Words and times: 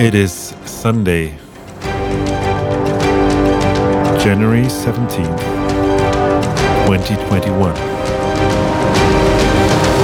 It 0.00 0.14
is 0.14 0.54
Sunday, 0.64 1.36
January 4.18 4.62
17th, 4.62 5.38
2021. 6.86 7.76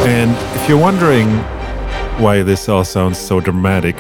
And 0.06 0.36
if 0.54 0.68
you're 0.68 0.78
wondering 0.78 1.30
why 2.22 2.42
this 2.42 2.68
all 2.68 2.84
sounds 2.84 3.16
so 3.16 3.40
dramatic, 3.40 3.96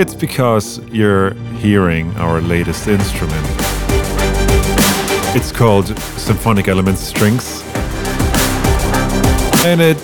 it's 0.00 0.14
because 0.14 0.78
you're 0.86 1.34
hearing 1.58 2.16
our 2.16 2.40
latest 2.40 2.88
instrument. 2.88 3.46
It's 5.36 5.52
called 5.52 5.88
Symphonic 5.98 6.66
Elements 6.68 7.02
Strings, 7.02 7.62
and 9.66 9.82
it 9.82 9.98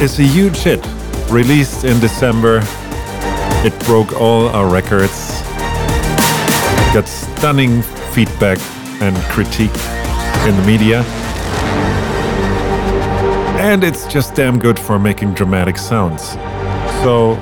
is 0.00 0.18
a 0.18 0.22
huge 0.22 0.56
hit. 0.56 0.97
Released 1.30 1.84
in 1.84 2.00
December, 2.00 2.60
it 3.62 3.78
broke 3.84 4.18
all 4.18 4.48
our 4.48 4.66
records, 4.66 5.42
got 6.94 7.06
stunning 7.06 7.82
feedback 8.12 8.58
and 9.02 9.14
critique 9.24 9.74
in 10.48 10.56
the 10.56 10.64
media. 10.66 11.02
And 13.60 13.84
it's 13.84 14.06
just 14.06 14.34
damn 14.36 14.58
good 14.58 14.78
for 14.78 14.98
making 14.98 15.34
dramatic 15.34 15.76
sounds. 15.76 16.30
So 17.02 17.32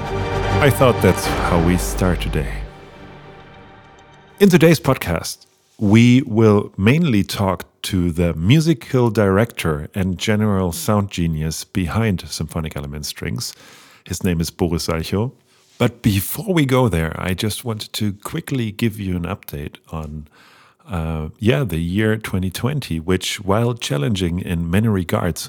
I 0.61 0.69
thought 0.69 1.01
that's 1.01 1.25
how 1.25 1.65
we 1.65 1.77
start 1.77 2.21
today. 2.21 2.63
In 4.41 4.49
today's 4.49 4.81
podcast, 4.81 5.47
we 5.79 6.23
will 6.23 6.73
mainly 6.77 7.23
talk 7.23 7.65
to 7.87 8.11
the 8.11 8.35
musical 8.35 9.11
director 9.11 9.89
and 9.95 10.19
general 10.19 10.73
sound 10.73 11.09
genius 11.09 11.63
behind 11.63 12.29
Symphonic 12.29 12.77
Element 12.77 13.07
Strings. 13.07 13.55
His 14.05 14.25
name 14.25 14.41
is 14.41 14.51
Boris 14.51 14.89
Salchow. 14.89 15.31
But 15.79 16.03
before 16.03 16.53
we 16.53 16.67
go 16.67 16.89
there, 16.89 17.15
I 17.17 17.33
just 17.33 17.65
wanted 17.65 17.93
to 17.93 18.15
quickly 18.15 18.73
give 18.73 18.99
you 18.99 19.15
an 19.15 19.23
update 19.23 19.77
on, 19.93 20.27
uh, 20.89 21.29
yeah, 21.39 21.63
the 21.63 21.79
year 21.79 22.17
2020, 22.17 22.99
which, 22.99 23.39
while 23.39 23.75
challenging 23.75 24.41
in 24.41 24.69
many 24.69 24.89
regards, 24.89 25.49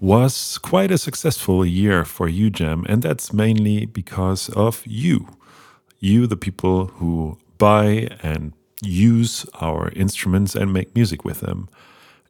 was 0.00 0.56
quite 0.56 0.90
a 0.90 0.96
successful 0.96 1.66
year 1.66 2.06
for 2.06 2.28
UJAM, 2.28 2.86
and 2.88 3.02
that's 3.02 3.30
mainly 3.34 3.84
because 3.84 4.48
of 4.50 4.82
you. 4.86 5.36
You, 6.00 6.26
the 6.26 6.36
people 6.36 6.86
who 6.86 7.36
buy 7.58 8.16
and 8.22 8.54
use 8.82 9.46
our 9.60 9.90
instruments 9.90 10.54
and 10.54 10.72
make 10.72 10.94
music 10.94 11.24
with 11.24 11.40
them. 11.40 11.68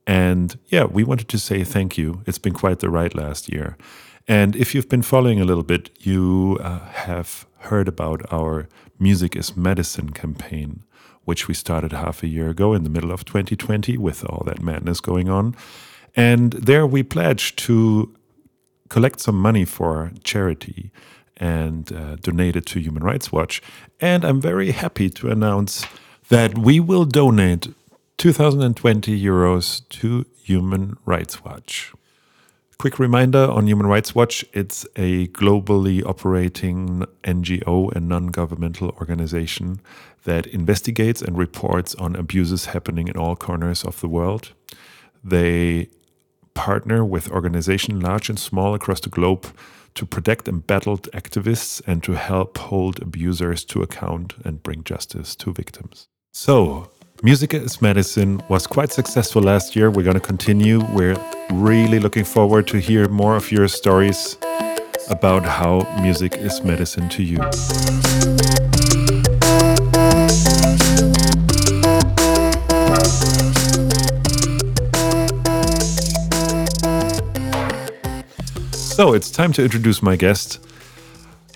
And 0.07 0.59
yeah, 0.69 0.85
we 0.85 1.05
wanted 1.05 1.29
to 1.29 1.39
say 1.39 1.65
thank 1.65 1.99
you. 1.99 2.23
It's 2.27 2.39
been 2.39 2.55
quite 2.55 2.79
the 2.79 2.89
ride 2.89 3.15
last 3.15 3.53
year. 3.53 3.77
And 4.27 4.57
if 4.57 4.75
you've 4.75 4.89
been 4.89 5.03
following 5.03 5.41
a 5.41 5.45
little 5.45 5.63
bit, 5.63 5.91
you 5.99 6.59
uh, 6.63 6.81
have 6.81 7.47
heard 7.59 7.89
about 7.89 8.23
our 8.33 8.69
Music 8.99 9.37
is 9.37 9.57
Medicine 9.57 10.11
campaign, 10.11 10.83
which 11.25 11.47
we 11.47 11.55
started 11.55 11.93
half 11.93 12.23
a 12.23 12.27
year 12.27 12.49
ago 12.49 12.75
in 12.75 12.85
the 12.85 12.91
middle 12.91 13.13
of 13.13 13.25
2020 13.25 13.97
with 13.97 14.25
all 14.25 14.43
that 14.47 14.63
madness 14.63 15.01
going 15.01 15.29
on. 15.29 15.55
And 16.17 16.53
there 16.53 16.87
we 16.87 17.03
pledged 17.03 17.59
to 17.61 18.15
collect 18.89 19.21
some 19.21 19.39
money 19.39 19.65
for 19.65 20.11
charity 20.25 20.91
and 21.37 21.93
uh, 21.93 22.17
donate 22.17 22.57
it 22.57 22.67
to 22.67 22.81
Human 22.81 23.05
Rights 23.05 23.31
Watch. 23.31 23.63
And 24.01 24.25
I'm 24.25 24.41
very 24.41 24.73
happy 24.73 25.09
to 25.11 25.31
announce 25.31 25.87
that 26.29 26.59
we 26.59 26.79
will 26.79 27.07
donate 27.07 27.69
2020 28.19 29.19
euros 29.19 29.89
to 29.89 30.27
Human 30.43 30.99
Rights 31.07 31.43
Watch. 31.43 31.95
Quick 32.79 32.99
reminder 32.99 33.51
on 33.51 33.67
Human 33.67 33.87
Rights 33.87 34.15
Watch 34.15 34.45
it's 34.53 34.87
a 34.95 35.29
globally 35.29 36.05
operating 36.05 37.07
NGO 37.25 37.93
and 37.95 38.09
non 38.09 38.27
governmental 38.27 38.91
organization 39.01 39.81
that 40.25 40.47
investigates 40.47 41.23
and 41.23 41.39
reports 41.39 41.95
on 41.95 42.15
abuses 42.15 42.67
happening 42.67 43.09
in 43.09 43.17
all 43.17 43.35
corners 43.35 43.83
of 43.83 44.01
the 44.01 44.09
world. 44.09 44.53
They 45.25 45.89
partner 46.53 47.05
with 47.05 47.31
organizations 47.31 48.03
large 48.03 48.29
and 48.29 48.39
small 48.39 48.75
across 48.75 49.01
the 49.01 49.09
globe 49.09 49.47
to 49.95 50.05
protect 50.05 50.47
embattled 50.47 51.09
activists 51.13 51.81
and 51.87 52.03
to 52.05 52.13
help 52.13 52.59
hold 52.59 53.01
abusers 53.01 53.65
to 53.65 53.83
account 53.83 54.35
and 54.45 54.63
bring 54.63 54.85
justice 54.85 55.35
to 55.37 55.53
victims. 55.53 56.07
So, 56.33 56.91
Music 57.23 57.55
is 57.55 57.81
Medicine 57.81 58.43
was 58.49 58.67
quite 58.67 58.93
successful 58.93 59.43
last 59.43 59.75
year. 59.75 59.91
We're 59.91 60.03
going 60.03 60.15
to 60.15 60.21
continue. 60.21 60.85
We're 60.93 61.17
really 61.51 61.99
looking 61.99 62.25
forward 62.25 62.69
to 62.69 62.79
hear 62.79 63.09
more 63.09 63.35
of 63.35 63.51
your 63.51 63.67
stories 63.67 64.37
about 65.09 65.45
how 65.45 65.89
music 66.03 66.37
is 66.37 66.63
medicine 66.63 67.09
to 67.09 67.23
you. 67.23 67.39
So 78.73 79.15
it's 79.15 79.31
time 79.31 79.53
to 79.55 79.65
introduce 79.65 80.03
my 80.03 80.17
guest. 80.17 80.68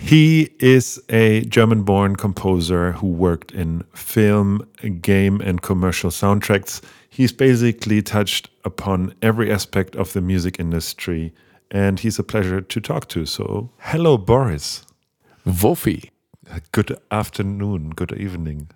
He 0.04 0.50
is 0.58 1.00
a 1.08 1.42
German 1.42 1.84
born 1.84 2.16
composer 2.16 2.92
who 2.92 3.06
worked 3.06 3.52
in 3.52 3.84
film, 3.94 4.66
game, 5.00 5.40
and 5.40 5.62
commercial 5.62 6.10
soundtracks. 6.10 6.82
He's 7.08 7.32
basically 7.32 8.02
touched 8.02 8.50
upon 8.64 9.14
every 9.22 9.50
aspect 9.50 9.96
of 9.96 10.12
the 10.12 10.20
music 10.20 10.58
industry, 10.58 11.32
and 11.70 11.98
he's 12.00 12.18
a 12.18 12.22
pleasure 12.22 12.60
to 12.60 12.80
talk 12.80 13.08
to. 13.08 13.24
So, 13.24 13.70
hello, 13.78 14.18
Boris. 14.18 14.84
Wolfie. 15.46 16.10
Good 16.72 16.98
afternoon, 17.10 17.90
good 17.90 18.12
evening. 18.12 18.68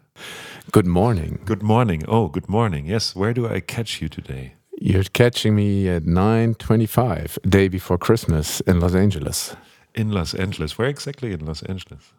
Good 0.72 0.86
morning. 0.86 1.40
Good 1.44 1.62
morning. 1.62 2.04
Oh, 2.08 2.28
good 2.28 2.48
morning. 2.48 2.86
Yes, 2.86 3.14
where 3.14 3.34
do 3.34 3.46
I 3.46 3.60
catch 3.60 4.00
you 4.00 4.08
today? 4.08 4.54
You're 4.78 5.04
catching 5.12 5.54
me 5.54 5.88
at 5.88 6.04
9:25, 6.04 7.38
day 7.48 7.68
before 7.68 7.98
Christmas 7.98 8.60
in 8.62 8.80
Los 8.80 8.94
Angeles. 8.94 9.56
In 9.96 10.12
Los 10.12 10.34
Angeles. 10.34 10.76
Where 10.78 10.88
exactly 10.88 11.32
in 11.32 11.46
Los 11.46 11.62
Angeles? 11.62 12.12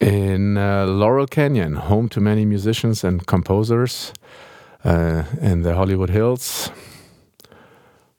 In 0.00 0.58
uh, 0.58 0.86
Laurel 0.86 1.26
Canyon, 1.26 1.74
home 1.74 2.08
to 2.08 2.20
many 2.20 2.44
musicians 2.44 3.04
and 3.04 3.26
composers 3.26 4.12
uh, 4.84 5.22
in 5.40 5.62
the 5.62 5.74
Hollywood 5.74 6.10
Hills. 6.10 6.70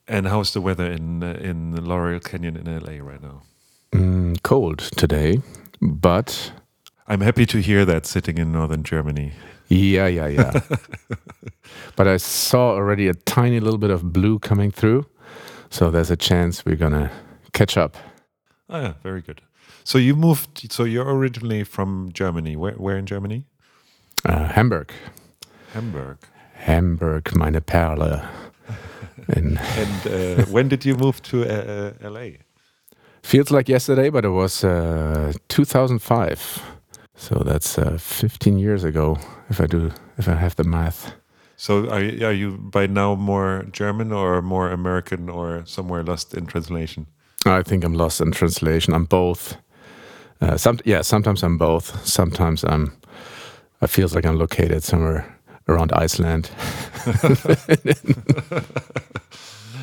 And 0.08 0.26
how's 0.26 0.52
the 0.52 0.60
weather 0.60 0.90
in 0.90 1.22
uh, 1.22 1.38
in 1.40 1.84
Laurel 1.84 2.20
Canyon 2.20 2.56
in 2.56 2.66
LA 2.66 3.04
right 3.04 3.22
now? 3.22 3.42
Mm, 3.92 4.42
cold 4.42 4.78
today, 4.96 5.40
but 5.80 6.52
I'm 7.06 7.20
happy 7.20 7.46
to 7.46 7.58
hear 7.60 7.84
that 7.84 8.06
sitting 8.06 8.38
in 8.38 8.52
northern 8.52 8.82
Germany. 8.82 9.32
yeah, 9.68 10.06
yeah, 10.06 10.26
yeah. 10.26 10.60
but 11.96 12.08
I 12.08 12.16
saw 12.16 12.70
already 12.70 13.08
a 13.08 13.14
tiny 13.14 13.60
little 13.60 13.78
bit 13.78 13.90
of 13.90 14.12
blue 14.12 14.38
coming 14.38 14.70
through, 14.70 15.06
so 15.70 15.90
there's 15.90 16.10
a 16.10 16.16
chance 16.16 16.64
we're 16.64 16.76
gonna 16.76 17.10
catch 17.52 17.76
up. 17.76 17.96
Oh, 18.70 18.80
yeah, 18.80 18.92
very 19.02 19.20
good. 19.20 19.40
So 19.84 19.98
you 19.98 20.14
moved. 20.16 20.72
So 20.72 20.84
you're 20.84 21.08
originally 21.18 21.64
from 21.64 22.10
Germany. 22.12 22.56
Where, 22.56 22.74
where 22.74 22.96
in 22.98 23.06
Germany? 23.06 23.44
Uh, 24.24 24.44
Hamburg, 24.52 24.92
Hamburg. 25.74 26.18
Hamburg, 26.54 27.34
meine 27.34 27.60
Perle. 27.60 28.22
And 29.28 29.58
uh, 30.06 30.44
when 30.50 30.68
did 30.68 30.84
you 30.84 30.96
move 30.96 31.20
to 31.22 31.44
uh, 31.44 31.92
uh, 32.04 32.10
LA? 32.10 32.26
Feels 33.22 33.50
like 33.50 33.68
yesterday, 33.68 34.10
but 34.10 34.24
it 34.24 34.30
was 34.30 34.64
uh, 34.64 35.32
2005. 35.48 36.62
So 37.16 37.42
that's 37.44 37.78
uh, 37.78 37.96
15 37.98 38.58
years 38.58 38.82
ago, 38.84 39.18
if 39.50 39.60
I 39.60 39.66
do, 39.66 39.90
if 40.18 40.26
I 40.28 40.34
have 40.34 40.56
the 40.56 40.64
math. 40.64 41.12
So 41.56 41.88
are, 41.90 42.02
you- 42.02 42.26
are 42.26 42.32
you 42.32 42.58
by 42.58 42.86
now 42.86 43.14
more 43.14 43.64
German 43.72 44.12
or 44.12 44.42
more 44.42 44.70
American 44.70 45.28
or 45.28 45.62
somewhere 45.66 46.02
lost 46.02 46.34
in 46.34 46.46
translation? 46.46 47.06
I 47.46 47.62
think 47.62 47.84
I'm 47.84 47.94
lost 47.94 48.20
in 48.20 48.32
translation. 48.32 48.94
I'm 48.94 49.06
both. 49.06 49.56
Uh, 50.40 50.56
some, 50.56 50.78
yeah, 50.84 51.02
sometimes 51.02 51.42
I'm 51.42 51.58
both. 51.58 52.06
Sometimes 52.06 52.64
I'm. 52.64 52.92
I 53.82 53.86
feels 53.86 54.14
like 54.14 54.26
I'm 54.26 54.36
located 54.38 54.82
somewhere 54.82 55.24
around 55.68 55.92
Iceland. 55.92 56.50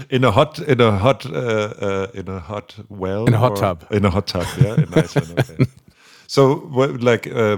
In 0.09 0.23
a 0.23 0.31
hot, 0.31 0.59
in 0.59 0.79
a 0.79 0.97
hot, 0.97 1.25
uh, 1.25 1.73
uh, 1.81 2.07
in 2.13 2.29
a 2.29 2.39
hot 2.39 2.75
well, 2.87 3.25
In 3.25 3.33
a 3.33 3.37
hot 3.37 3.57
tub. 3.57 3.85
in 3.91 4.05
a 4.05 4.09
hot 4.09 4.27
tub, 4.27 4.45
yeah, 4.61 4.75
in 4.75 4.93
Iceland. 4.93 5.37
Okay. 5.39 5.65
so, 6.27 6.55
what, 6.55 7.01
like, 7.01 7.27
uh, 7.27 7.57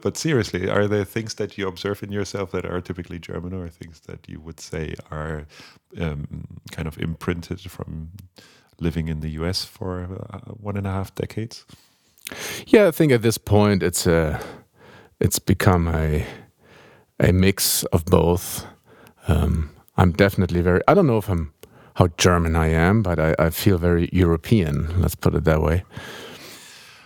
but 0.00 0.16
seriously, 0.16 0.70
are 0.70 0.88
there 0.88 1.04
things 1.04 1.34
that 1.34 1.58
you 1.58 1.68
observe 1.68 2.02
in 2.02 2.10
yourself 2.10 2.52
that 2.52 2.64
are 2.64 2.80
typically 2.80 3.18
German, 3.18 3.52
or 3.52 3.68
things 3.68 4.00
that 4.06 4.26
you 4.28 4.40
would 4.40 4.60
say 4.60 4.94
are 5.10 5.46
um, 6.00 6.46
kind 6.72 6.88
of 6.88 6.96
imprinted 6.98 7.60
from 7.70 8.12
living 8.80 9.08
in 9.08 9.20
the 9.20 9.30
U.S. 9.40 9.64
for 9.64 10.26
uh, 10.32 10.38
one 10.52 10.76
and 10.76 10.86
a 10.86 10.90
half 10.90 11.14
decades? 11.14 11.64
Yeah, 12.66 12.88
I 12.88 12.90
think 12.90 13.12
at 13.12 13.22
this 13.22 13.38
point 13.38 13.82
it's 13.82 14.06
a, 14.06 14.40
it's 15.20 15.38
become 15.38 15.88
a, 15.88 16.26
a 17.18 17.32
mix 17.32 17.84
of 17.84 18.04
both. 18.04 18.66
Um, 19.28 19.70
I'm 19.96 20.12
definitely 20.12 20.62
very. 20.62 20.80
I 20.88 20.94
don't 20.94 21.06
know 21.06 21.18
if 21.18 21.28
I'm 21.28 21.52
how 21.94 22.08
German 22.16 22.56
I 22.56 22.68
am, 22.68 23.02
but 23.02 23.18
I, 23.18 23.34
I 23.38 23.50
feel 23.50 23.78
very 23.78 24.08
European. 24.12 25.00
Let's 25.00 25.14
put 25.14 25.34
it 25.34 25.44
that 25.44 25.60
way. 25.60 25.84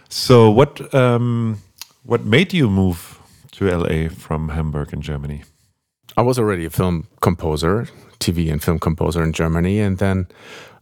So 0.08 0.50
what 0.50 0.94
um, 0.94 1.58
what 2.04 2.24
made 2.24 2.52
you 2.52 2.70
move 2.70 3.18
to 3.52 3.68
LA 3.68 4.08
from 4.08 4.50
Hamburg 4.50 4.92
in 4.92 5.00
Germany? 5.00 5.42
I 6.16 6.22
was 6.22 6.38
already 6.38 6.64
a 6.64 6.70
film 6.70 7.08
composer, 7.20 7.88
TV 8.20 8.52
and 8.52 8.62
film 8.62 8.78
composer 8.78 9.22
in 9.22 9.32
Germany, 9.32 9.80
and 9.80 9.98
then 9.98 10.28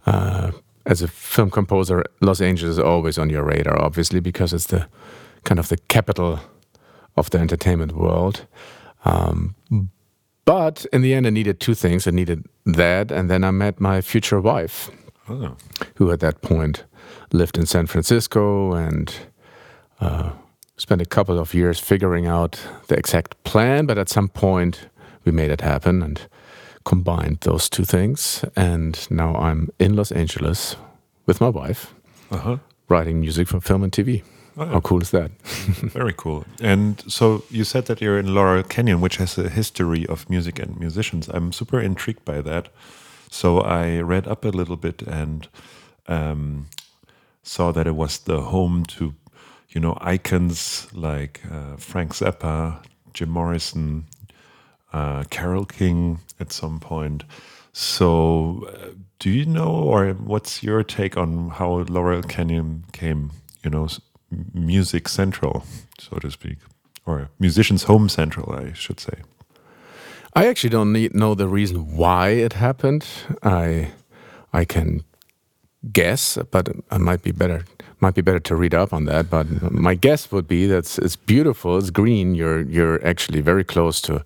uh, 0.07 0.53
as 0.87 1.03
a 1.03 1.09
film 1.09 1.51
composer, 1.51 2.05
Los 2.21 2.41
Angeles 2.41 2.73
is 2.73 2.79
always 2.79 3.19
on 3.19 3.31
your 3.31 3.45
radar, 3.45 3.81
obviously, 3.81 4.21
because 4.21 4.53
it's 4.53 4.67
the 4.67 4.89
kind 5.45 5.59
of 5.59 5.69
the 5.69 5.77
capital 5.89 6.41
of 7.17 7.31
the 7.31 7.39
entertainment 7.39 7.93
world. 7.93 8.47
Um, 9.05 9.55
but 10.45 10.87
in 10.93 11.03
the 11.03 11.15
end, 11.15 11.27
I 11.27 11.31
needed 11.31 11.61
two 11.61 11.75
things. 11.75 12.07
I 12.07 12.11
needed 12.11 12.45
that, 12.67 13.13
and 13.13 13.31
then 13.31 13.45
I 13.45 13.51
met 13.51 13.81
my 13.81 14.01
future 14.01 14.41
wife, 14.41 14.91
oh. 15.29 15.57
who 15.97 16.11
at 16.11 16.21
that 16.21 16.43
point 16.43 16.85
lived 17.33 17.57
in 17.57 17.67
San 17.67 17.87
Francisco 17.87 18.73
and 18.73 19.15
uh, 20.01 20.33
spent 20.77 21.01
a 21.01 21.07
couple 21.07 21.39
of 21.39 21.55
years 21.55 21.79
figuring 21.79 22.27
out 22.27 22.61
the 22.89 22.97
exact 22.97 23.43
plan. 23.45 23.87
But 23.87 23.99
at 23.99 24.09
some 24.09 24.29
point, 24.29 24.89
we 25.25 25.33
made 25.33 25.51
it 25.51 25.61
happen 25.61 26.03
and 26.03 26.21
combined 26.85 27.39
those 27.41 27.69
two 27.69 27.85
things. 27.85 28.45
And 28.57 29.07
now 29.11 29.35
I'm 29.37 29.71
in 29.79 29.97
Los 29.97 30.13
Angeles 30.13 30.77
with 31.27 31.41
my 31.41 31.49
wife, 31.49 31.95
uh-huh. 32.31 32.59
writing 32.89 33.21
music 33.21 33.49
for 33.49 33.61
film 33.61 33.83
and 33.83 33.93
TV. 33.93 34.23
Oh, 34.57 34.65
yeah. 34.65 34.73
How 34.73 34.81
cool 34.81 35.01
is 35.01 35.11
that? 35.11 35.31
Very 35.43 36.13
cool. 36.15 36.45
And 36.61 37.03
so 37.11 37.43
you 37.51 37.65
said 37.65 37.87
that 37.87 38.01
you're 38.01 38.19
in 38.19 38.35
Laurel 38.35 38.63
Canyon, 38.63 39.01
which 39.01 39.17
has 39.17 39.39
a 39.39 39.49
history 39.49 40.07
of 40.07 40.29
music 40.29 40.59
and 40.59 40.79
musicians. 40.79 41.29
I'm 41.29 41.53
super 41.53 41.81
intrigued 41.81 42.25
by 42.25 42.43
that. 42.43 42.69
So 43.31 43.61
I 43.61 44.01
read 44.01 44.29
up 44.29 44.45
a 44.45 44.49
little 44.49 44.77
bit 44.77 45.01
and 45.03 45.49
um, 46.07 46.67
saw 47.43 47.73
that 47.73 47.87
it 47.87 47.95
was 47.95 48.19
the 48.19 48.43
home 48.43 48.85
to, 48.85 49.15
you 49.71 49.81
know, 49.81 49.97
icons 50.03 50.87
like 50.93 51.41
uh, 51.51 51.77
Frank 51.77 52.13
Zappa, 52.13 52.85
Jim 53.15 53.31
Morrison, 53.31 54.05
uh, 54.93 55.25
Carole 55.31 55.65
King 55.65 56.21
at 56.41 56.53
some 56.53 56.81
point. 56.81 57.25
So, 57.73 58.67
uh, 58.69 58.89
do 59.19 59.31
you 59.31 59.47
know, 59.47 59.71
or 59.71 60.13
what's 60.13 60.63
your 60.63 60.83
take 60.83 61.17
on 61.17 61.51
how 61.51 61.85
Laurel 61.89 62.23
Canyon 62.23 62.85
came, 62.93 63.31
you 63.65 63.71
know, 63.71 63.89
music 64.53 65.09
central, 65.09 65.65
so 65.99 66.17
to 66.19 66.31
speak, 66.31 66.59
or 67.07 67.31
musicians' 67.39 67.85
home 67.85 68.09
central, 68.09 68.53
I 68.53 68.73
should 68.73 69.01
say? 69.01 69.23
I 70.35 70.47
actually 70.47 70.71
don't 70.71 70.93
need, 70.93 71.15
know 71.15 71.35
the 71.35 71.49
reason 71.49 71.97
why 71.97 72.31
it 72.31 72.55
happened. 72.55 73.07
I, 73.43 73.93
I 74.53 74.65
can 74.65 75.05
guess, 75.93 76.39
but 76.51 76.69
I 76.91 76.99
might 76.99 77.23
be 77.23 77.33
better 77.33 77.65
might 78.03 78.15
be 78.15 78.21
better 78.21 78.41
to 78.41 78.57
read 78.57 78.75
up 78.75 78.93
on 78.93 79.05
that. 79.05 79.31
But 79.31 79.47
my 79.71 79.95
guess 79.95 80.33
would 80.33 80.49
be 80.49 80.67
that 80.67 80.99
it's 80.99 81.17
beautiful, 81.17 81.79
it's 81.79 81.91
green. 81.91 82.35
You're 82.35 82.63
you're 82.63 83.05
actually 83.07 83.41
very 83.41 83.65
close 83.65 84.01
to 84.03 84.23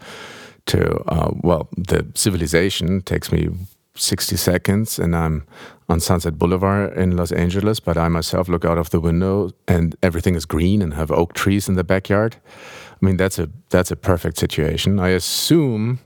to 0.66 1.02
uh, 1.08 1.30
well, 1.42 1.68
the 1.76 2.06
civilization 2.14 3.02
takes 3.02 3.32
me 3.32 3.48
60 3.94 4.36
seconds, 4.36 4.98
and 4.98 5.16
I'm 5.16 5.46
on 5.88 6.00
Sunset 6.00 6.38
Boulevard 6.38 6.96
in 6.96 7.16
Los 7.16 7.32
Angeles. 7.32 7.80
But 7.80 7.96
I 7.96 8.08
myself 8.08 8.48
look 8.48 8.64
out 8.64 8.78
of 8.78 8.90
the 8.90 9.00
window, 9.00 9.50
and 9.66 9.96
everything 10.02 10.34
is 10.34 10.44
green 10.44 10.82
and 10.82 10.94
have 10.94 11.10
oak 11.10 11.32
trees 11.34 11.68
in 11.68 11.74
the 11.74 11.84
backyard. 11.84 12.36
I 13.02 13.04
mean, 13.04 13.16
that's 13.16 13.38
a 13.38 13.48
that's 13.70 13.90
a 13.90 13.96
perfect 13.96 14.38
situation. 14.38 14.98
I 14.98 15.08
assume 15.08 16.00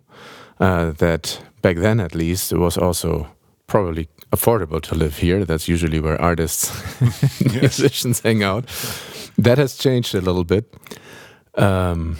uh, 0.59 0.93
that 0.93 1.43
back 1.63 1.77
then, 1.77 2.01
at 2.01 2.15
least, 2.15 2.53
it 2.53 2.59
was 2.59 2.77
also 2.77 3.29
probably 3.67 4.09
affordable 4.33 4.81
to 4.81 4.95
live 4.95 5.19
here. 5.19 5.45
That's 5.45 5.69
usually 5.69 6.01
where 6.01 6.21
artists, 6.21 6.71
musicians 7.45 8.21
hang 8.21 8.43
out. 8.43 8.67
That 9.39 9.59
has 9.59 9.77
changed 9.77 10.15
a 10.15 10.21
little 10.21 10.45
bit. 10.45 10.75
Um, 11.55 12.17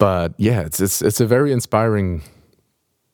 but 0.00 0.32
yeah, 0.38 0.62
it's 0.62 0.80
it's 0.80 1.02
it's 1.02 1.20
a 1.20 1.26
very 1.26 1.52
inspiring 1.52 2.22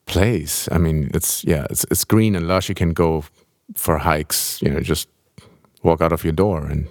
place. 0.07 0.69
I 0.73 0.79
mean, 0.79 1.11
it's 1.13 1.45
yeah, 1.45 1.67
it's 1.69 1.85
it's 1.91 2.05
green 2.05 2.37
and 2.37 2.47
lush. 2.49 2.69
You 2.69 2.75
can 2.75 2.95
go 2.95 3.25
for 3.75 3.99
hikes. 3.99 4.63
You 4.63 4.71
know, 4.71 4.81
just 4.81 5.09
walk 5.83 6.01
out 6.01 6.13
of 6.13 6.25
your 6.25 6.33
door 6.33 6.67
and 6.67 6.89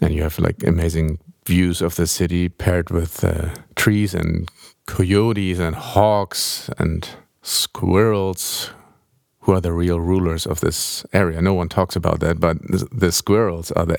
and 0.00 0.14
you 0.14 0.22
have 0.22 0.38
like 0.38 0.66
amazing 0.66 1.18
views 1.46 1.82
of 1.82 1.94
the 1.96 2.06
city 2.06 2.48
paired 2.48 2.90
with 2.90 3.22
uh, 3.22 3.50
trees 3.76 4.14
and 4.14 4.48
coyotes 4.86 5.58
and 5.58 5.76
hawks 5.76 6.70
and 6.78 7.08
squirrels 7.42 8.70
who 9.40 9.52
are 9.52 9.60
the 9.60 9.72
real 9.72 10.00
rulers 10.00 10.46
of 10.46 10.60
this 10.60 11.04
area. 11.12 11.42
No 11.42 11.54
one 11.54 11.68
talks 11.68 11.96
about 11.96 12.20
that, 12.20 12.40
but 12.40 12.62
the, 12.62 12.88
the 12.92 13.12
squirrels 13.12 13.72
are 13.72 13.86
the 13.86 13.98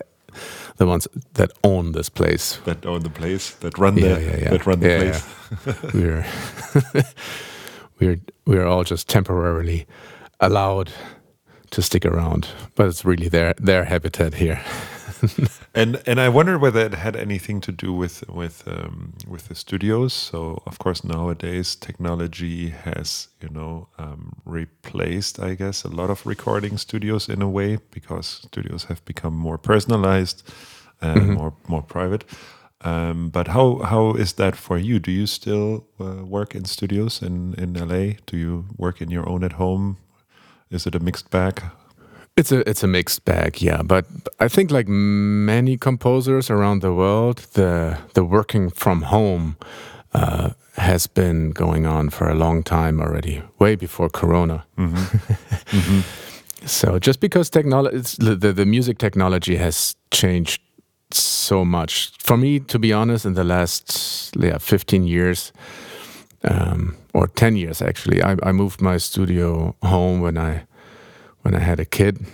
the 0.78 0.86
ones 0.86 1.08
that 1.34 1.52
own 1.64 1.92
this 1.92 2.10
place. 2.10 2.60
That 2.66 2.86
own 2.86 3.02
the 3.02 3.10
place. 3.10 3.52
That 3.56 3.78
run 3.78 3.96
the. 3.96 4.02
Yeah, 4.02 4.18
yeah, 4.18 4.38
yeah. 4.38 4.50
That 4.50 4.66
run 4.66 4.80
the 4.80 4.98
place. 4.98 5.94
we're 5.94 6.26
we're 8.00 8.20
we're 8.46 8.66
all 8.66 8.84
just 8.84 9.08
temporarily 9.08 9.86
allowed 10.40 10.92
to 11.72 11.82
stick 11.82 12.06
around, 12.06 12.48
but 12.76 12.88
it's 12.88 13.06
really 13.06 13.30
their 13.30 13.54
their 13.58 13.86
habitat 13.86 14.36
here. 14.36 14.62
and 15.76 16.02
and 16.06 16.20
I 16.20 16.30
wonder 16.30 16.58
whether 16.58 16.80
it 16.80 16.94
had 16.94 17.16
anything 17.16 17.62
to 17.62 17.72
do 17.72 17.94
with 17.94 18.24
with 18.30 18.68
um, 18.68 19.14
with 19.28 19.48
the 19.48 19.56
studios. 19.56 20.14
So 20.14 20.62
of 20.66 20.80
course 20.80 21.04
nowadays 21.04 21.76
technology 21.76 22.70
has 22.70 23.30
you 23.42 23.50
know 23.50 23.88
um, 23.98 24.42
replaced, 24.46 25.40
I 25.40 25.56
guess, 25.56 25.84
a 25.84 25.90
lot 25.90 26.10
of 26.10 26.26
recording 26.26 26.78
studios 26.78 27.30
in 27.30 27.42
a 27.42 27.50
way 27.50 27.78
because 27.92 28.28
studios 28.28 28.86
have 28.86 29.04
become 29.06 29.36
more 29.36 29.58
personalized 29.58 30.44
and 31.02 31.22
mm 31.22 31.30
-hmm. 31.30 31.38
more 31.38 31.54
more 31.68 31.84
private. 31.84 32.26
Um, 32.86 33.30
but 33.30 33.48
how 33.48 33.80
how 33.84 34.16
is 34.18 34.34
that 34.34 34.56
for 34.56 34.78
you? 34.78 35.00
Do 35.00 35.12
you 35.12 35.26
still 35.26 35.86
uh, 36.00 36.26
work 36.28 36.56
in 36.56 36.66
studios 36.66 37.22
in 37.22 37.54
in 37.58 37.74
LA? 37.74 38.16
Do 38.26 38.38
you 38.38 38.66
work 38.78 39.02
in 39.02 39.12
your 39.12 39.30
own 39.30 39.44
at 39.44 39.54
home? 39.54 39.96
Is 40.70 40.86
it 40.86 40.96
a 40.96 41.00
mixed 41.00 41.30
bag? 41.30 41.62
It's 42.36 42.52
a 42.52 42.68
it's 42.70 42.84
a 42.84 42.88
mixed 42.88 43.26
bag, 43.26 43.62
yeah. 43.62 43.84
But 43.84 44.06
I 44.40 44.48
think 44.48 44.72
like 44.72 44.88
many 44.88 45.78
composers 45.78 46.50
around 46.50 46.82
the 46.82 46.92
world, 46.92 47.38
the 47.54 47.98
the 48.14 48.24
working 48.24 48.72
from 48.72 49.04
home 49.04 49.56
uh, 50.14 50.50
has 50.76 51.08
been 51.08 51.52
going 51.52 51.86
on 51.86 52.10
for 52.10 52.28
a 52.30 52.34
long 52.34 52.64
time 52.64 53.00
already, 53.00 53.44
way 53.60 53.76
before 53.76 54.10
Corona. 54.10 54.66
Mm 54.78 54.94
-hmm. 54.94 55.20
mm 55.74 55.80
-hmm. 55.80 56.04
So 56.66 56.98
just 57.00 57.20
because 57.20 57.50
technology, 57.50 58.38
the, 58.40 58.54
the 58.54 58.66
music 58.66 58.98
technology 58.98 59.58
has 59.58 59.96
changed 60.10 60.62
so 61.16 61.66
much 61.66 62.12
for 62.18 62.38
me, 62.38 62.60
to 62.66 62.80
be 62.80 62.96
honest, 62.96 63.26
in 63.26 63.34
the 63.34 63.44
last 63.44 64.30
yeah, 64.40 64.60
15 64.60 65.08
years. 65.08 65.52
Um, 66.52 66.96
or 67.14 67.30
10 67.34 67.56
years 67.56 67.82
actually 67.82 68.22
I, 68.22 68.36
I 68.50 68.52
moved 68.52 68.82
my 68.82 69.00
studio 69.00 69.76
home 69.80 70.20
when 70.22 70.38
I 70.38 70.66
when 71.44 71.56
I 71.56 71.60
had 71.60 71.80
a 71.80 71.86
kid. 71.86 72.26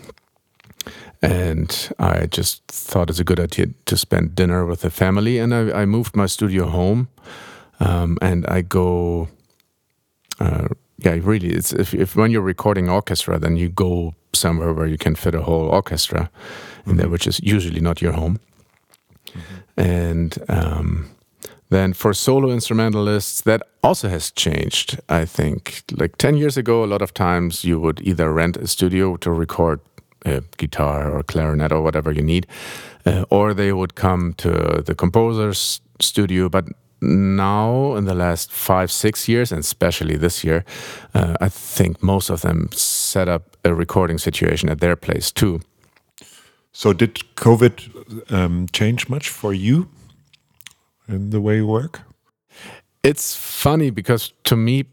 And 1.21 1.91
I 1.99 2.27
just 2.27 2.63
thought 2.67 3.09
it's 3.09 3.19
a 3.19 3.25
good 3.25 3.39
idea 3.39 3.67
to 3.85 3.97
spend 3.97 4.35
dinner 4.35 4.65
with 4.65 4.81
the 4.81 4.89
family. 4.89 5.37
And 5.37 5.53
I, 5.53 5.81
I 5.81 5.85
moved 5.85 6.15
my 6.15 6.27
studio 6.27 6.67
home. 6.67 7.09
Um, 7.81 8.17
and 8.21 8.45
I 8.47 8.61
go, 8.61 9.27
uh, 10.39 10.69
yeah, 10.97 11.17
really, 11.21 11.49
it's 11.49 11.73
if, 11.73 11.93
if 11.93 12.15
when 12.15 12.31
you're 12.31 12.41
recording 12.41 12.89
orchestra, 12.89 13.39
then 13.39 13.57
you 13.57 13.69
go 13.69 14.13
somewhere 14.33 14.73
where 14.73 14.87
you 14.87 14.97
can 14.97 15.15
fit 15.15 15.35
a 15.35 15.41
whole 15.41 15.69
orchestra 15.69 16.19
in 16.19 16.25
mm 16.25 16.91
-hmm. 16.91 16.97
there, 16.97 17.09
which 17.09 17.27
is 17.27 17.39
usually 17.55 17.81
not 17.81 18.01
your 18.01 18.15
home. 18.15 18.39
Mm 19.33 19.41
-hmm. 19.41 20.09
And 20.09 20.37
um, 20.49 21.05
then 21.69 21.93
for 21.93 22.13
solo 22.13 22.49
instrumentalists, 22.49 23.41
that 23.41 23.61
also 23.83 24.09
has 24.09 24.31
changed, 24.31 24.99
I 25.07 25.25
think. 25.25 25.83
Like 25.91 26.17
10 26.17 26.38
years 26.38 26.57
ago, 26.57 26.83
a 26.83 26.88
lot 26.88 27.01
of 27.01 27.13
times 27.13 27.63
you 27.63 27.79
would 27.79 28.01
either 28.01 28.33
rent 28.33 28.57
a 28.57 28.67
studio 28.67 29.17
to 29.17 29.31
record 29.31 29.79
a 30.25 30.41
guitar 30.57 31.11
or 31.11 31.23
clarinet 31.23 31.71
or 31.71 31.81
whatever 31.81 32.11
you 32.11 32.23
need, 32.23 32.47
uh, 33.05 33.25
or 33.29 33.53
they 33.53 33.71
would 33.71 33.95
come 33.95 34.33
to 34.38 34.83
the 34.85 34.95
composer's 34.95 35.79
studio. 35.99 36.49
But 36.49 36.65
now, 37.01 37.95
in 37.95 38.05
the 38.05 38.15
last 38.15 38.51
five, 38.51 38.91
six 38.91 39.27
years, 39.29 39.51
and 39.51 39.59
especially 39.59 40.17
this 40.17 40.43
year, 40.43 40.65
uh, 41.13 41.35
I 41.39 41.49
think 41.49 42.03
most 42.03 42.29
of 42.29 42.41
them 42.41 42.69
set 42.73 43.29
up 43.29 43.57
a 43.63 43.73
recording 43.73 44.17
situation 44.17 44.69
at 44.69 44.79
their 44.79 44.95
place 44.95 45.31
too. 45.31 45.61
So, 46.71 46.93
did 46.93 47.15
COVID 47.35 48.31
um, 48.31 48.67
change 48.73 49.07
much 49.07 49.29
for 49.29 49.53
you? 49.53 49.88
In 51.09 51.29
the 51.31 51.41
way 51.41 51.57
you 51.57 51.67
work? 51.67 52.01
It's 53.03 53.35
funny 53.35 53.91
because 53.91 54.33
to 54.43 54.55
me 54.55 54.85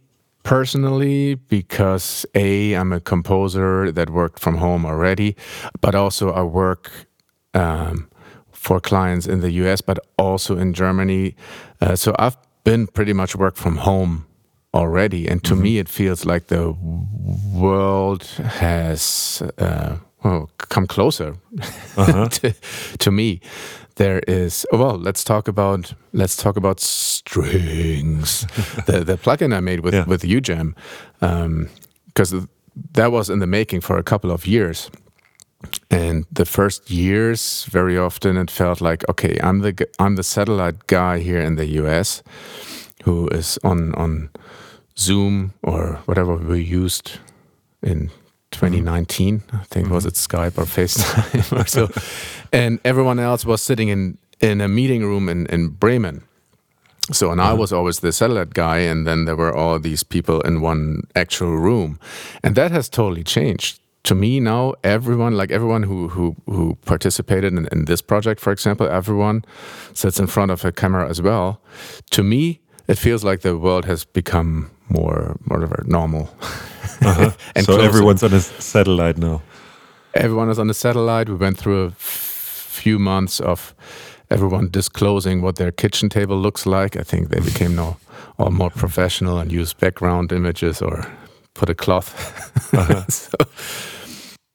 personally, 0.43 1.35
because 1.35 2.25
A, 2.35 2.75
I'm 2.75 2.93
a 2.93 3.01
composer 3.01 3.91
that 3.93 4.11
worked 4.11 4.39
from 4.41 4.57
home 4.59 4.87
already, 4.87 5.35
but 5.81 5.95
also 5.95 6.31
I 6.31 6.43
work 6.43 6.91
um, 7.55 8.09
for 8.53 8.81
clients 8.81 9.27
in 9.27 9.41
the 9.41 9.51
US, 9.65 9.81
but 9.81 9.99
also 10.19 10.57
in 10.57 10.73
Germany. 10.73 11.35
Uh, 11.81 11.97
so 11.97 12.15
I've 12.19 12.37
been 12.65 12.87
pretty 12.87 13.13
much 13.13 13.35
work 13.37 13.57
from 13.57 13.77
home 13.77 14.25
already. 14.73 15.27
And 15.29 15.43
to 15.45 15.55
Mm-hmm. 15.55 15.63
me, 15.63 15.79
it 15.79 15.89
feels 15.89 16.25
like 16.25 16.47
the 16.47 16.77
world 17.53 18.25
has 18.61 19.43
uh, 19.59 19.97
well, 20.27 20.49
come 20.71 20.87
closer 20.87 21.37
Uh-huh. 21.97 22.29
to, 22.41 22.53
to 22.99 23.11
me. 23.11 23.41
There 23.95 24.21
is 24.29 24.67
well, 24.73 24.99
let's 24.99 25.25
talk 25.25 25.49
about 25.49 25.95
let's 26.13 26.37
talk 26.37 26.57
about 26.57 26.81
strings. 26.81 28.47
the 28.87 29.05
the 29.05 29.17
plugin 29.17 29.53
I 29.57 29.61
made 29.61 29.81
with 29.81 29.95
Yeah. 29.95 30.07
with 30.09 30.23
UJam, 30.25 30.75
because 32.07 32.47
that 32.95 33.11
was 33.13 33.29
in 33.31 33.39
the 33.41 33.47
making 33.47 33.83
for 33.83 33.99
a 33.99 34.03
couple 34.03 34.31
of 34.31 34.47
years. 34.47 34.91
And 35.91 36.25
the 36.35 36.45
first 36.45 36.91
years, 36.91 37.65
very 37.73 37.99
often 37.99 38.37
it 38.37 38.51
felt 38.51 38.81
like, 38.81 39.05
okay, 39.09 39.39
I'm 39.43 39.61
the 39.63 39.73
I'm 39.99 40.17
the 40.17 40.23
satellite 40.23 40.87
guy 40.87 41.19
here 41.21 41.41
in 41.47 41.57
the 41.57 41.81
U.S. 41.83 42.23
who 43.07 43.29
is 43.33 43.59
on 43.63 43.95
on 43.95 44.29
Zoom 44.99 45.53
or 45.63 45.99
whatever 46.07 46.37
we 46.37 46.61
used 46.83 47.19
in 47.83 48.11
2019. 48.57 49.43
I 49.53 49.59
think 49.65 49.87
mm-hmm. 49.87 49.95
was 49.95 50.07
it 50.07 50.15
Skype 50.15 50.59
or 50.59 50.65
FaceTime 50.65 51.61
or 51.61 51.67
so, 51.67 51.89
and 52.53 52.81
everyone 52.85 53.19
else 53.19 53.45
was 53.45 53.63
sitting 53.63 53.89
in 53.89 54.19
in 54.41 54.61
a 54.61 54.69
meeting 54.69 55.03
room 55.03 55.29
in 55.29 55.47
in 55.47 55.69
Bremen. 55.69 56.23
So, 57.13 57.31
and 57.31 57.41
I 57.41 57.51
mm-hmm. 57.51 57.61
was 57.61 57.73
always 57.73 58.01
the 58.01 58.13
satellite 58.13 58.55
guy, 58.55 58.79
and 58.79 59.07
then 59.07 59.27
there 59.27 59.37
were 59.37 59.55
all 59.55 59.79
these 59.79 60.03
people 60.03 60.41
in 60.41 60.61
one 60.61 61.03
actual 61.15 61.57
room, 61.57 61.99
and 62.43 62.57
that 62.57 62.73
has 62.73 62.89
totally 62.89 63.25
changed. 63.25 63.81
To 64.05 64.15
me 64.15 64.41
now, 64.41 64.75
everyone, 64.83 65.37
like 65.37 65.51
everyone 65.51 65.85
who 65.85 66.09
who 66.09 66.35
who 66.47 66.77
participated 66.85 67.53
in, 67.53 67.69
in 67.73 67.85
this 67.85 68.03
project, 68.03 68.41
for 68.41 68.53
example, 68.53 68.89
everyone 68.89 69.45
sits 69.93 70.19
in 70.19 70.27
front 70.27 70.51
of 70.51 70.65
a 70.65 70.73
camera 70.73 71.09
as 71.09 71.21
well. 71.21 71.61
To 72.11 72.23
me, 72.23 72.61
it 72.89 72.99
feels 72.99 73.23
like 73.23 73.41
the 73.41 73.57
world 73.57 73.85
has 73.85 74.05
become 74.05 74.71
more 74.89 75.37
whatever 75.49 75.83
normal. 75.87 76.29
Uh-huh. 77.03 77.31
And 77.57 77.67
so 77.67 77.73
closer. 77.75 77.89
everyone's 77.89 78.23
on 78.23 78.33
a 78.33 78.41
satellite 78.41 79.19
now. 79.19 79.41
everyone 80.15 80.51
is 80.51 80.59
on 80.59 80.71
a 80.71 80.75
satellite. 80.75 81.29
We 81.29 81.37
went 81.37 81.59
through 81.59 81.85
a 81.87 81.91
few 81.91 82.99
months 82.99 83.41
of 83.41 83.75
everyone 84.31 84.69
disclosing 84.71 85.43
what 85.43 85.57
their 85.57 85.73
kitchen 85.73 86.09
table 86.09 86.37
looks 86.43 86.65
like. 86.67 86.97
I 87.01 87.03
think 87.05 87.29
they 87.29 87.41
became 87.41 87.75
now 87.75 87.97
all 88.39 88.51
more 88.51 88.71
professional 88.71 89.39
and 89.39 89.53
use 89.53 89.75
background 89.75 90.33
images 90.33 90.83
or 90.83 91.07
put 91.55 91.69
a 91.71 91.75
cloth. 91.75 92.13
So- 93.09 93.47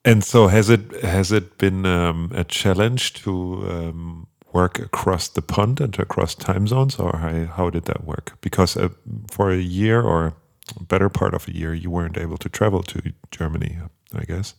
And 0.06 0.24
so 0.24 0.48
has 0.48 0.70
it 0.70 1.04
has 1.04 1.32
it 1.32 1.58
been 1.58 1.86
um, 1.86 2.32
a 2.36 2.44
challenge 2.44 3.14
to 3.24 3.32
um, 3.70 4.28
work 4.53 4.79
across 4.79 5.27
the 5.29 5.41
pond 5.41 5.79
and 5.81 5.98
across 6.00 6.36
time 6.36 6.67
zones, 6.67 7.00
or 7.00 7.17
how, 7.17 7.46
how 7.46 7.70
did 7.70 7.86
that 7.86 8.03
work? 8.03 8.38
Because 8.41 8.77
uh, 8.77 8.89
for 9.29 9.51
a 9.51 9.58
year 9.58 10.01
or 10.01 10.34
better 10.79 11.10
part 11.10 11.34
of 11.34 11.48
a 11.48 11.55
year, 11.55 11.74
you 11.74 11.89
weren't 11.89 12.17
able 12.17 12.38
to 12.38 12.50
travel 12.50 12.84
to 12.84 13.13
Germany, 13.31 13.77
I 14.13 14.24
guess. 14.25 14.55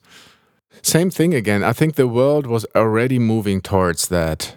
Same 0.82 1.10
thing 1.10 1.34
again. 1.34 1.62
I 1.62 1.72
think 1.72 1.94
the 1.94 2.08
world 2.08 2.46
was 2.46 2.66
already 2.74 3.18
moving 3.18 3.60
towards 3.60 4.08
that 4.08 4.56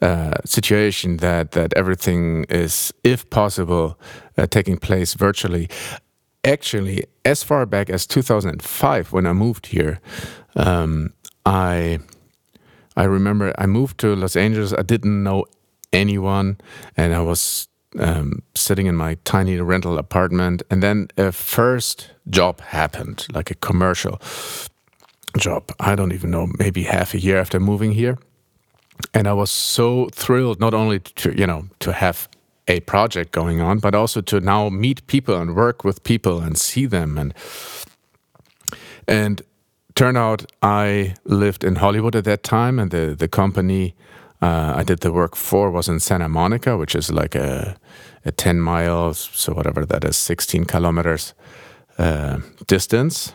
uh, 0.00 0.34
situation 0.44 1.16
that 1.18 1.52
that 1.52 1.72
everything 1.74 2.44
is, 2.48 2.92
if 3.02 3.28
possible, 3.30 3.98
uh, 4.38 4.46
taking 4.46 4.76
place 4.78 5.14
virtually. 5.14 5.68
Actually, 6.44 7.04
as 7.24 7.42
far 7.42 7.66
back 7.66 7.90
as 7.90 8.06
2005, 8.06 9.12
when 9.12 9.26
I 9.26 9.32
moved 9.32 9.66
here, 9.66 10.00
um, 10.54 11.12
I 11.44 11.98
I 12.96 13.04
remember 13.04 13.52
I 13.58 13.66
moved 13.66 13.98
to 13.98 14.14
Los 14.16 14.36
Angeles. 14.36 14.72
I 14.72 14.82
didn't 14.82 15.22
know 15.22 15.44
anyone, 15.92 16.58
and 16.96 17.14
I 17.14 17.20
was 17.20 17.68
um, 17.98 18.42
sitting 18.54 18.86
in 18.86 18.96
my 18.96 19.16
tiny 19.24 19.60
rental 19.60 19.98
apartment. 19.98 20.62
And 20.70 20.82
then 20.82 21.08
a 21.16 21.32
first 21.32 22.10
job 22.28 22.60
happened, 22.60 23.26
like 23.32 23.50
a 23.50 23.54
commercial 23.54 24.20
job. 25.38 25.72
I 25.80 25.94
don't 25.94 26.12
even 26.12 26.30
know, 26.30 26.48
maybe 26.58 26.84
half 26.84 27.14
a 27.14 27.20
year 27.20 27.38
after 27.38 27.60
moving 27.60 27.92
here. 27.92 28.18
And 29.12 29.26
I 29.26 29.32
was 29.32 29.50
so 29.50 30.08
thrilled 30.12 30.58
not 30.58 30.74
only 30.74 31.00
to, 31.00 31.38
you 31.38 31.46
know, 31.46 31.68
to 31.80 31.92
have 31.92 32.28
a 32.68 32.80
project 32.80 33.32
going 33.32 33.60
on, 33.60 33.78
but 33.78 33.94
also 33.94 34.20
to 34.22 34.40
now 34.40 34.68
meet 34.68 35.06
people 35.06 35.36
and 35.36 35.54
work 35.54 35.84
with 35.84 36.02
people 36.02 36.40
and 36.40 36.58
see 36.58 36.86
them 36.86 37.18
and 37.18 37.34
and 39.06 39.42
turned 39.96 40.16
out 40.18 40.44
I 40.62 41.14
lived 41.24 41.64
in 41.64 41.76
Hollywood 41.76 42.14
at 42.14 42.24
that 42.24 42.42
time 42.42 42.78
and 42.78 42.90
the 42.90 43.16
the 43.18 43.28
company 43.28 43.94
uh, 44.42 44.80
I 44.80 44.84
did 44.84 45.00
the 45.00 45.12
work 45.12 45.36
for 45.36 45.70
was 45.70 45.88
in 45.88 46.00
Santa 46.00 46.28
Monica, 46.28 46.76
which 46.76 46.94
is 46.94 47.10
like 47.10 47.34
a 47.34 47.76
a 48.26 48.32
10 48.32 48.60
miles, 48.60 49.30
so 49.32 49.54
whatever 49.54 49.86
that 49.86 50.04
is, 50.04 50.16
16 50.16 50.64
kilometers 50.64 51.34
uh, 51.98 52.38
distance. 52.66 53.32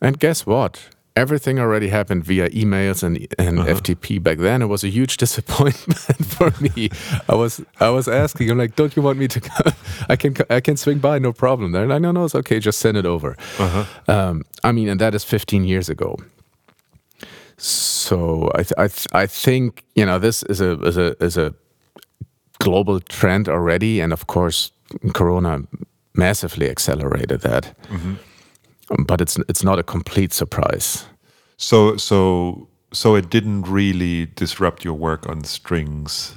And 0.00 0.18
guess 0.18 0.46
what? 0.46 0.88
Everything 1.14 1.58
already 1.58 1.88
happened 1.88 2.24
via 2.24 2.48
emails 2.50 3.02
and 3.02 3.16
and 3.38 3.58
FTP 3.58 4.22
back 4.22 4.38
then. 4.38 4.62
It 4.62 4.66
was 4.68 4.82
a 4.84 4.88
huge 4.88 5.16
disappointment 5.24 6.24
for 6.26 6.50
me. 6.60 6.88
I 7.28 7.34
was 7.34 7.60
I 7.80 7.90
was 7.90 8.08
asking, 8.08 8.50
I'm 8.50 8.58
like, 8.58 8.76
don't 8.76 8.96
you 8.96 9.02
want 9.02 9.18
me 9.18 9.28
to? 9.28 9.40
Come? 9.40 9.72
I 10.08 10.16
can 10.16 10.34
I 10.48 10.60
can 10.60 10.76
swing 10.76 11.00
by, 11.00 11.18
no 11.18 11.32
problem. 11.32 11.72
They're 11.72 11.86
like, 11.86 12.00
no, 12.02 12.12
no, 12.12 12.24
it's 12.24 12.34
okay. 12.34 12.58
Just 12.60 12.78
send 12.78 12.96
it 12.96 13.04
over. 13.06 13.36
Um, 14.08 14.42
I 14.64 14.72
mean, 14.72 14.88
and 14.88 15.00
that 15.00 15.14
is 15.14 15.24
15 15.24 15.64
years 15.64 15.88
ago. 15.90 16.16
So 17.58 18.50
I 18.54 18.62
th- 18.62 18.72
I 18.78 18.88
th- 18.88 19.06
I 19.12 19.26
think 19.26 19.84
you 19.94 20.06
know 20.06 20.18
this 20.18 20.42
is 20.44 20.60
a 20.60 20.80
is 20.82 20.96
a 20.96 21.14
is 21.22 21.36
a 21.36 21.54
global 22.58 23.00
trend 23.00 23.48
already, 23.48 24.00
and 24.02 24.12
of 24.12 24.26
course, 24.26 24.72
Corona 25.12 25.62
massively 26.14 26.68
accelerated 26.70 27.40
that. 27.42 27.74
Um, 27.90 28.18
But 28.98 29.20
it's 29.20 29.38
it's 29.48 29.64
not 29.64 29.78
a 29.78 29.82
complete 29.82 30.32
surprise. 30.32 31.06
So 31.56 31.96
so 31.96 32.68
so 32.92 33.14
it 33.14 33.30
didn't 33.30 33.62
really 33.62 34.26
disrupt 34.26 34.84
your 34.84 34.94
work 34.94 35.28
on 35.28 35.44
strings. 35.44 36.34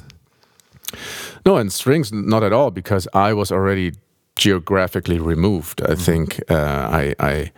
No, 1.46 1.58
and 1.58 1.72
strings 1.72 2.12
not 2.12 2.44
at 2.44 2.54
all 2.54 2.72
because 2.72 3.08
I 3.14 3.34
was 3.34 3.52
already 3.52 3.94
geographically 4.36 5.20
removed. 5.20 5.82
I 5.82 5.96
think 5.96 6.40
uh, 6.50 6.90
I 6.92 7.16
I 7.20 7.52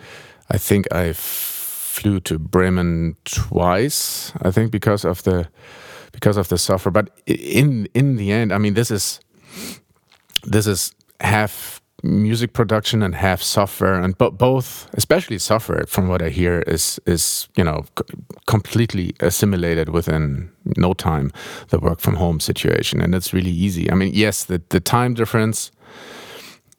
I 0.49 0.57
think 0.57 0.91
I 0.91 1.13
flew 1.13 2.19
to 2.21 2.39
Bremen 2.39 3.15
twice. 3.25 4.31
I 4.41 4.51
think 4.51 4.71
because 4.71 5.05
of 5.05 5.23
the 5.23 5.47
because 6.11 6.37
of 6.37 6.47
the 6.47 6.57
software. 6.57 6.91
But 6.91 7.09
in 7.25 7.87
in 7.93 8.15
the 8.17 8.31
end, 8.31 8.51
I 8.51 8.57
mean, 8.57 8.73
this 8.73 8.91
is 8.91 9.19
this 10.43 10.67
is 10.67 10.91
half 11.19 11.76
music 12.03 12.53
production 12.53 13.01
and 13.03 13.15
half 13.15 13.41
software, 13.41 13.95
and 13.95 14.17
bo- 14.17 14.31
both, 14.31 14.87
especially 14.93 15.37
software, 15.39 15.85
from 15.87 16.07
what 16.07 16.21
I 16.21 16.29
hear, 16.29 16.63
is 16.67 16.99
is 17.05 17.49
you 17.55 17.63
know 17.63 17.85
completely 18.45 19.13
assimilated 19.19 19.89
within 19.89 20.49
no 20.77 20.93
time 20.93 21.31
the 21.69 21.79
work 21.79 21.99
from 21.99 22.15
home 22.15 22.39
situation, 22.39 23.01
and 23.01 23.15
it's 23.15 23.33
really 23.33 23.51
easy. 23.51 23.91
I 23.91 23.95
mean, 23.95 24.11
yes, 24.13 24.45
the 24.45 24.61
the 24.69 24.79
time 24.79 25.13
difference 25.13 25.71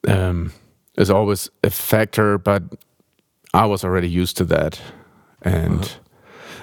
um, 0.07 0.51
is 0.97 1.09
always 1.09 1.49
a 1.63 1.69
factor, 1.69 2.37
but 2.37 2.63
I 3.53 3.65
was 3.65 3.83
already 3.83 4.09
used 4.09 4.37
to 4.37 4.45
that, 4.45 4.81
and 5.41 5.99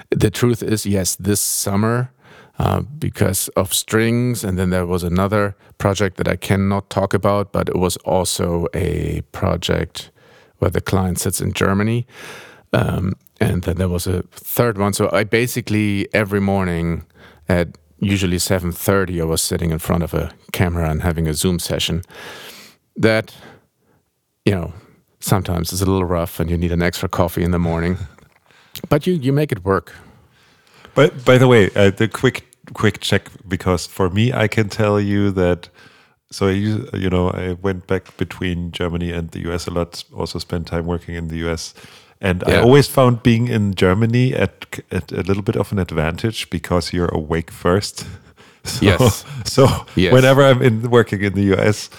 the 0.09 0.31
truth 0.31 0.63
is, 0.63 0.85
yes, 0.85 1.15
this 1.15 1.41
summer 1.41 2.11
uh, 2.59 2.81
because 2.81 3.49
of 3.49 3.73
strings. 3.73 4.43
And 4.43 4.57
then 4.57 4.69
there 4.69 4.85
was 4.85 5.03
another 5.03 5.55
project 5.77 6.17
that 6.17 6.27
I 6.27 6.35
cannot 6.35 6.89
talk 6.89 7.13
about, 7.13 7.51
but 7.51 7.69
it 7.69 7.77
was 7.77 7.97
also 7.97 8.67
a 8.73 9.21
project 9.31 10.11
where 10.57 10.71
the 10.71 10.81
client 10.81 11.19
sits 11.19 11.39
in 11.39 11.53
Germany. 11.53 12.07
Um, 12.73 13.13
and 13.39 13.63
then 13.63 13.77
there 13.77 13.89
was 13.89 14.07
a 14.07 14.23
third 14.31 14.77
one. 14.77 14.93
So 14.93 15.09
I 15.11 15.23
basically 15.23 16.07
every 16.13 16.41
morning 16.41 17.05
at 17.47 17.77
usually 17.99 18.37
7:30 18.37 19.21
I 19.21 19.25
was 19.25 19.41
sitting 19.41 19.71
in 19.71 19.79
front 19.79 20.03
of 20.03 20.13
a 20.13 20.31
camera 20.51 20.89
and 20.89 21.01
having 21.01 21.27
a 21.27 21.33
Zoom 21.33 21.59
session. 21.59 22.01
That 22.95 23.33
you 24.45 24.55
know, 24.55 24.73
sometimes 25.19 25.71
it's 25.71 25.81
a 25.81 25.85
little 25.85 26.05
rough 26.05 26.39
and 26.39 26.49
you 26.49 26.57
need 26.57 26.71
an 26.71 26.81
extra 26.81 27.09
coffee 27.09 27.43
in 27.43 27.51
the 27.51 27.59
morning. 27.59 27.97
but 28.89 29.05
you 29.05 29.13
you 29.13 29.33
make 29.33 29.51
it 29.51 29.63
work. 29.63 29.93
But 30.97 31.23
by 31.25 31.37
the 31.37 31.47
way, 31.47 31.69
uh, 31.75 31.91
the 31.91 32.07
quick 32.07 32.43
quick 32.73 32.99
check 32.99 33.29
because 33.47 33.85
for 33.87 34.09
me, 34.09 34.33
I 34.33 34.47
can 34.47 34.67
tell 34.69 34.99
you 34.99 35.31
that. 35.31 35.69
So 36.29 36.47
I 36.47 36.51
use, 36.51 36.89
you 36.93 37.09
know, 37.09 37.29
I 37.29 37.53
went 37.61 37.87
back 37.87 38.17
between 38.17 38.71
Germany 38.71 39.13
and 39.13 39.31
the 39.31 39.39
US 39.49 39.67
a 39.67 39.71
lot. 39.71 40.03
Also 40.11 40.39
spent 40.39 40.67
time 40.67 40.85
working 40.85 41.15
in 41.15 41.27
the 41.29 41.37
US, 41.47 41.73
and 42.19 42.43
I 42.43 42.59
always 42.61 42.87
found 42.87 43.23
being 43.23 43.47
in 43.47 43.75
Germany 43.75 44.33
at 44.33 44.51
at 44.91 45.11
a 45.11 45.21
little 45.21 45.43
bit 45.43 45.55
of 45.55 45.71
an 45.71 45.79
advantage 45.79 46.49
because 46.49 46.93
you're 46.93 47.13
awake 47.13 47.51
first. 47.51 48.05
So, 48.67 48.85
Yes. 48.85 49.25
So 49.45 49.67
Yes. 49.95 50.11
whenever 50.11 50.43
I'm 50.43 50.61
in 50.61 50.89
working 50.91 51.23
in 51.23 51.33
the 51.33 51.55
US, 51.55 51.89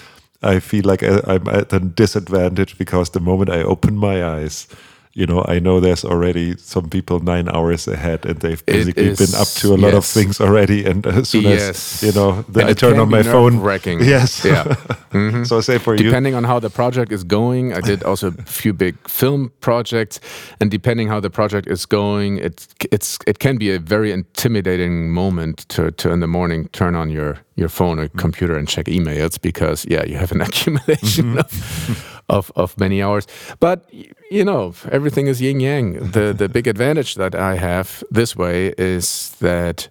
I 0.43 0.59
feel 0.59 0.83
like 0.85 1.01
I, 1.03 1.19
I'm 1.25 1.47
at 1.47 1.73
a 1.73 1.79
disadvantage 1.79 2.77
because 2.77 3.09
the 3.09 3.19
moment 3.19 3.49
I 3.49 3.63
open 3.63 3.97
my 3.97 4.23
eyes, 4.23 4.67
you 5.13 5.25
know, 5.25 5.43
I 5.47 5.59
know 5.59 5.79
there's 5.79 6.05
already 6.05 6.55
some 6.57 6.89
people 6.89 7.19
nine 7.19 7.49
hours 7.49 7.87
ahead, 7.87 8.25
and 8.25 8.39
they've 8.39 8.63
basically 8.65 9.07
is- 9.09 9.17
been 9.19 9.41
up 9.41 9.47
to 9.61 9.73
a 9.73 9.77
lot 9.77 9.93
of 9.93 10.05
things 10.05 10.39
already. 10.39 10.85
And 10.85 11.05
as 11.07 11.29
soon 11.29 11.43
Yes. 11.43 12.03
as 12.03 12.03
you 12.03 12.11
know, 12.21 12.43
the, 12.47 12.59
And 12.61 12.69
I 12.69 12.73
turn 12.73 12.99
on 12.99 13.09
my 13.09 13.23
phone. 13.23 13.53
nerve-wracking. 13.55 13.99
Yes. 14.03 14.45
Yeah. 14.45 14.63
Mm-hmm. 15.11 15.43
so 15.43 15.59
say 15.59 15.79
for 15.79 15.95
you, 15.95 16.03
depending 16.03 16.35
on 16.35 16.43
how 16.43 16.59
the 16.59 16.69
project 16.69 17.11
is 17.11 17.23
going 17.23 17.73
i 17.73 17.81
did 17.81 18.03
also 18.03 18.27
a 18.27 18.43
few 18.45 18.73
big 18.73 18.95
film 19.09 19.51
projects 19.59 20.19
and 20.61 20.69
depending 20.69 21.07
how 21.09 21.19
the 21.19 21.31
project 21.31 21.67
is 21.67 21.87
going 21.87 22.37
it's 22.37 22.67
it's 22.91 23.17
it 23.25 23.39
can 23.39 23.57
be 23.57 23.71
a 23.73 23.79
very 23.79 24.11
intimidating 24.11 25.09
moment 25.11 25.65
to, 25.69 25.91
to 25.91 26.11
in 26.11 26.19
the 26.19 26.27
morning 26.27 26.69
turn 26.73 26.95
on 26.95 27.09
your 27.09 27.39
your 27.59 27.69
phone 27.69 27.99
or 27.99 28.07
computer 28.09 28.57
and 28.57 28.67
check 28.67 28.85
emails 28.85 29.39
because 29.41 29.85
yeah 29.89 30.05
you 30.05 30.17
have 30.17 30.31
an 30.31 30.41
accumulation 30.47 31.37
of, 31.37 32.23
of 32.29 32.51
of 32.55 32.77
many 32.79 33.01
hours. 33.03 33.27
But 33.59 33.89
you 34.31 34.45
know 34.45 34.73
everything 34.91 35.27
is 35.27 35.41
yin 35.41 35.59
yang. 35.59 36.11
The 36.11 36.33
the 36.33 36.49
big 36.49 36.67
advantage 36.73 37.15
that 37.15 37.35
i 37.35 37.55
have 37.55 38.03
this 38.11 38.35
way 38.35 38.73
is 38.77 39.35
that 39.39 39.89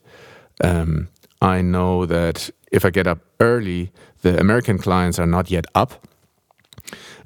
um, 0.64 1.08
I 1.40 1.62
know 1.62 2.06
that 2.06 2.50
if 2.72 2.84
I 2.84 2.90
get 2.90 3.06
up 3.06 3.18
early, 3.40 3.92
the 4.22 4.38
American 4.38 4.78
clients 4.78 5.18
are 5.18 5.26
not 5.26 5.50
yet 5.50 5.66
up. 5.74 6.06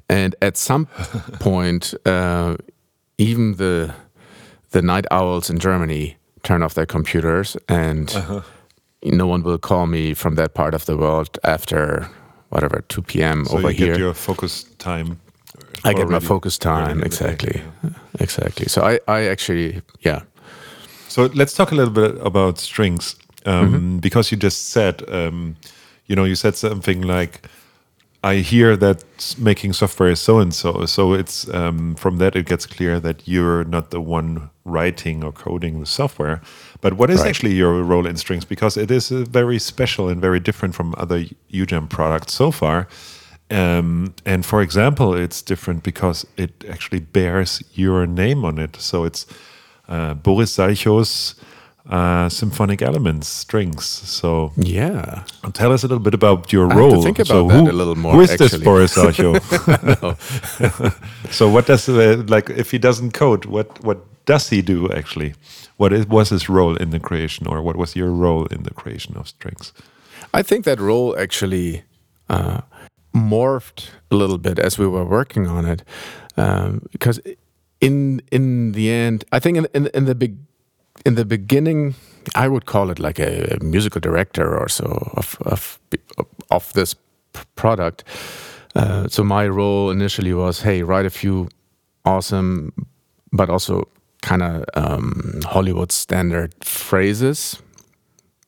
And 0.09 0.35
at 0.41 0.57
some 0.57 0.85
point, 1.39 1.93
uh, 2.05 2.57
even 3.17 3.55
the 3.55 3.93
the 4.71 4.81
night 4.81 5.05
owls 5.11 5.49
in 5.49 5.59
Germany 5.59 6.17
turn 6.41 6.63
off 6.63 6.73
their 6.73 6.85
computers, 6.85 7.55
and 7.69 8.09
no 9.05 9.27
one 9.27 9.43
will 9.43 9.57
call 9.57 9.87
me 9.87 10.13
from 10.13 10.35
that 10.35 10.53
part 10.53 10.73
of 10.73 10.85
the 10.85 10.97
world 10.97 11.37
after 11.43 12.09
whatever 12.49 12.83
2 12.87 13.01
p.m. 13.01 13.45
so 13.45 13.57
over 13.57 13.71
you 13.71 13.77
here. 13.77 13.93
get 13.93 13.99
your 13.99 14.13
focus 14.13 14.63
time. 14.77 15.19
I 15.83 15.93
get 15.93 16.07
my 16.07 16.19
focus 16.19 16.57
time 16.57 16.99
the 16.99 17.01
day, 17.01 17.05
exactly, 17.05 17.61
yeah. 17.83 17.89
exactly. 18.19 18.67
So 18.67 18.83
I, 18.83 18.99
I 19.07 19.25
actually, 19.25 19.81
yeah, 20.01 20.21
So 21.09 21.29
let's 21.35 21.53
talk 21.53 21.71
a 21.71 21.75
little 21.75 21.93
bit 21.93 22.15
about 22.25 22.57
strings, 22.57 23.15
um, 23.45 23.99
because 23.99 24.31
you 24.31 24.37
just 24.37 24.69
said, 24.69 25.03
um, 25.09 25.55
you 26.07 26.15
know, 26.15 26.23
you 26.23 26.35
said 26.35 26.55
something 26.55 27.01
like, 27.01 27.47
"I 28.23 28.35
hear 28.37 28.77
that 28.77 29.03
making 29.37 29.73
software 29.73 30.11
is 30.11 30.19
so 30.21 30.39
and 30.39 30.53
so." 30.53 30.85
So 30.85 31.13
it's 31.13 31.47
um, 31.53 31.95
from 31.95 32.17
that 32.17 32.35
it 32.35 32.45
gets 32.45 32.65
clear 32.65 32.99
that 32.99 33.27
you're 33.27 33.63
not 33.65 33.89
the 33.91 33.99
one 34.01 34.49
writing 34.65 35.23
or 35.23 35.31
coding 35.33 35.79
the 35.79 35.85
software, 35.85 36.41
but 36.81 36.93
what 36.93 37.09
is 37.09 37.19
Right. 37.19 37.29
actually 37.29 37.53
your 37.53 37.83
role 37.83 38.05
in 38.07 38.15
strings? 38.17 38.45
Because 38.45 38.77
it 38.77 38.89
is 38.91 39.11
uh, 39.11 39.25
very 39.29 39.59
special 39.59 40.09
and 40.09 40.21
very 40.21 40.39
different 40.39 40.73
from 40.75 40.93
other 40.97 41.25
UJAM 41.51 41.87
products 41.89 42.33
so 42.33 42.51
far. 42.51 42.87
Um, 43.51 44.13
and 44.25 44.45
for 44.45 44.61
example, 44.61 45.13
it's 45.13 45.41
different 45.41 45.83
because 45.83 46.25
it 46.37 46.63
actually 46.69 47.01
bears 47.01 47.61
your 47.73 48.07
name 48.07 48.45
on 48.45 48.57
it. 48.57 48.77
So 48.79 49.03
it's 49.03 49.25
uh, 49.89 50.13
Boris 50.13 50.51
Salchow's 50.57 51.35
uh, 51.89 52.29
symphonic 52.29 52.81
elements, 52.81 53.27
strings. 53.27 53.85
So 53.85 54.53
yeah. 54.55 55.23
tell 55.53 55.71
us 55.71 55.83
a 55.83 55.87
little 55.87 56.03
bit 56.03 56.13
about 56.13 56.53
your 56.53 56.71
I 56.71 56.75
role. 56.75 57.03
think 57.03 57.17
so 57.17 57.45
about 57.45 57.53
that 57.53 57.63
who, 57.65 57.71
a 57.71 57.73
little 57.73 57.95
more, 57.95 58.13
Who 58.13 58.21
is 58.21 58.29
this 58.37 58.53
actually. 58.53 58.63
Boris 58.63 58.95
Salchow? 58.97 59.35
so 61.31 61.49
what 61.49 61.65
does 61.65 61.89
uh, 61.89 62.23
like 62.27 62.49
if 62.49 62.71
he 62.71 62.77
doesn't 62.77 63.11
code, 63.13 63.45
what 63.45 63.83
what 63.83 64.05
does 64.25 64.49
he 64.49 64.61
do 64.61 64.89
actually? 64.91 65.33
What 65.77 65.91
is, 65.91 66.07
was 66.07 66.29
his 66.29 66.47
role 66.47 66.77
in 66.77 66.91
the 66.91 66.99
creation, 66.99 67.47
or 67.47 67.61
what 67.61 67.75
was 67.75 67.95
your 67.95 68.11
role 68.11 68.45
in 68.45 68.63
the 68.63 68.73
creation 68.73 69.17
of 69.17 69.27
strings? 69.27 69.73
I 70.33 70.43
think 70.43 70.65
that 70.65 70.79
role 70.79 71.17
actually 71.19 71.83
uh, 72.29 72.61
morphed 73.13 73.89
a 74.11 74.15
little 74.15 74.37
bit 74.37 74.59
as 74.59 74.77
we 74.77 74.87
were 74.87 75.03
working 75.03 75.47
on 75.47 75.65
it, 75.65 75.83
um, 76.37 76.87
because 76.91 77.19
in 77.81 78.21
in 78.31 78.71
the 78.71 78.89
end, 78.89 79.25
I 79.33 79.39
think 79.39 79.57
in 79.57 79.67
in, 79.73 79.87
in 79.93 80.05
the 80.05 80.15
big 80.15 80.37
in 81.05 81.15
the 81.15 81.25
beginning, 81.25 81.95
I 82.35 82.47
would 82.47 82.65
call 82.65 82.89
it 82.89 82.99
like 82.99 83.19
a, 83.19 83.57
musical 83.61 84.01
director 84.01 84.57
or 84.57 84.69
so 84.69 85.11
of 85.17 85.37
of 85.41 85.79
of 86.49 86.73
this 86.73 86.95
product. 87.55 88.03
Uh, 88.75 89.07
so 89.07 89.23
my 89.23 89.47
role 89.47 89.91
initially 89.91 90.33
was, 90.33 90.61
hey, 90.61 90.81
write 90.81 91.05
a 91.05 91.09
few 91.11 91.47
awesome, 92.05 92.73
but 93.31 93.49
also 93.49 93.87
kind 94.23 94.41
of 94.41 94.65
um, 94.73 95.41
Hollywood 95.45 95.91
standard 95.91 96.53
phrases 96.63 97.61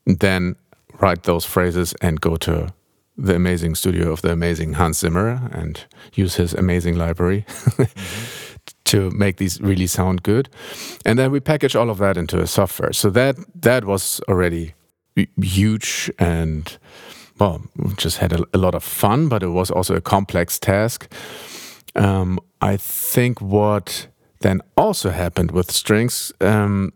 then 0.05 0.55
write 0.99 1.23
those 1.23 1.45
phrases 1.45 1.93
and 2.01 2.21
go 2.21 2.35
to 2.37 2.73
the 3.17 3.35
amazing 3.35 3.75
studio 3.75 4.11
of 4.11 4.21
the 4.21 4.31
amazing 4.31 4.73
Hans 4.73 4.99
Zimmer 4.99 5.49
and 5.51 5.85
use 6.13 6.35
his 6.35 6.53
amazing 6.53 6.95
library 6.97 7.45
to 8.85 9.09
make 9.11 9.37
these 9.37 9.59
really 9.61 9.87
sound 9.87 10.23
good. 10.23 10.49
And 11.05 11.19
then 11.19 11.31
we 11.31 11.39
package 11.39 11.75
all 11.75 11.89
of 11.89 11.97
that 11.97 12.17
into 12.17 12.39
a 12.39 12.47
software. 12.47 12.93
So 12.93 13.09
that 13.11 13.35
that 13.61 13.85
was 13.85 14.21
already 14.27 14.73
huge 15.41 16.11
and 16.19 16.77
well, 17.39 17.61
we 17.75 17.93
just 17.95 18.17
had 18.19 18.33
a, 18.33 18.43
a 18.53 18.57
lot 18.57 18.75
of 18.75 18.83
fun, 18.83 19.27
but 19.27 19.43
it 19.43 19.49
was 19.49 19.69
also 19.69 19.95
a 19.95 20.01
complex 20.01 20.57
task. 20.57 21.11
Um, 21.95 22.39
I 22.61 22.77
think 22.77 23.41
what 23.41 24.07
then 24.39 24.61
also 24.77 25.09
happened 25.09 25.51
with 25.51 25.71
strings 25.71 26.31
um, 26.39 26.93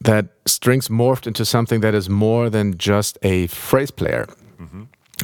that 0.00 0.26
strings 0.46 0.88
morphed 0.88 1.26
into 1.26 1.44
something 1.44 1.80
that 1.80 1.94
is 1.94 2.08
more 2.08 2.50
than 2.50 2.76
just 2.76 3.18
a 3.22 3.46
phrase 3.48 3.90
player. 3.90 4.26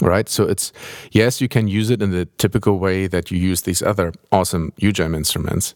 Right, 0.00 0.28
so 0.28 0.44
it's 0.44 0.72
yes, 1.12 1.40
you 1.40 1.48
can 1.48 1.68
use 1.68 1.88
it 1.88 2.02
in 2.02 2.11
the 2.11 2.26
typical 2.38 2.80
way 2.80 3.07
that 3.07 3.30
you 3.30 3.38
use 3.38 3.62
these 3.62 3.80
other 3.80 4.12
awesome 4.33 4.72
UJAM 4.80 5.14
instruments, 5.14 5.72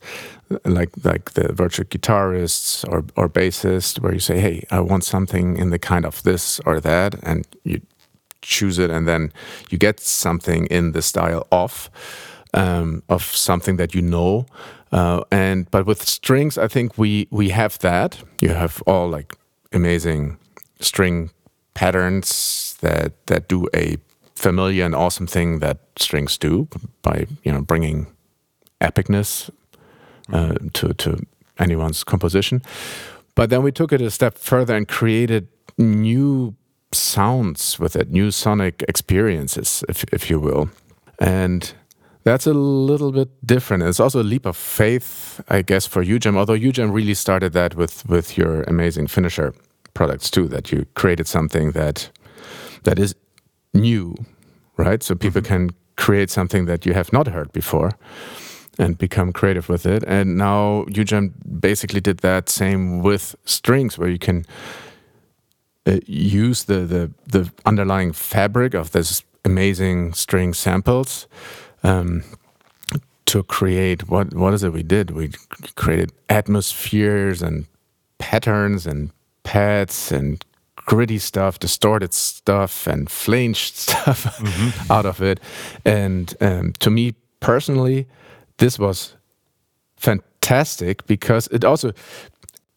like 0.64 0.90
like 1.04 1.30
the 1.32 1.52
virtual 1.52 1.84
guitarists 1.86 2.84
or 2.88 3.04
or 3.14 3.28
bassist, 3.28 4.00
where 4.00 4.12
you 4.12 4.18
say, 4.18 4.40
"Hey, 4.40 4.64
I 4.72 4.80
want 4.80 5.04
something 5.04 5.56
in 5.56 5.70
the 5.70 5.78
kind 5.78 6.04
of 6.04 6.20
this 6.24 6.60
or 6.66 6.80
that," 6.80 7.14
and 7.22 7.46
you 7.62 7.80
choose 8.42 8.78
it, 8.78 8.90
and 8.90 9.06
then 9.06 9.32
you 9.70 9.78
get 9.78 10.00
something 10.00 10.66
in 10.66 10.92
the 10.92 11.02
style 11.02 11.46
of 11.52 11.88
um, 12.54 13.02
of 13.08 13.22
something 13.22 13.76
that 13.76 13.94
you 13.94 14.02
know. 14.02 14.46
Uh, 14.90 15.22
and 15.30 15.70
but 15.70 15.86
with 15.86 16.02
strings, 16.02 16.58
I 16.58 16.66
think 16.66 16.98
we 16.98 17.28
we 17.30 17.50
have 17.50 17.78
that. 17.78 18.22
You 18.40 18.48
have 18.50 18.82
all 18.86 19.08
like 19.08 19.36
amazing 19.72 20.38
string 20.80 21.30
patterns 21.74 22.76
that 22.80 23.12
that 23.26 23.48
do 23.48 23.68
a 23.74 23.96
familiar 24.38 24.84
and 24.84 24.94
awesome 24.94 25.26
thing 25.26 25.58
that 25.58 25.78
strings 25.96 26.38
do 26.38 26.68
by 27.02 27.26
you 27.42 27.52
know 27.52 27.60
bringing 27.60 28.06
epicness 28.80 29.50
uh, 30.32 30.54
to 30.72 30.94
to 30.94 31.26
anyone's 31.58 32.04
composition. 32.04 32.62
But 33.34 33.50
then 33.50 33.62
we 33.62 33.72
took 33.72 33.92
it 33.92 34.00
a 34.00 34.10
step 34.10 34.38
further 34.38 34.76
and 34.76 34.88
created 34.88 35.48
new 35.76 36.54
sounds 36.92 37.78
with 37.78 37.96
it, 37.96 38.10
new 38.10 38.30
sonic 38.30 38.84
experiences, 38.88 39.84
if 39.88 40.04
if 40.12 40.30
you 40.30 40.40
will, 40.40 40.68
and 41.18 41.74
that's 42.24 42.46
a 42.46 42.52
little 42.52 43.12
bit 43.12 43.28
different. 43.44 43.82
It's 43.82 44.00
also 44.00 44.20
a 44.20 44.28
leap 44.30 44.46
of 44.46 44.56
faith, 44.56 45.40
I 45.48 45.62
guess, 45.62 45.86
for 45.86 46.04
UJAM. 46.04 46.36
Although 46.36 46.58
UJAM 46.58 46.92
really 46.92 47.14
started 47.14 47.52
that 47.52 47.74
with 47.74 48.08
with 48.08 48.36
your 48.38 48.62
amazing 48.62 49.08
finisher 49.08 49.54
products 49.94 50.30
too, 50.30 50.48
that 50.48 50.70
you 50.70 50.86
created 50.94 51.26
something 51.26 51.72
that 51.72 52.10
that 52.84 52.98
is 52.98 53.14
new, 53.74 54.14
right? 54.76 55.02
So 55.02 55.14
people 55.14 55.42
can 55.42 55.70
create 55.96 56.30
something 56.30 56.66
that 56.66 56.86
you 56.86 56.94
have 56.94 57.12
not 57.12 57.26
heard 57.26 57.52
before 57.52 57.90
and 58.78 58.96
become 58.96 59.32
creative 59.32 59.68
with 59.68 59.84
it. 59.86 60.04
And 60.06 60.36
now 60.36 60.84
UJAM 60.88 61.32
basically 61.60 62.00
did 62.00 62.18
that 62.18 62.48
same 62.48 63.02
with 63.02 63.34
strings, 63.44 63.98
where 63.98 64.08
you 64.08 64.18
can 64.18 64.46
uh, 65.86 65.98
use 66.06 66.64
the, 66.64 66.80
the 66.80 67.10
the 67.26 67.50
underlying 67.64 68.12
fabric 68.12 68.74
of 68.74 68.92
this 68.92 69.24
amazing 69.44 70.12
string 70.12 70.54
samples 70.54 71.26
um, 71.82 72.22
to 73.26 73.42
create 73.42 74.08
what 74.08 74.34
what 74.34 74.54
is 74.54 74.62
it 74.62 74.72
we 74.72 74.82
did? 74.82 75.10
We 75.10 75.30
created 75.74 76.12
atmospheres 76.28 77.42
and 77.42 77.66
patterns 78.18 78.86
and 78.86 79.10
pads 79.42 80.12
and 80.12 80.44
gritty 80.88 81.18
stuff, 81.18 81.58
distorted 81.58 82.14
stuff, 82.14 82.86
and 82.86 83.10
flanged 83.10 83.76
stuff 83.86 84.26
out 84.90 85.06
of 85.06 85.20
it. 85.20 85.38
And 85.84 86.34
um, 86.40 86.72
to 86.78 86.90
me 86.90 87.14
personally, 87.40 88.06
this 88.56 88.78
was 88.78 89.14
fantastic 89.96 91.06
because 91.06 91.46
it 91.52 91.64
also 91.64 91.92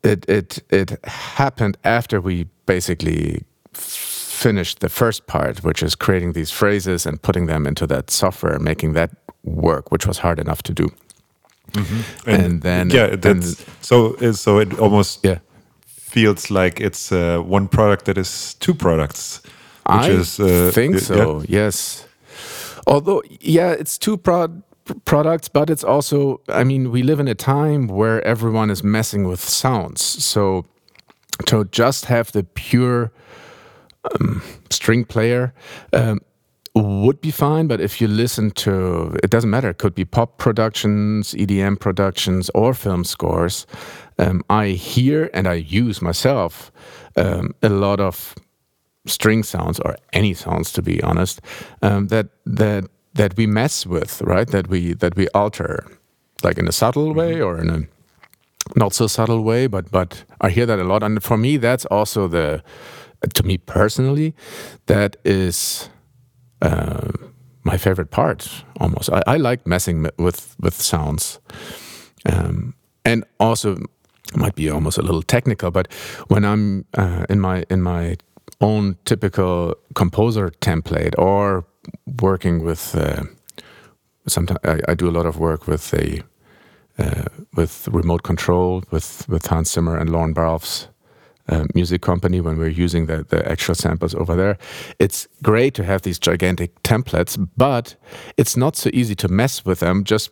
it 0.04 0.26
it 0.30 0.60
it 0.70 1.00
happened 1.38 1.78
after 1.84 2.20
we 2.20 2.48
basically 2.66 3.44
finished 3.74 4.80
the 4.80 4.90
first 4.90 5.26
part, 5.28 5.64
which 5.64 5.84
is 5.84 5.96
creating 5.96 6.34
these 6.34 6.52
phrases 6.52 7.06
and 7.06 7.22
putting 7.22 7.48
them 7.48 7.66
into 7.68 7.88
that 7.88 8.12
software, 8.12 8.60
making 8.60 8.94
that 8.94 9.10
work, 9.44 9.92
which 9.92 10.06
was 10.08 10.20
hard 10.20 10.40
enough 10.40 10.62
to 10.64 10.74
do. 10.74 10.88
And, 12.28 12.62
then 12.62 12.90
yeah, 12.90 13.16
that's 13.16 13.64
so. 13.82 14.16
uh, 14.16 14.34
So 14.34 14.60
it 14.60 14.80
almost 14.80 15.20
yeah. 15.24 15.40
Feels 16.12 16.52
like 16.52 16.82
it's 16.82 17.12
uh, 17.12 17.40
one 17.40 17.68
product 17.68 18.06
that 18.06 18.18
is 18.18 18.56
two 18.56 18.74
products, 18.74 19.42
which 19.44 19.52
I 19.86 20.10
is 20.10 20.40
uh, 20.40 20.72
think 20.74 21.00
so. 21.00 21.40
yeah. 21.40 21.64
Yes. 21.64 22.06
Although, 22.86 23.24
yeah, 23.40 23.72
it's 23.72 23.98
two 23.98 24.18
prod 24.18 24.64
products, 25.06 25.48
but 25.48 25.70
it's 25.70 25.84
also, 25.84 26.42
I 26.50 26.64
mean, 26.64 26.92
we 26.92 27.04
live 27.04 27.20
in 27.20 27.28
a 27.28 27.36
time 27.36 27.88
where 27.88 28.22
everyone 28.26 28.72
is 28.72 28.84
messing 28.84 29.28
with 29.28 29.40
sounds. 29.40 30.02
So 30.02 30.66
to 31.46 31.66
just 31.72 32.06
have 32.06 32.32
the 32.32 32.44
pure 32.44 33.12
um, 34.12 34.42
string 34.70 35.06
player 35.06 35.54
um, 35.94 36.20
would 36.74 37.20
be 37.20 37.32
fine, 37.32 37.68
but 37.68 37.82
if 37.82 38.00
you 38.00 38.08
listen 38.08 38.52
to, 38.52 39.18
it 39.24 39.30
doesn't 39.30 39.50
matter, 39.50 39.70
it 39.70 39.78
could 39.78 39.94
be 39.94 40.06
pop 40.06 40.38
productions, 40.38 41.34
EDM 41.34 41.80
productions, 41.80 42.50
or 42.56 42.74
film 42.74 43.04
scores. 43.04 43.68
Um, 44.18 44.42
I 44.50 44.70
hear 44.70 45.30
and 45.34 45.48
I 45.48 45.56
use 45.56 46.02
myself 46.02 46.72
um, 47.18 47.54
a 47.62 47.70
lot 47.70 48.00
of 48.00 48.36
string 49.06 49.44
sounds 49.44 49.80
or 49.82 49.98
any 50.14 50.34
sounds, 50.34 50.72
to 50.74 50.82
be 50.82 51.02
honest, 51.04 51.42
um, 51.82 52.08
that 52.08 52.28
that 52.46 52.86
that 53.14 53.36
we 53.36 53.48
mess 53.48 53.86
with, 53.86 54.22
right? 54.22 54.48
That 54.48 54.68
we 54.68 54.94
that 54.94 55.16
we 55.16 55.28
alter, 55.30 55.86
like 56.44 56.58
in 56.58 56.68
a 56.68 56.72
subtle 56.72 57.14
way 57.14 57.36
mm-hmm. 57.36 57.44
or 57.44 57.60
in 57.60 57.70
a 57.70 58.80
not 58.80 58.94
so 58.94 59.08
subtle 59.08 59.44
way. 59.44 59.68
But 59.68 59.92
but 59.92 60.24
I 60.40 60.50
hear 60.50 60.66
that 60.66 60.80
a 60.80 60.84
lot, 60.84 61.04
and 61.04 61.22
for 61.22 61.38
me, 61.38 61.58
that's 61.58 61.86
also 61.86 62.28
the 62.28 62.64
to 63.34 63.44
me 63.44 63.58
personally, 63.58 64.34
that 64.86 65.18
is 65.26 65.90
my 67.64 67.78
favorite 67.78 68.12
part. 68.12 68.64
Almost, 68.80 69.10
I, 69.12 69.24
I, 69.28 69.38
like 69.38 69.66
messing 69.68 70.08
with 70.18 70.56
with 70.60 70.74
sounds, 70.74 71.40
um, 72.26 72.74
and 73.06 73.24
also 73.40 73.78
might 74.36 74.56
be 74.56 74.70
almost 74.70 74.98
a 74.98 75.02
little 75.02 75.22
technical. 75.22 75.72
But 75.72 75.92
when 76.28 76.46
I'm 76.46 76.86
uh, 76.98 77.26
in 77.30 77.40
my 77.40 77.66
in 77.70 77.82
my 77.82 78.18
own 78.60 78.96
typical 79.06 79.76
composer 79.94 80.52
template 80.62 81.18
or 81.18 81.66
working 82.22 82.64
with 82.64 82.96
uh, 82.96 83.24
sometimes 84.28 84.60
I, 84.64 84.80
I, 84.88 84.94
do 84.94 85.10
a 85.10 85.12
lot 85.12 85.26
of 85.26 85.40
work 85.40 85.68
with 85.68 85.94
a 85.94 86.22
uh, 87.00 87.26
with 87.56 87.88
remote 87.92 88.24
control 88.24 88.84
with 88.92 89.28
with 89.28 89.48
Hans 89.48 89.72
Zimmer 89.72 89.98
and 89.98 90.10
Lorne 90.10 90.34
Balfe's 90.34 90.88
uh, 91.52 91.66
music 91.76 92.02
company 92.02 92.42
when 92.42 92.58
we're 92.58 92.70
using 92.70 93.06
the, 93.06 93.24
the 93.24 93.48
actual 93.52 93.76
samples 93.76 94.16
over 94.16 94.36
there. 94.36 94.58
It's 95.00 95.28
great 95.44 95.74
to 95.76 95.84
have 95.84 96.02
these 96.02 96.18
gigantic 96.18 96.82
templates, 96.84 97.38
but 97.58 97.96
it's 98.38 98.56
not 98.58 98.76
so 98.76 98.90
easy 98.94 99.16
to 99.16 99.28
mess 99.28 99.66
with 99.66 99.80
them 99.82 100.04
just 100.04 100.32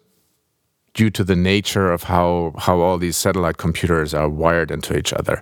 due 0.94 1.10
to 1.12 1.24
the 1.24 1.36
nature 1.36 1.92
of 1.92 2.04
how 2.04 2.54
how 2.58 2.80
all 2.80 2.98
these 2.98 3.18
satellite 3.18 3.58
computers 3.58 4.14
are 4.14 4.30
wired 4.30 4.72
into 4.72 4.98
each 4.98 5.14
other. 5.14 5.42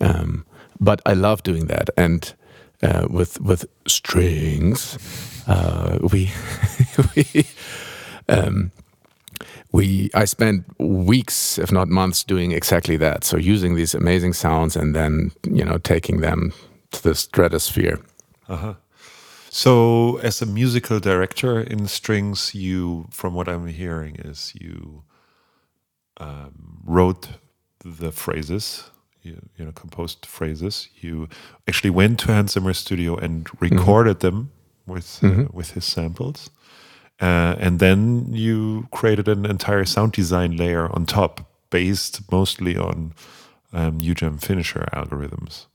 Um, 0.00 0.44
but 0.80 1.00
I 1.06 1.12
love 1.14 1.42
doing 1.42 1.66
that, 1.66 1.88
and 1.96 2.34
uh, 2.82 3.06
with 3.08 3.40
with 3.40 3.64
strings, 3.86 4.98
uh, 5.46 5.98
we 6.12 6.30
we. 7.14 7.46
Um, 8.28 8.72
we 9.76 10.10
I 10.14 10.24
spent 10.26 10.64
weeks, 10.78 11.58
if 11.58 11.70
not 11.70 11.88
months, 11.88 12.24
doing 12.24 12.52
exactly 12.52 12.96
that. 12.98 13.24
So 13.24 13.36
using 13.36 13.76
these 13.76 13.94
amazing 13.94 14.34
sounds 14.34 14.76
and 14.76 14.94
then 14.94 15.30
you 15.44 15.64
know 15.64 15.78
taking 15.78 16.20
them 16.20 16.52
to 16.92 17.02
the 17.02 17.14
stratosphere. 17.14 17.98
Uh-huh. 18.48 18.74
So, 19.50 20.18
as 20.18 20.42
a 20.42 20.46
musical 20.46 21.00
director 21.00 21.60
in 21.60 21.86
strings, 21.88 22.54
you, 22.54 23.06
from 23.10 23.32
what 23.32 23.48
I'm 23.48 23.66
hearing, 23.66 24.16
is 24.16 24.52
you 24.54 25.02
um, 26.18 26.82
wrote 26.84 27.28
the 27.82 28.12
phrases, 28.12 28.90
you, 29.22 29.40
you, 29.56 29.64
know, 29.64 29.72
composed 29.72 30.26
phrases. 30.26 30.88
You 31.00 31.28
actually 31.66 31.88
went 31.90 32.20
to 32.20 32.26
Hans 32.34 32.52
Zimmer's 32.52 32.78
studio 32.78 33.16
and 33.16 33.46
mm-hmm. 33.46 33.64
recorded 33.64 34.16
mm 34.16 34.18
-hmm. 34.18 34.30
them 34.30 34.50
with 34.86 35.18
uh, 35.22 35.30
mm 35.30 35.36
-hmm. 35.36 35.54
with 35.54 35.72
his 35.72 35.84
samples. 35.92 36.50
Uh, 37.20 37.56
and 37.58 37.78
then 37.78 38.32
you 38.32 38.88
created 38.90 39.28
an 39.28 39.46
entire 39.46 39.84
sound 39.84 40.12
design 40.12 40.56
layer 40.56 40.94
on 40.94 41.06
top, 41.06 41.48
based 41.70 42.30
mostly 42.30 42.76
on 42.76 43.14
um, 43.72 43.98
UJAM 43.98 44.40
finisher 44.40 44.86
algorithms. 44.92 45.66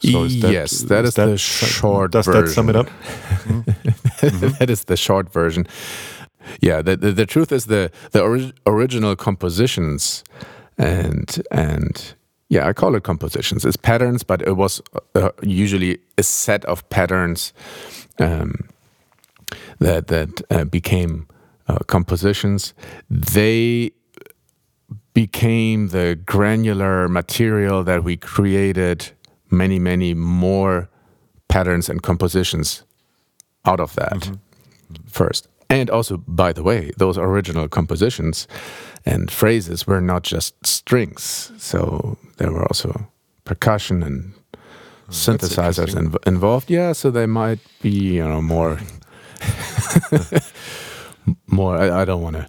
So 0.00 0.26
that, 0.26 0.52
yes, 0.52 0.80
that 0.82 1.04
is, 1.04 1.10
is 1.10 1.14
that, 1.14 1.26
the 1.26 1.38
short. 1.38 2.12
Does 2.12 2.26
version. 2.26 2.44
that 2.44 2.50
sum 2.50 2.68
it 2.68 2.76
up? 2.76 2.88
Mm-hmm. 4.24 4.58
that 4.58 4.70
is 4.70 4.84
the 4.84 4.96
short 4.96 5.30
version. 5.30 5.66
Yeah, 6.60 6.80
the, 6.80 6.96
the, 6.96 7.12
the 7.12 7.26
truth 7.26 7.52
is 7.52 7.66
the 7.66 7.90
the 8.12 8.22
ori 8.22 8.54
original 8.66 9.16
compositions 9.16 10.24
and 10.78 11.42
and 11.50 12.14
yeah, 12.48 12.66
I 12.66 12.72
call 12.72 12.94
it 12.94 13.02
compositions. 13.02 13.64
It's 13.64 13.76
patterns, 13.76 14.22
but 14.22 14.40
it 14.42 14.56
was 14.56 14.80
uh, 15.14 15.30
usually 15.42 15.98
a 16.16 16.22
set 16.22 16.64
of 16.66 16.88
patterns 16.88 17.52
um, 18.18 18.68
that 19.84 20.06
that 20.08 20.42
uh, 20.50 20.64
became 20.64 21.26
uh, 21.68 21.78
compositions, 21.86 22.74
they 23.08 23.92
became 25.12 25.88
the 25.88 26.18
granular 26.26 27.08
material 27.08 27.84
that 27.84 28.02
we 28.02 28.16
created 28.16 29.12
many 29.50 29.78
many 29.78 30.14
more 30.14 30.88
patterns 31.48 31.88
and 31.88 32.02
compositions 32.02 32.84
out 33.64 33.80
of 33.80 33.94
that 33.94 34.26
mm 34.26 34.32
-hmm. 34.32 34.38
first. 35.10 35.48
And 35.68 35.90
also, 35.90 36.22
by 36.26 36.52
the 36.52 36.62
way, 36.62 36.92
those 36.96 37.20
original 37.20 37.68
compositions 37.68 38.48
and 39.04 39.30
phrases 39.30 39.86
were 39.86 40.00
not 40.00 40.26
just 40.32 40.54
strings. 40.66 41.52
So 41.58 42.16
there 42.36 42.50
were 42.52 42.62
also 42.62 43.10
percussion 43.44 44.02
and 44.02 44.34
oh, 44.54 45.10
synthesizers 45.10 45.94
involved. 46.26 46.70
Yeah, 46.70 46.94
so 46.94 47.10
they 47.10 47.26
might 47.26 47.60
be, 47.82 47.90
you 47.90 48.24
know, 48.24 48.42
more 48.42 48.78
more. 51.46 51.76
I, 51.76 52.02
I 52.02 52.04
don't 52.04 52.22
want 52.22 52.36
to 52.36 52.48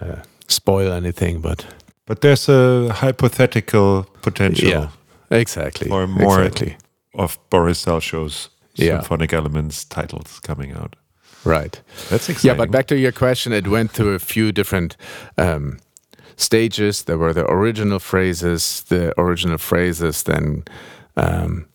uh, 0.00 0.22
spoil 0.48 0.92
anything, 0.92 1.40
but 1.40 1.66
but 2.06 2.20
there's 2.20 2.48
a 2.48 2.92
hypothetical 2.92 4.06
potential. 4.22 4.68
Yeah, 4.68 4.88
exactly. 5.30 5.90
Or 5.90 6.06
more 6.06 6.42
exactly. 6.42 6.76
of 7.14 7.38
Boris 7.50 7.84
Salchow's 7.84 8.48
yeah. 8.74 9.00
symphonic 9.00 9.32
elements 9.32 9.84
titles 9.84 10.40
coming 10.40 10.72
out. 10.72 10.96
Right. 11.44 11.80
That's 12.10 12.28
exciting. 12.28 12.48
Yeah, 12.48 12.54
but 12.54 12.70
back 12.70 12.86
to 12.88 12.98
your 12.98 13.12
question, 13.12 13.52
it 13.52 13.68
went 13.68 13.92
through 13.92 14.14
a 14.14 14.18
few 14.18 14.52
different. 14.52 14.96
Um, 15.36 15.78
stages 16.38 17.02
there 17.02 17.18
were 17.18 17.32
the 17.32 17.44
original 17.50 17.98
phrases 17.98 18.84
the 18.84 19.12
original 19.20 19.58
phrases 19.58 20.22
then 20.22 20.64
um, 21.16 21.66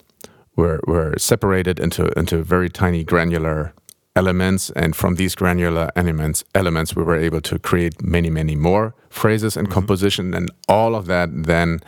were 0.55 0.79
were 0.87 1.13
separated 1.17 1.79
into 1.79 2.07
into 2.17 2.41
very 2.43 2.69
tiny 2.69 3.03
granular 3.03 3.73
elements 4.15 4.69
and 4.75 4.95
from 4.95 5.15
these 5.15 5.35
granular 5.35 5.89
elements 5.95 6.43
elements 6.53 6.95
we 6.95 7.03
were 7.03 7.15
able 7.15 7.41
to 7.41 7.57
create 7.59 8.01
many 8.01 8.29
many 8.29 8.55
more 8.55 8.93
phrases 9.09 9.57
and 9.57 9.67
mm 9.67 9.71
-hmm. 9.71 9.75
composition 9.75 10.33
and 10.33 10.51
all 10.67 10.95
of 10.95 11.05
that 11.05 11.29
then 11.43 11.79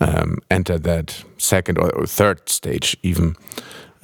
um, 0.00 0.38
entered 0.48 0.82
that 0.82 1.24
second 1.36 1.78
or, 1.78 1.90
or 1.94 2.06
third 2.06 2.38
stage 2.48 2.96
even 3.02 3.36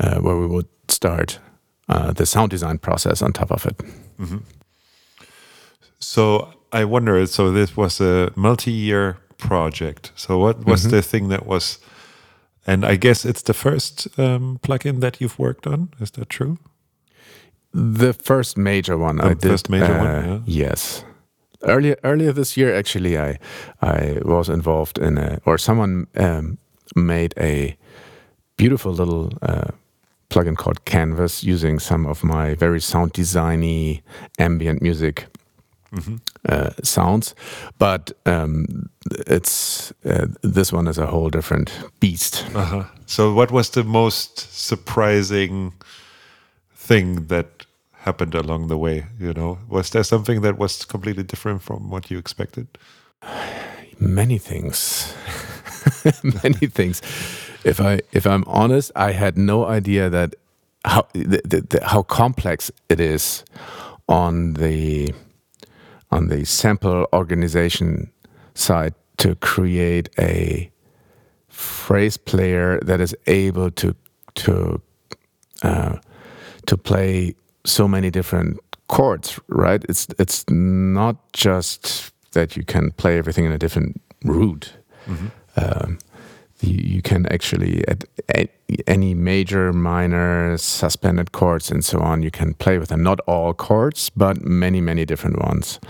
uh, 0.00 0.18
where 0.20 0.37
we 0.37 0.46
would 0.46 0.68
start 0.88 1.40
uh, 1.88 2.12
the 2.12 2.26
sound 2.26 2.50
design 2.50 2.78
process 2.78 3.22
on 3.22 3.32
top 3.32 3.50
of 3.50 3.66
it 3.66 3.82
mm 4.18 4.26
-hmm. 4.26 4.40
so 5.98 6.48
i 6.72 6.85
wonder 6.85 7.26
so 7.26 7.52
this 7.52 7.76
was 7.76 8.00
a 8.00 8.28
multi-year 8.35 9.16
project 9.37 10.12
so 10.14 10.38
what 10.38 10.56
was 10.64 10.82
mm 10.82 10.90
-hmm. 10.90 11.00
the 11.00 11.08
thing 11.08 11.28
that 11.30 11.46
was 11.46 11.78
and 12.66 12.85
i 12.85 12.98
guess 12.98 13.24
it's 13.24 13.42
the 13.42 13.54
first 13.54 14.08
um, 14.18 14.58
plugin 14.61 15.00
that 15.00 15.16
you've 15.16 15.38
worked 15.38 15.66
on 15.66 15.88
is 16.00 16.11
that 16.11 16.28
true 16.28 16.56
the 17.72 18.12
first 18.12 18.56
major 18.56 18.96
one 18.98 19.16
the 19.16 19.24
I 19.24 19.35
did. 19.35 19.50
First 19.50 19.70
major 19.70 19.94
uh, 19.94 19.98
one. 19.98 20.44
Yeah. 20.46 20.66
Yes. 20.66 21.04
Earlier, 21.62 21.96
earlier 22.02 22.32
this 22.32 22.56
year, 22.56 22.74
actually, 22.74 23.18
I 23.18 23.38
I 23.80 24.18
was 24.24 24.48
involved 24.48 24.98
in 24.98 25.18
a, 25.18 25.38
or 25.44 25.58
someone 25.58 26.06
um, 26.16 26.58
made 26.96 27.35
a 27.38 27.76
beautiful 28.56 28.92
little 28.92 29.32
uh, 29.42 29.70
plugin 30.28 30.56
called 30.56 30.85
Canvas 30.85 31.44
using 31.44 31.78
some 31.78 32.06
of 32.06 32.24
my 32.24 32.54
very 32.54 32.80
sound 32.80 33.12
designy 33.12 34.02
ambient 34.38 34.82
music 34.82 35.26
mm 35.92 36.02
-hmm. 36.02 36.18
uh, 36.48 36.70
sounds, 36.82 37.35
but 37.78 38.12
um, 38.26 38.66
it's 39.26 39.92
uh, 40.04 40.26
this 40.54 40.72
one 40.72 40.90
is 40.90 40.98
a 40.98 41.06
whole 41.06 41.30
different 41.30 41.70
beast. 42.00 42.44
-huh. 42.52 42.85
So, 43.06 43.35
what 43.35 43.50
was 43.50 43.70
the 43.70 43.82
most 43.82 44.46
surprising 44.68 45.72
thing 46.87 47.28
that 47.28 47.62
happened 48.02 48.34
along 48.34 48.68
the 48.68 48.78
way? 48.78 49.06
You 49.18 49.32
know, 49.32 49.58
was 49.68 49.90
there 49.90 50.04
something 50.04 50.42
that 50.42 50.58
was 50.58 50.84
completely 50.84 51.22
different 51.22 51.62
from 51.62 51.90
what 51.90 52.10
you 52.10 52.18
expected? 52.18 52.66
Many 53.98 54.38
things, 54.38 55.14
many 56.42 56.66
things. 56.66 57.00
If 57.62 57.80
I 57.80 58.00
if 58.10 58.26
I'm 58.26 58.42
honest, 58.48 58.90
I 58.96 59.12
had 59.12 59.38
no 59.38 59.66
idea 59.66 60.10
that 60.10 60.34
how 60.84 61.06
the, 61.12 61.40
the, 61.44 61.60
the, 61.60 61.86
how 61.86 62.02
complex 62.02 62.70
it 62.88 62.98
is 62.98 63.44
on 64.08 64.54
the 64.54 65.14
on 66.10 66.28
the 66.28 66.44
sample 66.44 67.06
organization 67.12 68.10
side 68.54 68.94
to 69.18 69.36
create 69.36 70.08
a 70.18 70.70
phrase 71.48 72.16
player 72.16 72.80
that 72.80 73.00
is 73.00 73.14
able 73.26 73.70
to 73.70 73.94
to 74.34 74.80
uh, 75.62 75.96
to 76.66 76.76
play 76.76 77.34
so 77.64 77.88
many 77.88 78.11
different 78.11 78.59
chords, 78.88 79.40
right? 79.48 79.85
It's 79.88 80.07
it's 80.18 80.44
not 80.48 81.16
just 81.33 82.12
that 82.33 82.57
you 82.57 82.64
can 82.64 82.92
play 82.92 83.18
everything 83.18 83.44
in 83.44 83.53
a 83.53 83.59
different 83.59 84.01
root. 84.25 84.72
Um, 85.57 85.98
you, 86.61 86.96
you 86.96 87.03
can 87.03 87.27
actually 87.27 87.87
at, 87.88 88.05
at 88.35 88.51
any 88.87 89.14
major, 89.14 89.72
minor, 89.72 90.57
suspended 90.57 91.33
chords 91.33 91.70
and 91.70 91.85
so 91.85 92.01
on. 92.01 92.22
You 92.22 92.31
can 92.31 92.55
play 92.55 92.79
with 92.79 92.88
them. 92.88 93.03
Not 93.03 93.20
all 93.27 93.53
chords, 93.55 94.11
but 94.11 94.42
many, 94.42 94.81
many 94.81 95.05
different 95.05 95.42
ones. 95.42 95.81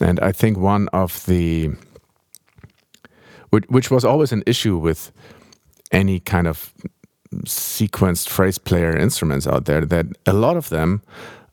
And 0.00 0.18
I 0.20 0.32
think 0.32 0.58
one 0.58 0.88
of 0.92 1.26
the 1.26 1.70
which, 3.50 3.64
which 3.68 3.90
was 3.90 4.04
always 4.04 4.32
an 4.32 4.42
issue 4.46 4.76
with 4.76 5.12
any 5.92 6.20
kind 6.20 6.46
of 6.46 6.72
sequenced 7.44 8.28
phrase 8.28 8.58
player 8.58 8.96
instruments 8.96 9.46
out 9.46 9.64
there 9.64 9.84
that 9.86 10.06
a 10.26 10.32
lot 10.32 10.56
of 10.56 10.68
them 10.68 11.02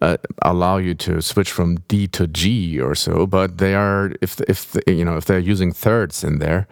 uh, 0.02 0.18
allow 0.42 0.78
you 0.78 0.94
to 0.94 1.22
switch 1.22 1.52
from 1.52 1.78
D 1.88 2.08
to 2.08 2.28
G 2.28 2.80
or 2.80 2.96
so, 2.96 3.26
but 3.26 3.58
they 3.58 3.74
are 3.74 4.12
if 4.22 4.40
if 4.42 4.76
you 4.86 5.06
know 5.06 5.18
if 5.18 5.26
they're 5.26 5.40
using 5.40 5.74
thirds 5.74 6.24
in 6.24 6.40
there. 6.40 6.68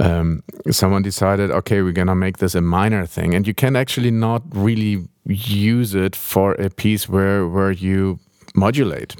Um, 0.00 0.44
someone 0.70 1.02
decided, 1.02 1.50
okay, 1.50 1.82
we're 1.82 1.92
gonna 1.92 2.14
make 2.14 2.38
this 2.38 2.54
a 2.54 2.60
minor 2.60 3.04
thing, 3.04 3.34
and 3.34 3.48
you 3.48 3.54
can 3.54 3.74
actually 3.74 4.12
not 4.12 4.42
really 4.52 5.08
use 5.24 5.92
it 5.94 6.14
for 6.14 6.52
a 6.52 6.70
piece 6.70 7.08
where 7.08 7.48
where 7.48 7.72
you 7.72 8.20
modulate, 8.54 9.16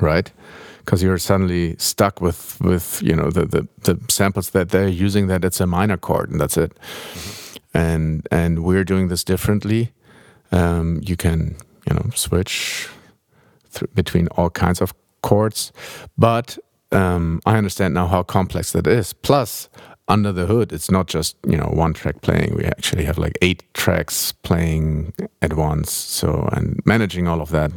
right? 0.00 0.30
Because 0.80 1.02
you're 1.02 1.18
suddenly 1.18 1.76
stuck 1.78 2.20
with 2.20 2.60
with 2.60 3.00
you 3.02 3.16
know 3.16 3.30
the, 3.30 3.46
the 3.46 3.68
the 3.84 3.98
samples 4.08 4.50
that 4.50 4.68
they're 4.68 4.88
using 4.88 5.28
that 5.28 5.44
it's 5.44 5.60
a 5.60 5.66
minor 5.66 5.96
chord 5.96 6.30
and 6.30 6.40
that's 6.40 6.58
it. 6.58 6.72
And 7.74 8.26
and 8.30 8.64
we're 8.64 8.84
doing 8.84 9.08
this 9.08 9.24
differently. 9.24 9.92
Um, 10.52 11.00
you 11.02 11.16
can 11.16 11.56
you 11.88 11.94
know 11.94 12.10
switch 12.14 12.88
between 13.94 14.28
all 14.28 14.50
kinds 14.50 14.80
of 14.80 14.94
chords, 15.22 15.72
but 16.16 16.58
um, 16.92 17.40
I 17.44 17.56
understand 17.56 17.94
now 17.94 18.06
how 18.06 18.22
complex 18.22 18.72
that 18.72 18.86
is. 18.86 19.12
Plus, 19.12 19.68
under 20.06 20.30
the 20.32 20.46
hood, 20.46 20.72
it's 20.72 20.90
not 20.90 21.06
just 21.06 21.36
you 21.46 21.56
know 21.56 21.70
one 21.72 21.94
track 21.94 22.20
playing. 22.20 22.54
We 22.54 22.64
actually 22.64 23.04
have 23.04 23.18
like 23.18 23.36
eight 23.42 23.62
tracks 23.74 24.32
playing 24.32 25.14
at 25.42 25.54
once. 25.54 25.90
So 25.92 26.48
and 26.52 26.80
managing 26.84 27.26
all 27.26 27.40
of 27.40 27.50
that 27.50 27.72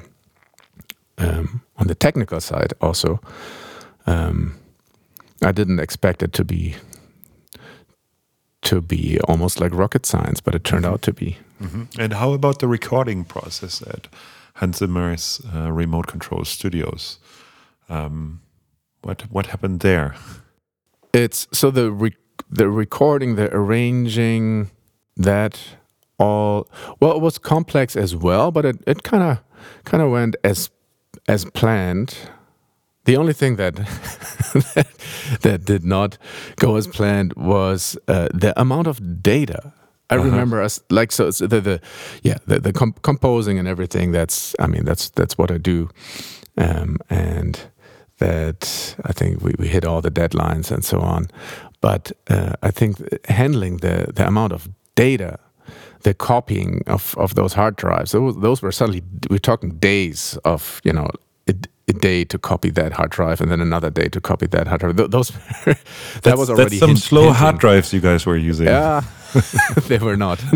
um, 1.18 1.62
on 1.78 1.88
the 1.88 1.96
technical 1.96 2.40
side 2.40 2.74
also, 2.82 3.20
um, 4.06 4.56
I 5.44 5.52
didn't 5.52 5.80
expect 5.80 6.24
it 6.24 6.34
to 6.34 6.44
be 6.44 6.76
to 8.68 8.82
be 8.82 9.20
almost 9.28 9.60
like 9.62 9.74
rocket 9.74 10.06
science, 10.06 10.42
but 10.42 10.54
it 10.56 10.64
turned 10.64 10.86
out 10.86 11.02
to 11.04 11.14
be. 11.14 11.38
And 11.98 12.14
how 12.14 12.34
about 12.34 12.60
the 12.60 12.68
recording 12.68 13.24
process 13.26 13.82
at 13.82 14.08
Hans 14.56 14.78
Zimmer's 14.78 15.42
uh, 15.56 15.72
remote 15.72 16.08
control 16.08 16.44
studios? 16.46 17.20
Um, 17.90 18.42
what 19.02 19.22
what 19.32 19.46
happened 19.48 19.80
there? 19.80 20.16
It's 21.14 21.48
so 21.52 21.72
the 21.72 21.92
re- 21.92 22.18
the 22.50 22.68
recording, 22.70 23.36
the 23.36 23.50
arranging, 23.56 24.70
that 25.16 25.60
all 26.20 26.68
well, 27.00 27.16
it 27.16 27.22
was 27.22 27.38
complex 27.38 27.96
as 27.96 28.16
well, 28.16 28.52
but 28.52 28.66
it 28.66 28.76
it 28.86 29.04
kind 29.04 29.24
of 29.24 29.40
kind 29.86 30.04
of 30.04 30.12
went 30.12 30.36
as 30.44 30.70
as 31.28 31.46
planned. 31.46 32.16
The 33.08 33.16
only 33.16 33.34
thing 33.34 33.56
that 33.56 33.76
that, 34.76 34.88
that 35.42 35.66
did 35.66 35.86
not 35.86 36.18
go 36.58 36.76
as 36.76 36.88
planned 36.88 37.34
was 37.36 37.98
uh, 38.10 38.28
the 38.34 38.54
amount 38.60 38.88
of 38.88 39.24
data. 39.24 39.72
I 40.10 40.16
remember 40.16 40.62
us 40.62 40.82
like 40.90 41.14
so 41.14 41.28
it's 41.28 41.40
the 41.40 41.62
the 41.62 41.80
yeah 42.22 42.38
the 42.48 42.60
the 42.60 42.74
com- 42.74 42.96
composing 43.04 43.60
and 43.60 43.68
everything. 43.68 44.12
That's 44.12 44.56
I 44.60 44.68
mean 44.68 44.84
that's 44.84 45.10
that's 45.10 45.38
what 45.38 45.52
I 45.52 45.58
do, 45.58 45.90
um, 46.58 46.98
and 47.10 47.58
that 48.18 48.96
I 49.06 49.14
think 49.14 49.42
we, 49.42 49.54
we 49.58 49.68
hit 49.70 49.86
all 49.86 50.02
the 50.02 50.12
deadlines 50.12 50.70
and 50.72 50.84
so 50.84 51.00
on. 51.00 51.28
But 51.80 52.12
uh, 52.30 52.54
I 52.62 52.72
think 52.72 52.98
handling 53.30 53.78
the 53.78 54.12
the 54.14 54.28
amount 54.28 54.52
of 54.52 54.68
data, 54.96 55.40
the 56.02 56.14
copying 56.14 56.84
of, 56.88 57.16
of 57.18 57.36
those 57.36 57.54
hard 57.54 57.78
drives, 57.78 58.12
those, 58.12 58.36
those 58.42 58.62
were 58.62 58.74
suddenly 58.74 59.02
we're 59.30 59.40
talking 59.40 59.80
days 59.80 60.38
of 60.44 60.82
you 60.84 60.92
know. 60.94 61.08
A, 61.50 61.54
a 61.90 61.94
day 61.94 62.26
to 62.26 62.38
copy 62.38 62.70
that 62.72 62.94
hard 62.94 63.12
drive, 63.12 63.40
and 63.42 63.50
then 63.50 63.62
another 63.62 63.90
day 63.90 64.10
to 64.10 64.20
copy 64.22 64.48
that 64.48 64.68
hard 64.68 64.82
drive. 64.82 64.98
Th- 64.98 65.10
Those 65.10 65.30
that 65.66 65.78
That's- 66.24 66.38
was 66.38 66.50
already 66.50 66.70
that's 66.72 66.80
some 66.80 66.90
hint- 66.90 67.00
slow 67.00 67.22
hinting. 67.24 67.36
hard 67.40 67.58
drives 67.60 67.94
you 67.94 68.02
guys 68.02 68.26
were 68.26 68.38
using. 68.38 68.68
Yeah, 68.68 69.02
they 69.88 69.98
were 70.00 70.18
not. 70.18 70.40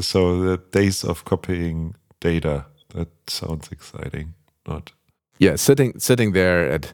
So 0.00 0.40
the 0.42 0.56
days 0.72 1.04
of 1.04 1.24
copying 1.24 1.94
data. 2.20 2.64
That 2.94 3.08
sounds 3.28 3.70
exciting. 3.70 4.34
Not 4.66 4.92
yeah, 5.38 5.56
sitting 5.56 5.98
sitting 5.98 6.32
there 6.32 6.70
at 6.70 6.92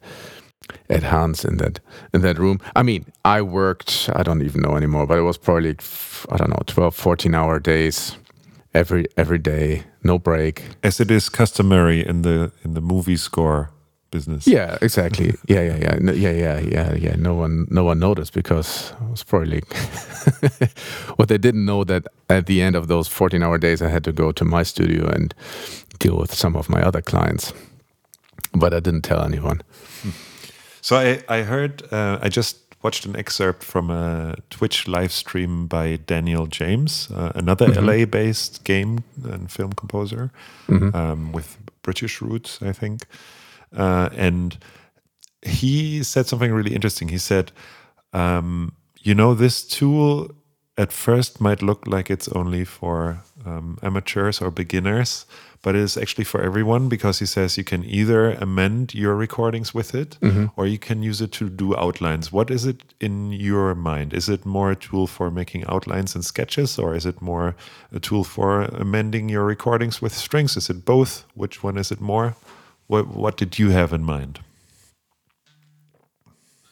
at 0.89 1.03
Hans 1.05 1.45
in 1.45 1.57
that 1.59 1.81
in 2.15 2.23
that 2.23 2.39
room. 2.39 2.59
I 2.77 2.83
mean, 2.83 3.05
I 3.25 3.43
worked. 3.43 4.11
I 4.15 4.23
don't 4.23 4.43
even 4.43 4.63
know 4.63 4.77
anymore, 4.77 5.07
but 5.07 5.19
it 5.19 5.23
was 5.23 5.39
probably 5.39 5.77
I 6.33 6.37
don't 6.37 6.51
know 6.51 6.63
12, 6.67 6.95
14 6.95 7.35
hour 7.35 7.61
days 7.61 8.17
every 8.75 9.07
every 9.17 9.39
day, 9.39 9.85
no 10.03 10.19
break. 10.19 10.63
as 10.83 11.01
it 11.01 11.11
is 11.11 11.29
customary 11.29 12.07
in 12.07 12.23
the 12.23 12.51
in 12.65 12.75
the 12.75 12.81
movie 12.81 13.17
score 13.17 13.71
business. 14.11 14.47
Yeah, 14.47 14.77
exactly. 14.83 15.35
yeah, 15.49 15.63
yeah, 15.63 15.77
yeah, 15.77 15.99
no, 16.01 16.13
yeah, 16.13 16.33
yeah, 16.33 16.59
yeah, 16.59 16.95
yeah. 16.95 17.17
No 17.17 17.35
one, 17.35 17.67
no 17.71 17.85
one 17.85 17.99
noticed 17.99 18.33
because 18.35 18.93
it 19.01 19.11
was 19.11 19.25
probably 19.25 19.63
what 21.17 21.29
they 21.29 21.39
didn't 21.39 21.65
know 21.65 21.85
that 21.85 22.03
at 22.29 22.47
the 22.47 22.61
end 22.63 22.77
of 22.77 22.87
those 22.87 23.09
fourteen-hour 23.09 23.59
days, 23.59 23.83
I 23.83 23.89
had 23.89 24.03
to 24.05 24.13
go 24.13 24.33
to 24.33 24.45
my 24.45 24.65
studio 24.65 25.07
and 25.09 25.35
deal 25.99 26.17
with 26.17 26.35
some 26.35 26.57
of 26.59 26.69
my 26.69 26.83
other 26.83 27.03
clients, 27.03 27.53
but 28.53 28.73
I 28.75 28.81
didn't 28.81 29.03
tell 29.03 29.23
anyone. 29.23 29.61
So 30.83 30.97
I 30.97 31.23
I 31.29 31.43
heard 31.43 31.83
uh, 31.93 32.19
I 32.23 32.29
just 32.29 32.57
watched 32.83 33.05
an 33.05 33.15
excerpt 33.17 33.63
from 33.63 33.91
a 33.91 34.37
Twitch 34.49 34.89
live 34.89 35.13
stream 35.13 35.67
by 35.67 35.97
Daniel 35.97 36.47
James, 36.47 37.11
uh, 37.11 37.33
another 37.35 37.69
LA-based 37.81 38.65
game 38.65 39.05
and 39.25 39.51
film 39.51 39.73
composer 39.73 40.33
um, 40.95 41.33
with 41.33 41.59
British 41.83 42.23
roots, 42.23 42.61
I 42.63 42.73
think, 42.73 43.03
uh, 43.77 44.09
and 44.17 44.57
he 45.43 46.03
said 46.03 46.27
something 46.27 46.53
really 46.53 46.75
interesting. 46.75 47.09
He 47.09 47.19
said, 47.19 47.53
um, 48.13 48.73
"You 48.99 49.15
know, 49.15 49.35
this 49.35 49.63
tool 49.67 50.31
at 50.83 50.93
first 50.93 51.41
might 51.41 51.63
look 51.63 51.87
like 51.87 52.11
it's 52.11 52.29
only 52.29 52.65
for 52.65 53.23
um, 53.47 53.79
amateurs 53.83 54.41
or 54.43 54.51
beginners." 54.51 55.27
But 55.63 55.75
it 55.75 55.83
is 55.83 55.97
actually 55.99 56.25
for 56.25 56.41
everyone 56.41 56.89
because 56.89 57.19
he 57.19 57.27
says 57.27 57.59
you 57.59 57.65
can 57.65 57.85
either 57.85 58.33
amend 58.33 58.95
your 58.95 59.15
recordings 59.15 59.75
with 59.75 59.95
it 59.95 60.17
or 60.57 60.67
you 60.67 60.79
can 60.79 61.03
use 61.03 61.21
it 61.21 61.33
to 61.33 61.51
do 61.51 61.77
outlines. 61.77 62.33
What 62.33 62.51
is 62.51 62.65
it 62.65 62.79
in 62.99 63.33
your 63.33 63.75
mind? 63.75 64.15
Is 64.15 64.29
it 64.31 64.47
more 64.47 64.71
a 64.71 64.77
tool 64.77 65.07
for 65.07 65.31
making 65.31 65.65
outlines 65.69 66.15
and 66.15 66.25
sketches 66.25 66.79
or 66.79 66.95
is 66.95 67.05
it 67.05 67.21
more 67.21 67.55
a 67.93 68.01
tool 68.01 68.25
for 68.25 68.63
amending 68.63 69.29
your 69.29 69.45
recordings 69.45 70.01
with 70.01 70.15
strings? 70.15 70.57
Is 70.57 70.71
it 70.71 70.87
both? 70.87 71.25
Which 71.35 71.63
one 71.63 71.77
is 71.77 71.93
it 71.93 72.01
more? 72.01 72.37
What, 72.87 73.09
what 73.09 73.37
did 73.37 73.59
you 73.59 73.69
have 73.71 73.93
in 73.93 74.03
mind? 74.03 74.41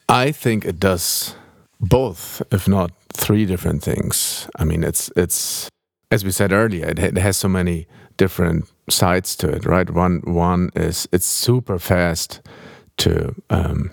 I 0.09 0.31
think 0.31 0.65
it 0.65 0.79
does 0.79 1.35
both, 1.79 2.41
if 2.51 2.67
not 2.67 2.91
three 3.13 3.45
different 3.45 3.83
things. 3.83 4.49
I 4.57 4.65
mean, 4.65 4.83
it's 4.83 5.11
it's 5.15 5.69
as 6.11 6.23
we 6.23 6.31
said 6.31 6.51
earlier, 6.51 6.87
it, 6.87 6.99
it 6.99 7.17
has 7.17 7.37
so 7.37 7.47
many 7.47 7.87
different 8.17 8.65
sides 8.89 9.35
to 9.37 9.49
it, 9.49 9.65
right? 9.65 9.89
One 9.89 10.21
one 10.25 10.69
is 10.75 11.07
it's 11.11 11.25
super 11.25 11.79
fast 11.79 12.41
to 12.97 13.35
um, 13.49 13.91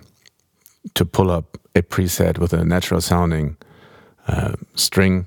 to 0.94 1.04
pull 1.04 1.30
up 1.30 1.58
a 1.74 1.82
preset 1.82 2.38
with 2.38 2.52
a 2.52 2.64
natural 2.64 3.00
sounding 3.00 3.56
uh, 4.28 4.54
string 4.74 5.26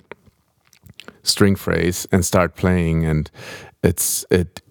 string 1.24 1.56
phrase 1.56 2.08
and 2.12 2.26
start 2.26 2.56
playing, 2.56 3.06
and 3.06 3.32
it's 3.84 4.26
it. 4.30 4.62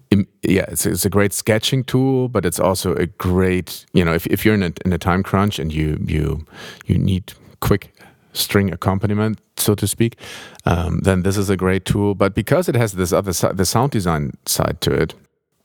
Yeah, 0.42 0.64
it's, 0.68 0.86
it's 0.86 1.04
a 1.04 1.10
great 1.10 1.34
sketching 1.34 1.84
tool, 1.84 2.28
but 2.30 2.46
it's 2.46 2.58
also 2.58 2.94
a 2.94 3.04
great, 3.06 3.84
you 3.92 4.02
know, 4.02 4.14
if, 4.14 4.26
if 4.28 4.42
you're 4.42 4.54
in 4.54 4.62
a, 4.62 4.72
in 4.86 4.92
a 4.94 4.96
time 4.96 5.22
crunch 5.22 5.58
and 5.58 5.70
you 5.70 5.98
you 6.06 6.46
you 6.86 6.96
need 6.98 7.34
quick 7.60 7.92
string 8.32 8.72
accompaniment, 8.72 9.38
so 9.56 9.74
to 9.74 9.86
speak, 9.86 10.16
um, 10.64 11.00
then 11.00 11.22
this 11.22 11.36
is 11.36 11.50
a 11.50 11.56
great 11.56 11.84
tool. 11.84 12.14
But 12.14 12.34
because 12.34 12.68
it 12.68 12.74
has 12.76 12.92
this 12.92 13.12
other 13.12 13.32
side, 13.32 13.56
the 13.56 13.64
sound 13.64 13.90
design 13.92 14.32
side 14.46 14.80
to 14.80 14.92
it, 14.92 15.14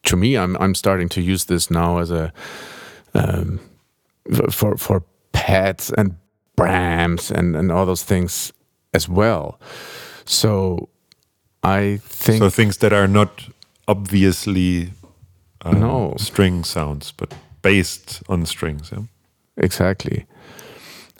to 0.04 0.15
me, 0.15 0.36
I'm 0.38 0.56
I'm 0.58 0.76
starting 0.76 1.10
to 1.10 1.21
use 1.21 1.45
this 1.45 1.69
now 1.69 1.99
as 1.99 2.12
a 2.12 2.32
um, 3.13 3.60
for 4.52 4.78
for 4.78 5.04
pads 5.32 5.91
and 5.97 6.15
braams 6.58 7.32
and 7.32 7.56
and 7.56 7.71
all 7.71 7.86
those 7.86 8.04
things 8.06 8.54
as 8.93 9.08
well. 9.10 9.60
So 10.26 10.89
I 11.63 11.99
think 12.04 12.39
So 12.39 12.49
things 12.49 12.78
that 12.78 12.93
are 12.93 13.08
not 13.08 13.49
obviously 13.88 14.91
um, 15.65 15.80
No. 15.80 16.15
string 16.17 16.63
sounds, 16.65 17.13
but 17.17 17.34
based 17.62 18.21
on 18.28 18.45
strings. 18.45 18.91
Yeah? 18.91 19.04
exactly 19.58 20.26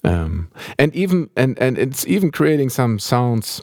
um, 0.04 0.48
and 0.78 0.94
even 0.96 1.30
and 1.36 1.58
and 1.60 1.78
it's 1.78 2.06
even 2.08 2.32
creating 2.32 2.70
some 2.70 3.00
sounds 3.00 3.62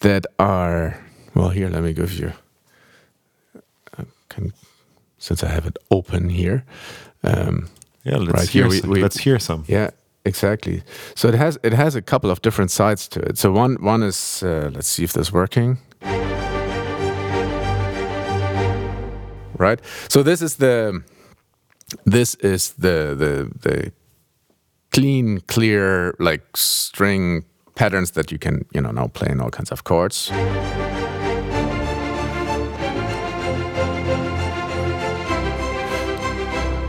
that 0.00 0.26
are 0.38 0.98
well 1.34 1.50
here 1.50 1.68
let 1.70 1.82
me 1.82 1.92
give 1.92 2.12
you 2.12 2.32
can, 4.28 4.52
since 5.18 5.42
I 5.46 5.48
have 5.48 5.66
it 5.66 5.78
open 5.90 6.28
here. 6.28 6.64
Um, 7.22 7.68
Yeah, 8.04 8.18
let's 8.18 8.32
Right, 8.38 8.48
hear. 8.48 8.68
here 8.68 8.82
we- 8.82 8.88
we- 8.94 9.02
let's 9.02 9.18
hear 9.24 9.38
some. 9.40 9.64
yeah, 9.68 9.90
exactly. 10.24 10.82
So 11.14 11.28
it 11.28 11.34
has 11.34 11.58
it 11.62 11.72
has 11.72 11.96
a 11.96 12.00
couple 12.02 12.30
of 12.30 12.40
different 12.40 12.70
sides 12.70 13.08
to 13.08 13.20
it. 13.20 13.38
So 13.38 13.50
one 13.52 13.76
one 13.82 14.06
is 14.06 14.42
uh, 14.42 14.70
let's 14.74 14.88
see 14.88 15.04
if 15.04 15.12
this 15.12 15.26
is 15.28 15.32
working. 15.32 15.78
Right. 19.58 19.80
So 20.08 20.22
this 20.22 20.42
is 20.42 20.56
the 20.56 21.02
this 22.04 22.34
is 22.36 22.74
the 22.78 23.14
the 23.18 23.48
the 23.68 23.92
clean, 24.92 25.40
clear 25.48 26.14
like 26.18 26.56
string 26.56 27.44
patterns 27.74 28.12
that 28.12 28.32
you 28.32 28.38
can 28.38 28.64
you 28.72 28.80
know 28.80 28.90
now 28.90 29.08
play 29.08 29.28
in 29.30 29.40
all 29.40 29.50
kinds 29.50 29.70
of 29.70 29.84
chords. 29.84 30.30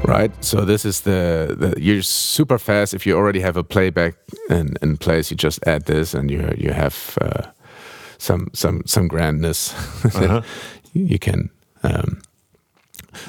right? 0.08 0.32
So 0.44 0.66
this 0.66 0.86
is 0.86 1.02
the, 1.02 1.56
the 1.60 1.82
you're 1.82 2.02
super 2.02 2.58
fast. 2.58 2.94
If 2.94 3.06
you 3.06 3.16
already 3.16 3.42
have 3.42 3.58
a 3.58 3.64
playback 3.64 4.16
in, 4.50 4.76
in 4.82 4.98
place, 4.98 5.30
you 5.30 5.38
just 5.38 5.60
add 5.68 5.86
this, 5.86 6.14
and 6.14 6.32
you 6.32 6.54
you 6.58 6.72
have 6.72 7.18
uh, 7.22 7.52
some 8.18 8.48
some 8.54 8.82
some 8.86 9.08
grandness. 9.08 9.74
Uh-huh. 10.18 10.42
you 10.94 11.20
can. 11.20 11.50
Um, 11.84 12.22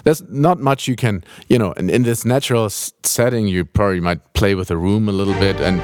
there's 0.05 0.23
not 0.29 0.59
much 0.59 0.89
you 0.89 0.97
can, 0.97 1.25
you 1.49 1.59
know, 1.59 1.73
in, 1.73 1.91
in 1.91 2.03
this 2.03 2.25
natural 2.25 2.71
setting, 2.71 3.49
you 3.49 3.65
probably 3.65 4.01
might 4.01 4.33
play 4.35 4.55
with 4.55 4.69
the 4.69 4.77
room 4.77 5.09
a 5.09 5.13
little 5.13 5.35
bit 5.35 5.61
and 5.61 5.79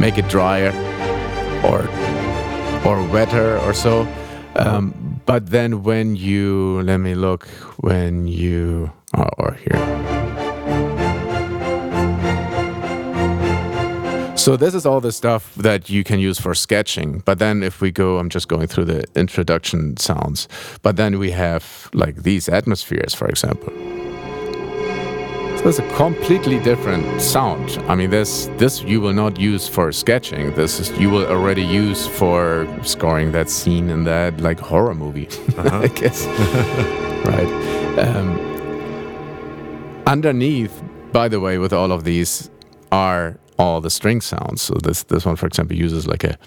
make 0.00 0.18
it 0.18 0.28
drier 0.28 0.72
or 1.64 1.88
or 2.84 3.02
wetter 3.08 3.58
or 3.58 3.74
so. 3.74 4.06
Um, 4.56 5.20
but 5.26 5.50
then 5.50 5.82
when 5.82 6.16
you 6.16 6.82
let 6.82 6.98
me 6.98 7.14
look 7.14 7.46
when 7.80 8.26
you 8.26 8.92
oh, 9.16 9.28
or 9.38 9.52
here. 9.54 10.37
So 14.48 14.56
this 14.56 14.74
is 14.74 14.86
all 14.86 15.02
the 15.02 15.12
stuff 15.12 15.54
that 15.56 15.90
you 15.90 16.02
can 16.02 16.20
use 16.20 16.40
for 16.40 16.54
sketching. 16.54 17.18
But 17.26 17.38
then 17.38 17.62
if 17.62 17.82
we 17.82 17.90
go, 17.90 18.16
I'm 18.16 18.30
just 18.30 18.48
going 18.48 18.66
through 18.66 18.86
the 18.86 19.04
introduction 19.14 19.98
sounds. 19.98 20.48
But 20.80 20.96
then 20.96 21.18
we 21.18 21.32
have 21.32 21.90
like 21.92 22.22
these 22.22 22.48
atmospheres, 22.48 23.12
for 23.12 23.28
example. 23.28 23.70
So 25.58 25.68
it's 25.68 25.80
a 25.80 25.96
completely 25.96 26.58
different 26.60 27.20
sound. 27.20 27.76
I 27.88 27.94
mean, 27.94 28.08
this 28.08 28.48
this 28.56 28.82
you 28.82 29.02
will 29.02 29.12
not 29.12 29.38
use 29.38 29.68
for 29.68 29.92
sketching. 29.92 30.54
This 30.54 30.80
is 30.80 30.98
you 30.98 31.10
will 31.10 31.26
already 31.26 31.62
use 31.62 32.06
for 32.06 32.66
scoring 32.82 33.32
that 33.32 33.50
scene 33.50 33.90
in 33.90 34.04
that 34.04 34.40
like 34.40 34.58
horror 34.58 34.94
movie, 34.94 35.28
I 35.58 35.88
guess. 35.88 36.24
right. 37.26 37.52
Um, 37.98 38.38
underneath, 40.06 40.82
by 41.12 41.28
the 41.28 41.38
way, 41.38 41.58
with 41.58 41.74
all 41.74 41.92
of 41.92 42.04
these 42.04 42.48
are 42.90 43.36
all 43.58 43.80
the 43.80 43.90
string 43.90 44.20
sounds. 44.20 44.62
So 44.62 44.74
this 44.82 45.04
this 45.04 45.24
one, 45.24 45.36
for 45.36 45.46
example, 45.46 45.76
uses 45.76 46.06
like 46.06 46.24
a. 46.24 46.38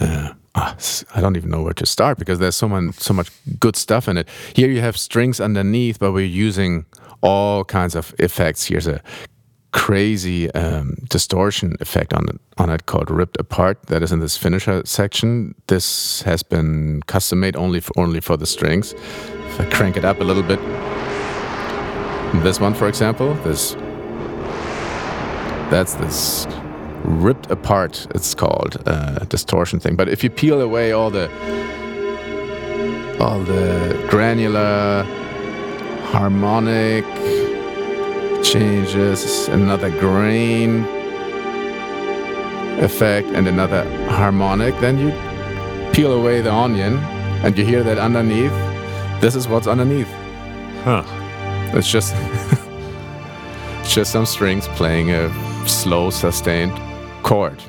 Uh, 0.00 0.32
ah, 0.54 0.76
I 1.14 1.20
don't 1.20 1.36
even 1.36 1.50
know 1.50 1.62
where 1.62 1.74
to 1.74 1.86
start 1.86 2.18
because 2.18 2.38
there's 2.38 2.56
so 2.56 2.68
much 2.68 2.94
so 2.94 3.12
much 3.14 3.30
good 3.58 3.76
stuff 3.76 4.08
in 4.08 4.16
it. 4.16 4.28
Here 4.54 4.70
you 4.70 4.80
have 4.80 4.96
strings 4.96 5.40
underneath, 5.40 5.98
but 5.98 6.12
we're 6.12 6.24
using 6.24 6.84
all 7.20 7.64
kinds 7.64 7.94
of 7.94 8.14
effects. 8.18 8.64
Here's 8.64 8.86
a 8.86 9.02
crazy 9.72 10.50
um, 10.52 10.96
distortion 11.08 11.76
effect 11.80 12.14
on 12.14 12.28
it, 12.28 12.40
on 12.56 12.70
it 12.70 12.86
called 12.86 13.10
ripped 13.10 13.36
apart 13.38 13.82
that 13.86 14.02
is 14.02 14.12
in 14.12 14.20
this 14.20 14.36
finisher 14.36 14.82
section. 14.84 15.54
This 15.66 16.22
has 16.22 16.42
been 16.42 17.02
custom 17.06 17.40
made 17.40 17.56
only 17.56 17.80
for, 17.80 17.92
only 17.98 18.20
for 18.20 18.36
the 18.36 18.46
strings. 18.46 18.92
If 18.92 19.60
I 19.60 19.64
crank 19.70 19.96
it 19.96 20.04
up 20.04 20.20
a 20.20 20.24
little 20.24 20.42
bit, 20.42 20.60
this 22.42 22.60
one, 22.60 22.74
for 22.74 22.88
example, 22.88 23.34
this 23.44 23.76
that's 25.70 25.94
this 25.94 26.46
ripped 27.04 27.50
apart. 27.50 28.06
It's 28.14 28.34
called 28.34 28.76
uh, 28.86 29.20
distortion 29.24 29.80
thing. 29.80 29.96
But 29.96 30.08
if 30.08 30.24
you 30.24 30.30
peel 30.30 30.60
away 30.60 30.92
all 30.92 31.10
the 31.10 31.28
all 33.20 33.40
the 33.40 34.06
granular 34.08 35.02
harmonic 36.12 37.04
changes, 38.44 39.48
another 39.48 39.90
grain 39.98 40.84
effect, 42.80 43.28
and 43.28 43.48
another 43.48 43.84
harmonic, 44.08 44.78
then 44.80 44.98
you 44.98 45.10
peel 45.92 46.12
away 46.12 46.40
the 46.40 46.52
onion, 46.52 46.98
and 47.44 47.58
you 47.58 47.64
hear 47.64 47.82
that 47.82 47.98
underneath. 47.98 48.52
This 49.20 49.34
is 49.34 49.48
what's 49.48 49.66
underneath. 49.66 50.10
Huh. 50.84 51.02
It's 51.74 51.90
just 51.90 52.14
it's 53.80 53.94
just 53.94 54.12
some 54.12 54.24
strings 54.24 54.68
playing 54.68 55.10
a 55.10 55.47
slow 55.68 56.10
sustained 56.10 56.72
chord. 57.22 57.62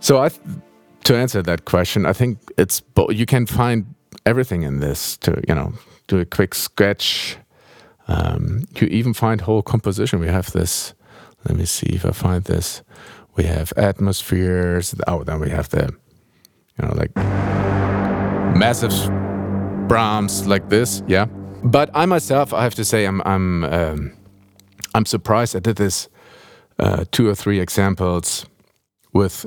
So 0.00 0.22
I 0.22 0.30
to 1.04 1.16
answer 1.16 1.42
that 1.42 1.64
question, 1.64 2.06
I 2.06 2.12
think 2.12 2.38
it's 2.58 2.82
you 3.08 3.26
can 3.26 3.46
find 3.46 3.94
everything 4.26 4.62
in 4.62 4.80
this 4.80 5.16
to 5.18 5.42
you 5.48 5.54
know 5.54 5.72
do 6.06 6.18
a 6.18 6.24
quick 6.24 6.54
sketch. 6.54 7.38
Um, 8.08 8.64
you 8.76 8.88
even 8.88 9.14
find 9.14 9.40
whole 9.40 9.62
composition. 9.62 10.20
We 10.20 10.28
have 10.28 10.52
this. 10.52 10.94
Let 11.46 11.56
me 11.56 11.64
see 11.64 11.94
if 11.94 12.04
I 12.04 12.12
find 12.12 12.44
this. 12.44 12.82
We 13.36 13.44
have 13.44 13.72
atmospheres. 13.76 14.94
Oh, 15.06 15.24
then 15.24 15.40
we 15.40 15.50
have 15.50 15.68
the 15.68 15.94
you 16.76 16.86
know 16.86 16.94
like 16.94 17.14
massive 18.56 18.92
braams 19.88 20.46
like 20.46 20.68
this, 20.68 21.02
yeah. 21.06 21.26
But 21.64 21.90
I 21.94 22.06
myself, 22.06 22.52
I 22.52 22.62
have 22.62 22.74
to 22.74 22.84
say, 22.84 23.06
I'm 23.06 23.20
I'm 23.24 23.64
um, 23.64 24.12
I'm 24.94 25.06
surprised. 25.06 25.56
I 25.56 25.60
did 25.60 25.76
this 25.76 26.08
uh, 26.78 27.04
two 27.10 27.28
or 27.28 27.34
three 27.34 27.60
examples 27.60 28.46
with 29.12 29.46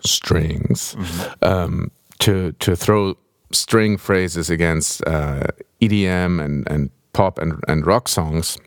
strings 0.00 0.96
um, 1.42 1.90
to 2.18 2.52
to 2.58 2.76
throw 2.76 3.14
string 3.52 3.98
phrases 3.98 4.50
against 4.50 5.02
uh, 5.06 5.42
EDM 5.80 6.40
and 6.44 6.68
and 6.70 6.90
pop 7.12 7.38
and 7.38 7.52
and 7.68 7.86
rock 7.86 8.08
songs, 8.08 8.58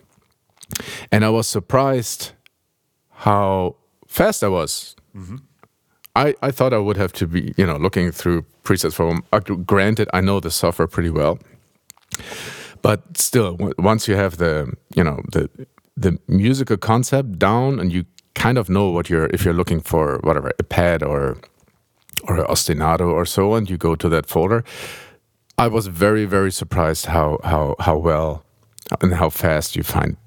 and 1.12 1.24
I 1.26 1.30
was 1.30 1.48
surprised 1.48 2.32
how 3.12 3.76
fast 4.08 4.44
I 4.44 4.48
was. 4.50 4.96
I, 6.18 6.34
I 6.42 6.52
thought 6.52 6.74
I 6.74 6.78
would 6.78 6.98
have 6.98 7.12
to 7.14 7.28
be, 7.28 7.54
you 7.58 7.66
know, 7.66 7.76
looking 7.78 8.12
through 8.12 8.46
presets 8.64 8.94
for. 8.94 9.20
Uh, 9.34 9.40
granted, 9.66 10.08
I 10.14 10.22
know 10.22 10.40
the 10.40 10.50
software 10.52 10.88
pretty 10.88 11.10
well, 11.10 11.40
but 12.82 13.18
still, 13.18 13.56
w- 13.58 13.74
once 13.78 14.08
you 14.08 14.16
have 14.16 14.38
the, 14.38 14.72
you 14.96 15.04
know, 15.04 15.22
the 15.32 15.50
the 15.98 16.20
musical 16.28 16.78
concept 16.78 17.40
down, 17.40 17.80
and 17.80 17.92
you 17.92 18.06
kind 18.34 18.58
of 18.58 18.70
know 18.70 18.90
what 18.90 19.10
you're, 19.10 19.28
if 19.28 19.46
you're 19.46 19.54
looking 19.54 19.82
for 19.82 20.20
whatever 20.24 20.52
a 20.60 20.64
pad 20.64 21.04
or 21.04 21.38
or 22.28 22.38
ostinato 22.48 23.12
or 23.12 23.26
so, 23.26 23.54
and 23.56 23.70
you 23.70 23.78
go 23.78 23.96
to 23.96 24.10
that 24.10 24.26
folder. 24.26 24.64
I 25.58 25.68
was 25.68 25.88
very 25.88 26.26
very 26.26 26.52
surprised 26.52 27.06
how 27.06 27.40
how 27.44 27.76
how 27.80 27.98
well 27.98 28.44
and 29.02 29.14
how 29.14 29.30
fast 29.30 29.76
you 29.76 29.84
find 29.84 30.18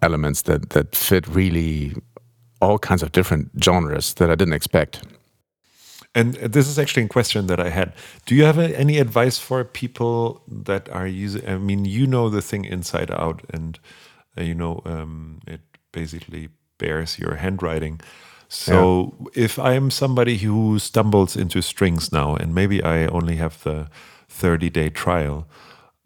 elements 0.00 0.42
that 0.42 0.70
that 0.70 0.94
fit 0.94 1.26
really 1.26 1.94
all 2.60 2.78
kinds 2.78 3.02
of 3.02 3.10
different 3.12 3.50
genres 3.62 4.14
that 4.14 4.30
I 4.30 4.34
didn't 4.34 4.54
expect. 4.54 5.02
And 6.14 6.34
this 6.34 6.68
is 6.68 6.78
actually 6.78 7.04
a 7.04 7.08
question 7.08 7.46
that 7.46 7.58
I 7.58 7.70
had. 7.70 7.92
Do 8.26 8.34
you 8.34 8.44
have 8.44 8.58
any 8.58 8.98
advice 8.98 9.38
for 9.38 9.64
people 9.64 10.42
that 10.46 10.88
are 10.90 11.06
using? 11.06 11.48
I 11.48 11.56
mean, 11.56 11.86
you 11.86 12.06
know 12.06 12.28
the 12.28 12.42
thing 12.42 12.64
inside 12.64 13.10
out, 13.10 13.42
and 13.50 13.78
you 14.36 14.54
know 14.54 14.80
um, 14.84 15.40
it 15.46 15.60
basically 15.92 16.48
bears 16.78 17.18
your 17.18 17.36
handwriting. 17.36 18.00
So 18.48 19.14
if 19.34 19.58
I'm 19.58 19.90
somebody 19.90 20.36
who 20.36 20.78
stumbles 20.78 21.36
into 21.36 21.62
strings 21.62 22.12
now, 22.12 22.36
and 22.36 22.54
maybe 22.54 22.82
I 22.82 23.06
only 23.06 23.36
have 23.36 23.62
the 23.62 23.88
30 24.28 24.68
day 24.68 24.90
trial, 24.90 25.46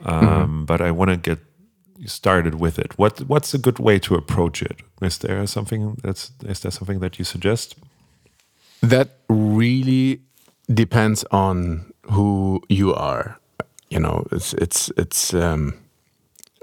um, 0.04 0.64
but 0.64 0.80
I 0.80 0.92
want 0.92 1.10
to 1.10 1.16
get 1.16 1.40
started 2.04 2.54
with 2.54 2.78
it, 2.78 2.96
what 2.98 3.20
what's 3.26 3.54
a 3.54 3.58
good 3.58 3.78
way 3.78 3.98
to 3.98 4.14
approach 4.14 4.62
it? 4.62 4.76
Is 5.02 5.18
there 5.18 5.44
something 5.46 5.96
that's 6.04 6.30
is 6.44 6.60
there 6.60 6.70
something 6.70 7.00
that 7.00 7.18
you 7.18 7.24
suggest? 7.24 7.74
That 8.80 9.08
really 9.28 10.20
depends 10.72 11.24
on 11.30 11.92
who 12.12 12.62
you 12.68 12.94
are. 12.94 13.40
You 13.90 14.00
know, 14.00 14.24
it's 14.30 14.52
it's 14.54 14.92
it's 14.96 15.34
um, 15.34 15.74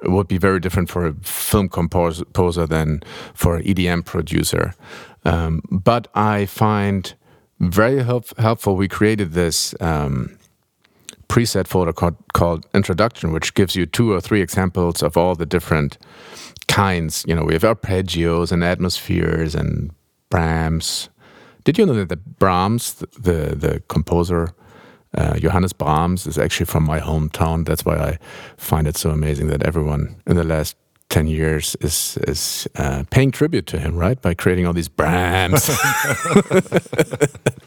it 0.03 0.11
would 0.11 0.27
be 0.27 0.37
very 0.37 0.59
different 0.59 0.89
for 0.89 1.07
a 1.07 1.13
film 1.23 1.69
composer 1.69 2.67
than 2.67 3.01
for 3.33 3.55
an 3.55 3.63
EDM 3.63 4.05
producer. 4.05 4.73
Um, 5.25 5.61
but 5.71 6.07
I 6.13 6.45
find 6.45 7.13
very 7.59 8.03
help- 8.03 8.37
helpful. 8.37 8.75
We 8.75 8.87
created 8.87 9.31
this 9.31 9.73
um, 9.79 10.37
preset 11.29 11.67
folder 11.67 11.93
called, 11.93 12.15
called 12.33 12.65
Introduction, 12.73 13.31
which 13.31 13.53
gives 13.53 13.75
you 13.75 13.85
two 13.85 14.11
or 14.11 14.19
three 14.19 14.41
examples 14.41 15.01
of 15.01 15.17
all 15.17 15.35
the 15.35 15.45
different 15.45 15.97
kinds. 16.67 17.23
You 17.27 17.35
know, 17.35 17.43
we 17.43 17.53
have 17.53 17.63
arpeggios 17.63 18.51
and 18.51 18.63
atmospheres 18.63 19.55
and 19.55 19.91
braams. 20.29 21.09
Did 21.63 21.77
you 21.77 21.85
know 21.85 21.93
that 21.93 22.09
the 22.09 22.17
Brahms, 22.17 22.95
the 22.95 23.55
the 23.55 23.81
composer, 23.87 24.53
Uh, 25.15 25.37
Johannes 25.37 25.73
Brahms 25.73 26.27
is 26.27 26.37
actually 26.37 26.65
from 26.65 26.83
my 26.83 26.99
hometown. 26.99 27.65
That's 27.65 27.85
why 27.85 27.97
I 27.97 28.19
find 28.57 28.87
it 28.87 28.97
so 28.97 29.11
amazing 29.11 29.47
that 29.47 29.63
everyone 29.63 30.15
in 30.25 30.35
the 30.35 30.43
last 30.43 30.75
10 31.09 31.27
years 31.27 31.75
is 31.81 32.17
is 32.27 32.67
uh, 32.75 33.03
paying 33.11 33.31
tribute 33.31 33.67
to 33.67 33.79
him, 33.79 33.95
right? 33.95 34.19
By 34.21 34.33
creating 34.33 34.65
all 34.65 34.73
these 34.73 34.89
braams. 34.89 35.61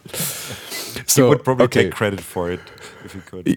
so, 1.06 1.22
he 1.22 1.28
would 1.28 1.44
probably 1.44 1.66
okay. 1.66 1.84
take 1.84 1.92
credit 1.92 2.20
for 2.20 2.50
it 2.50 2.60
if 3.04 3.12
he 3.12 3.20
could. 3.20 3.56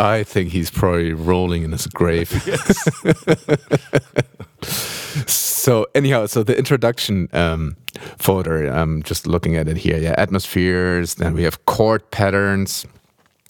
I 0.00 0.24
think 0.24 0.50
he's 0.50 0.70
probably 0.70 1.12
rolling 1.12 1.62
in 1.62 1.72
his 1.72 1.86
grave. 1.86 2.30
so 5.26 5.86
anyhow, 5.94 6.26
so 6.26 6.42
the 6.42 6.56
introduction 6.56 7.28
um, 7.32 7.76
folder, 8.18 8.66
I'm 8.66 9.02
just 9.02 9.26
looking 9.26 9.56
at 9.56 9.68
it 9.68 9.76
here. 9.76 9.98
Yeah, 9.98 10.14
atmospheres. 10.16 11.16
Then 11.16 11.34
we 11.34 11.42
have 11.42 11.66
chord 11.66 12.10
patterns, 12.10 12.86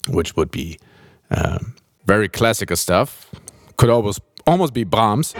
which 0.07 0.35
would 0.35 0.51
be 0.51 0.79
um, 1.29 1.75
very 2.05 2.27
classical 2.27 2.75
stuff. 2.75 3.29
Could 3.77 3.89
almost 3.89 4.21
almost 4.47 4.73
be 4.73 4.83
Brahms. 4.83 5.33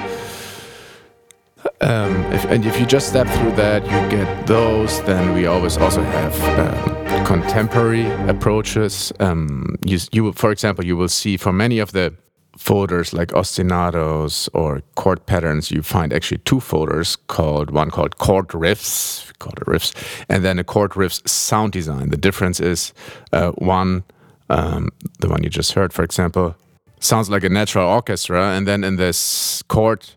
Um, 1.82 2.16
if, 2.34 2.46
and 2.46 2.66
if 2.66 2.80
you 2.80 2.86
just 2.86 3.08
step 3.10 3.28
through 3.28 3.52
that, 3.54 3.84
you 3.84 4.18
get 4.18 4.48
those. 4.48 5.02
Then 5.04 5.34
we 5.34 5.46
always 5.46 5.78
also 5.78 6.02
have 6.02 6.60
um, 6.60 7.26
contemporary 7.26 8.10
approaches. 8.30 9.12
Um, 9.20 9.76
you, 9.86 10.00
you, 10.12 10.32
for 10.34 10.52
example, 10.52 10.86
you 10.86 10.98
will 10.98 11.10
see 11.10 11.38
for 11.38 11.52
many 11.52 11.80
of 11.80 11.92
the 11.92 12.14
folders 12.58 13.14
like 13.14 13.30
ostinatos 13.30 14.50
or 14.54 14.82
chord 14.96 15.26
patterns, 15.26 15.72
you 15.72 15.82
find 15.82 16.14
actually 16.14 16.38
two 16.40 16.60
folders 16.60 17.16
called 17.16 17.72
one 17.72 17.90
called 17.90 18.18
chord 18.18 18.50
riffs, 18.50 19.28
we 19.28 19.34
call 19.40 19.54
it 19.54 19.66
riffs, 19.66 19.94
and 20.30 20.44
then 20.44 20.60
a 20.60 20.64
chord 20.64 20.92
riffs 20.92 21.28
sound 21.28 21.72
design. 21.72 22.10
The 22.10 22.18
difference 22.18 22.60
is 22.60 22.94
uh, 23.32 23.52
one, 23.52 24.04
um, 24.52 24.90
the 25.20 25.30
one 25.30 25.44
you 25.44 25.50
just 25.50 25.74
heard, 25.74 25.94
for 25.94 26.04
example, 26.04 26.56
sounds 27.00 27.30
like 27.30 27.44
a 27.44 27.50
natural 27.50 27.88
orchestra, 27.88 28.50
and 28.56 28.68
then 28.68 28.84
in 28.84 28.98
this 28.98 29.64
chord 29.64 30.10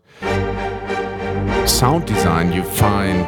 sound 1.65 2.05
design, 2.05 2.51
you 2.51 2.63
find 2.63 3.25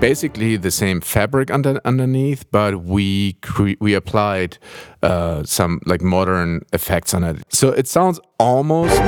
basically 0.00 0.56
the 0.56 0.70
same 0.70 1.00
fabric 1.00 1.50
under, 1.50 1.80
underneath, 1.84 2.44
but 2.50 2.82
we 2.84 3.36
we 3.80 3.94
applied 3.94 4.58
uh, 5.02 5.42
some 5.44 5.80
like 5.86 6.02
modern 6.02 6.64
effects 6.72 7.14
on 7.14 7.24
it. 7.24 7.36
So 7.48 7.70
it 7.70 7.88
sounds 7.88 8.20
almost 8.38 8.98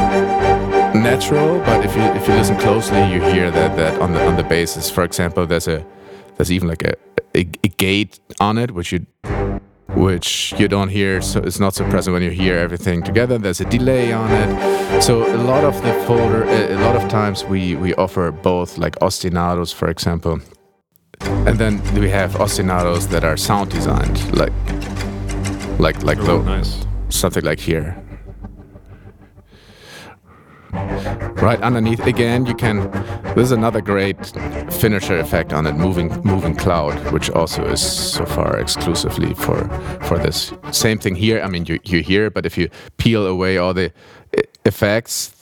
natural, 0.94 1.58
but 1.60 1.84
if 1.84 1.94
you 1.96 2.02
if 2.02 2.26
you 2.26 2.34
listen 2.34 2.56
closely, 2.56 3.00
you 3.12 3.20
hear 3.22 3.50
that 3.50 3.76
that 3.76 4.00
on 4.00 4.12
the 4.12 4.26
on 4.26 4.36
the 4.36 4.44
basis. 4.44 4.90
For 4.90 5.04
example, 5.04 5.46
there's 5.46 5.68
a 5.68 5.84
there's 6.36 6.50
even 6.50 6.68
like 6.68 6.82
a, 6.82 6.94
a, 7.34 7.40
a 7.40 7.68
gate 7.68 8.20
on 8.40 8.58
it, 8.58 8.72
which 8.72 8.92
you 8.92 9.06
which 9.94 10.54
you 10.58 10.68
don't 10.68 10.88
hear 10.88 11.20
so 11.20 11.40
it's 11.40 11.60
not 11.60 11.74
so 11.74 11.84
present 11.90 12.12
when 12.14 12.22
you 12.22 12.30
hear 12.30 12.56
everything 12.56 13.02
together 13.02 13.38
there's 13.38 13.60
a 13.60 13.64
delay 13.66 14.12
on 14.12 14.30
it 14.30 15.02
so 15.02 15.24
a 15.34 15.40
lot 15.44 15.64
of 15.64 15.74
the 15.82 15.92
folder 16.06 16.44
a 16.44 16.76
lot 16.76 16.96
of 16.96 17.08
times 17.10 17.44
we 17.44 17.76
we 17.76 17.94
offer 17.94 18.30
both 18.30 18.78
like 18.78 18.94
ostinatos 19.00 19.72
for 19.74 19.88
example 19.88 20.40
and 21.46 21.58
then 21.58 21.82
we 21.94 22.08
have 22.08 22.34
ostinatos 22.34 23.08
that 23.08 23.24
are 23.24 23.36
sound 23.36 23.70
designed, 23.70 24.36
like 24.36 24.52
like 25.78 26.02
like 26.02 26.18
oh, 26.28 26.42
nice. 26.42 26.86
something 27.08 27.44
like 27.44 27.60
here. 27.60 27.96
Right 30.72 31.60
underneath 31.60 32.06
again, 32.06 32.46
you 32.46 32.54
can. 32.54 32.90
This 33.34 33.46
is 33.46 33.52
another 33.52 33.80
great 33.80 34.26
finisher 34.70 35.18
effect 35.18 35.52
on 35.52 35.66
it, 35.66 35.74
moving 35.74 36.08
moving 36.24 36.56
cloud, 36.56 37.12
which 37.12 37.28
also 37.30 37.64
is 37.66 37.80
so 37.80 38.24
far 38.24 38.58
exclusively 38.58 39.34
for 39.34 39.68
for 40.06 40.18
this. 40.18 40.52
Same 40.70 40.98
thing 40.98 41.14
here. 41.14 41.42
I 41.42 41.48
mean, 41.48 41.66
you 41.66 41.78
you 41.84 42.02
hear, 42.02 42.30
but 42.30 42.46
if 42.46 42.56
you 42.56 42.70
peel 42.96 43.26
away 43.26 43.58
all 43.58 43.74
the 43.74 43.92
effects, 44.64 45.34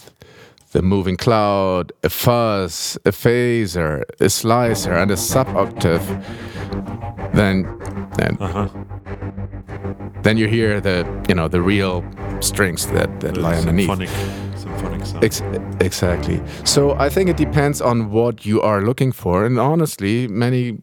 the 0.73 0.83
moving 0.83 1.17
cloud, 1.17 1.93
a 2.03 2.11
fuzz, 2.11 2.99
a 3.05 3.11
phaser, 3.11 4.03
a 4.21 4.31
slicer, 4.31 4.95
and 4.95 5.11
a 5.11 5.17
sub-octave, 5.17 6.07
then 7.35 7.65
then, 8.17 8.37
uh-huh. 8.41 8.69
then 10.23 10.37
you 10.37 10.49
hear 10.49 10.81
the 10.81 11.07
you 11.29 11.35
know 11.35 11.49
the 11.49 11.63
real 11.63 12.05
strings 12.41 12.87
that, 12.89 13.21
that 13.21 13.37
lie 13.37 13.57
underneath. 13.57 13.87
Symphonic, 13.87 14.50
symphonic 14.81 15.07
sound. 15.07 15.25
Ex- 15.25 15.43
exactly. 15.81 16.41
So 16.65 16.93
I 16.93 17.09
think 17.09 17.31
it 17.31 17.37
depends 17.37 17.81
on 17.81 18.11
what 18.11 18.47
you 18.47 18.61
are 18.61 18.83
looking 18.83 19.13
for, 19.13 19.45
and 19.45 19.59
honestly, 19.59 20.29
many 20.29 20.79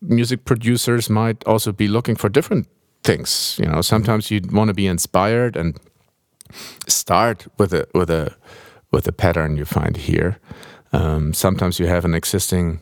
music 0.00 0.44
producers 0.44 1.08
might 1.08 1.44
also 1.46 1.72
be 1.72 1.88
looking 1.88 2.16
for 2.16 2.28
different 2.28 2.66
things. 3.04 3.58
You 3.62 3.66
know, 3.66 3.82
sometimes 3.82 4.30
you 4.30 4.40
want 4.50 4.68
to 4.68 4.74
be 4.74 4.86
inspired 4.86 5.56
and 5.56 5.78
start 6.86 7.46
with 7.58 7.72
a 7.72 7.86
with 7.94 8.10
a 8.10 8.34
with 8.90 9.04
the 9.04 9.12
pattern 9.12 9.56
you 9.56 9.64
find 9.64 9.96
here. 9.96 10.38
Um, 10.92 11.32
sometimes 11.32 11.78
you 11.78 11.86
have 11.86 12.04
an 12.04 12.14
existing 12.14 12.80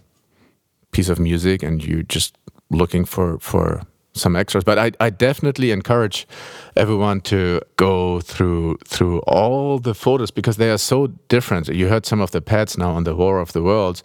piece 0.91 1.09
of 1.09 1.21
music 1.21 1.63
and 1.63 1.85
you're 1.85 2.03
just 2.03 2.37
looking 2.71 3.05
for 3.05 3.39
for 3.39 3.83
some 4.21 4.37
extras. 4.37 4.65
But 4.65 4.79
I, 4.79 4.93
I 5.01 5.11
definitely 5.11 5.71
encourage 5.71 6.27
everyone 6.77 7.21
to 7.23 7.61
go 7.77 8.21
through 8.21 8.79
through 8.87 9.21
all 9.21 9.79
the 9.79 9.95
photos 9.95 10.31
because 10.31 10.57
they 10.57 10.71
are 10.71 10.79
so 10.79 11.09
different. 11.29 11.69
You 11.69 11.89
heard 11.89 12.07
some 12.07 12.21
of 12.21 12.31
the 12.31 12.41
pads 12.41 12.79
now 12.79 12.91
on 12.91 13.05
the 13.05 13.15
War 13.15 13.41
of 13.41 13.53
the 13.53 13.63
Worlds, 13.63 14.03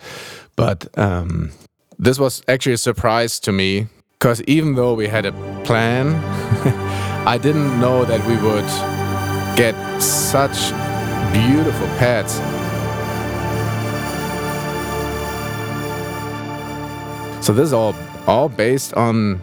but 0.55 0.87
um, 0.97 1.51
this 1.99 2.19
was 2.19 2.41
actually 2.47 2.73
a 2.73 2.77
surprise 2.77 3.39
to 3.41 3.51
me 3.51 3.87
because 4.19 4.41
even 4.43 4.75
though 4.75 4.93
we 4.93 5.07
had 5.07 5.25
a 5.25 5.31
plan, 5.63 6.15
I 7.27 7.37
didn't 7.37 7.79
know 7.79 8.05
that 8.05 8.25
we 8.25 8.37
would 8.37 8.65
get 9.55 9.75
such 10.01 10.71
beautiful 11.31 11.87
pads. 11.97 12.33
So 17.45 17.53
this 17.53 17.67
is 17.67 17.73
all 17.73 17.93
all 18.25 18.49
based 18.49 18.93
on 18.95 19.41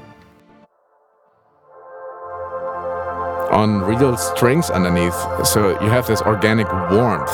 on 3.52 3.80
real 3.82 4.16
strings 4.16 4.70
underneath. 4.70 5.14
So 5.44 5.80
you 5.82 5.90
have 5.90 6.06
this 6.06 6.22
organic 6.22 6.70
warmth. 6.90 7.32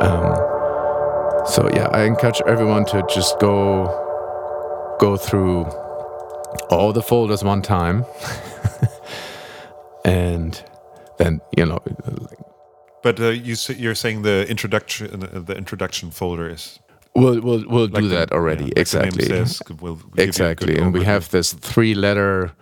Um, 0.00 0.34
so 1.46 1.68
yeah, 1.74 1.88
I 1.92 2.04
encourage 2.04 2.40
everyone 2.46 2.84
to 2.86 3.04
just 3.08 3.38
go 3.38 3.86
go 4.98 5.16
through 5.16 5.64
all 6.70 6.92
the 6.92 7.02
folders 7.02 7.44
one 7.44 7.62
time, 7.62 8.04
and 10.04 10.62
then 11.18 11.40
you 11.56 11.66
know 11.66 11.78
but 13.02 13.18
uh, 13.20 13.28
you 13.28 13.56
you're 13.76 13.94
saying 13.94 14.22
the 14.22 14.46
introduction 14.48 15.20
the 15.20 15.56
introduction 15.56 16.10
folder 16.10 16.48
is 16.48 16.78
We'll 17.16 17.40
we'll, 17.40 17.64
we'll 17.68 17.88
like 17.88 18.02
do 18.02 18.08
the, 18.08 18.14
that 18.14 18.32
already. 18.32 18.66
Yeah, 18.66 18.72
exactly. 18.76 19.26
Says, 19.26 19.60
we'll, 19.80 19.96
we'll 19.96 20.00
exactly. 20.16 20.78
And 20.78 20.94
we 20.94 21.02
have 21.02 21.28
this 21.30 21.52
three 21.52 21.92
letter 21.92 22.52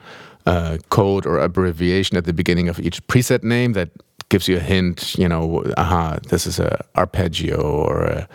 uh, 0.48 0.78
code 0.88 1.26
or 1.26 1.38
abbreviation 1.38 2.16
at 2.16 2.24
the 2.24 2.32
beginning 2.32 2.70
of 2.70 2.80
each 2.80 3.06
preset 3.06 3.44
name 3.44 3.74
that 3.74 3.90
gives 4.30 4.48
you 4.48 4.56
a 4.56 4.60
hint. 4.60 5.14
You 5.18 5.28
know, 5.28 5.62
aha, 5.76 6.18
this 6.28 6.46
is 6.46 6.58
a 6.58 6.84
arpeggio 6.96 7.60
or 7.60 8.04
a, 8.04 8.28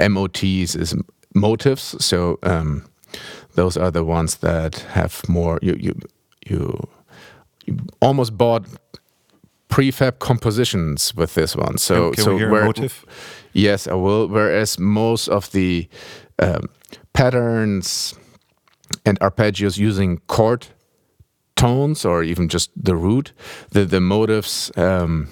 a 0.00 0.08
MOTs 0.08 0.74
is 0.74 0.96
motives. 1.34 2.04
So 2.04 2.40
um, 2.42 2.84
those 3.54 3.76
are 3.76 3.92
the 3.92 4.02
ones 4.02 4.38
that 4.38 4.80
have 4.90 5.22
more. 5.28 5.60
You 5.62 5.76
you 5.78 5.94
you, 6.46 6.88
you 7.64 7.76
almost 8.00 8.36
bought 8.36 8.66
prefab 9.68 10.18
compositions 10.18 11.14
with 11.14 11.34
this 11.34 11.54
one. 11.54 11.78
So, 11.78 12.10
can 12.10 12.24
so 12.24 12.32
we 12.32 12.38
hear 12.40 12.50
where, 12.50 12.62
a 12.62 12.66
motive? 12.66 13.04
Yes, 13.52 13.86
I 13.86 13.94
will. 13.94 14.26
Whereas 14.26 14.78
most 14.80 15.28
of 15.28 15.52
the 15.52 15.88
um, 16.40 16.68
patterns 17.12 18.14
and 19.04 19.20
arpeggios 19.20 19.78
using 19.78 20.18
chord 20.26 20.66
tones 21.58 22.04
or 22.04 22.22
even 22.22 22.48
just 22.48 22.70
the 22.84 22.96
root, 22.96 23.32
the 23.70 23.84
the 23.84 24.00
motives 24.00 24.70
um, 24.76 25.28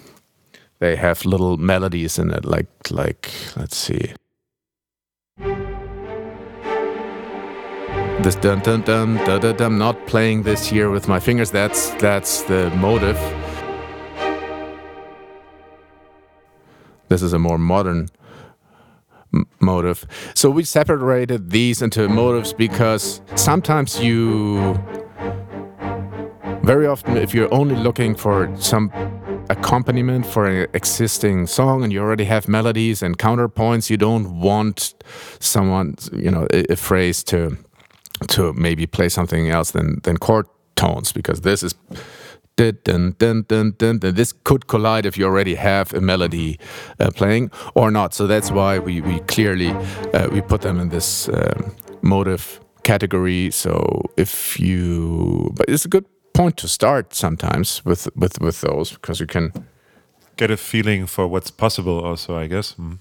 they 0.79 0.97
have 0.97 1.25
little 1.25 1.57
melodies 1.57 2.19
in 2.19 2.31
it, 2.31 2.45
like 2.45 2.69
like 2.91 3.31
let's 3.57 3.77
see. 3.77 4.13
This 8.23 8.35
dun 8.35 8.61
dun 8.61 8.83
dun 8.83 9.17
dun 9.25 9.41
dun. 9.41 9.57
dun 9.57 9.79
not 9.79 10.07
playing 10.07 10.43
this 10.43 10.67
here 10.67 10.91
with 10.91 11.09
my 11.09 11.21
fingers. 11.21 11.51
That's 11.51 11.91
that's 11.95 12.43
the 12.43 12.71
motive. 12.71 13.19
This 17.09 17.23
is 17.23 17.33
a 17.33 17.39
more 17.39 17.59
modern 17.59 18.09
motive. 19.61 20.07
So 20.35 20.51
we 20.51 20.65
separated 20.65 21.51
these 21.51 21.83
into 21.83 22.09
motives 22.09 22.53
because 22.53 23.21
sometimes 23.35 24.01
you, 24.01 24.75
very 26.67 26.87
often, 26.89 27.17
if 27.17 27.33
you're 27.33 27.53
only 27.55 27.77
looking 27.77 28.17
for 28.17 28.51
some 28.59 28.91
accompaniment 29.49 30.27
for 30.27 30.47
an 30.47 30.67
existing 30.75 31.47
song 31.47 31.85
and 31.85 31.93
you 31.93 32.01
already 32.01 32.25
have 32.25 32.49
melodies 32.49 33.03
and 33.03 33.17
counterpoints, 33.19 33.89
you 33.89 33.97
don't 33.97 34.41
want 34.41 34.95
someone, 35.39 35.95
you 36.13 36.29
know, 36.29 36.49
a, 36.53 36.73
a 36.73 36.77
phrase 36.77 37.23
to 37.23 37.57
to 38.29 38.53
maybe 38.55 38.87
play 38.87 39.09
something 39.09 39.49
else 39.49 39.71
than 39.71 40.01
than 40.03 40.17
chord 40.17 40.47
tones 40.75 41.13
because 41.13 41.43
this 41.43 41.63
is 41.63 41.75
dun, 42.57 43.15
dun, 43.19 43.45
dun, 43.79 43.99
this 44.01 44.33
could 44.33 44.67
collide 44.67 45.07
if 45.07 45.17
you 45.19 45.25
already 45.25 45.55
have 45.55 45.95
a 45.95 46.01
melody 46.01 46.59
uh, 46.99 47.11
playing 47.11 47.51
or 47.75 47.91
not. 47.91 48.15
So 48.15 48.27
that's 48.27 48.51
why 48.51 48.79
we, 48.79 49.01
we 49.03 49.21
clearly 49.21 49.71
uh, 50.15 50.29
we 50.33 50.41
put 50.41 50.63
them 50.63 50.81
in 50.81 50.89
this 50.89 51.29
um, 51.29 51.77
motive 52.03 52.59
category. 52.83 53.51
So 53.51 54.03
if 54.17 54.59
you, 54.59 55.53
but 55.55 55.69
it's 55.69 55.85
a 55.85 55.89
good 55.89 56.07
point 56.37 56.59
to 56.59 56.69
start 56.69 57.15
sometimes 57.15 57.83
with 57.85 58.09
with 58.15 58.41
with 58.41 58.61
those 58.61 58.93
because 58.93 59.21
you 59.21 59.27
can 59.27 59.53
get 60.37 60.51
a 60.51 60.57
feeling 60.57 61.07
for 61.07 61.27
what's 61.27 61.51
possible. 61.51 62.05
Also, 62.05 62.37
I 62.37 62.47
guess. 62.47 62.75
Mm. 62.75 62.99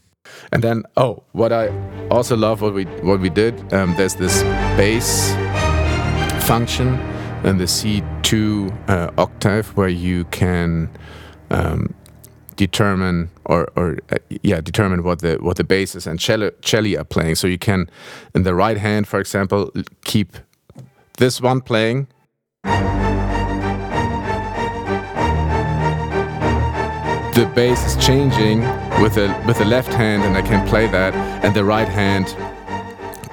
And 0.51 0.63
then, 0.63 0.83
oh, 0.97 1.23
what 1.33 1.51
I 1.51 1.69
also 2.09 2.35
love 2.35 2.61
what 2.61 2.73
we 2.73 2.85
what 3.03 3.19
we 3.19 3.29
did. 3.29 3.73
Um, 3.73 3.93
there's 3.97 4.15
this 4.15 4.43
bass 4.77 5.33
function 6.47 6.99
in 7.43 7.57
the 7.57 7.65
C2 7.65 8.89
uh, 8.89 9.11
octave 9.17 9.75
where 9.77 9.89
you 9.89 10.25
can 10.25 10.89
um, 11.51 11.93
determine 12.55 13.29
or, 13.45 13.67
or 13.75 13.97
uh, 14.11 14.17
yeah 14.43 14.61
determine 14.61 15.03
what 15.03 15.19
the 15.19 15.37
what 15.41 15.57
the 15.57 15.63
basses 15.63 16.07
and 16.07 16.19
cello, 16.19 16.51
cello 16.61 16.99
are 16.99 17.03
playing. 17.03 17.35
So 17.35 17.47
you 17.47 17.59
can, 17.59 17.89
in 18.33 18.43
the 18.43 18.55
right 18.55 18.77
hand, 18.77 19.07
for 19.07 19.19
example, 19.19 19.71
keep 20.05 20.37
this 21.17 21.41
one 21.41 21.61
playing. 21.61 22.07
The 27.35 27.45
bass 27.53 27.85
is 27.85 27.97
changing 27.97 28.61
with 29.01 29.15
the 29.15 29.27
with 29.45 29.57
the 29.57 29.65
left 29.65 29.91
hand, 29.91 30.23
and 30.23 30.37
I 30.37 30.41
can 30.41 30.65
play 30.69 30.87
that, 30.87 31.13
and 31.43 31.53
the 31.53 31.65
right 31.65 31.89
hand 31.89 32.33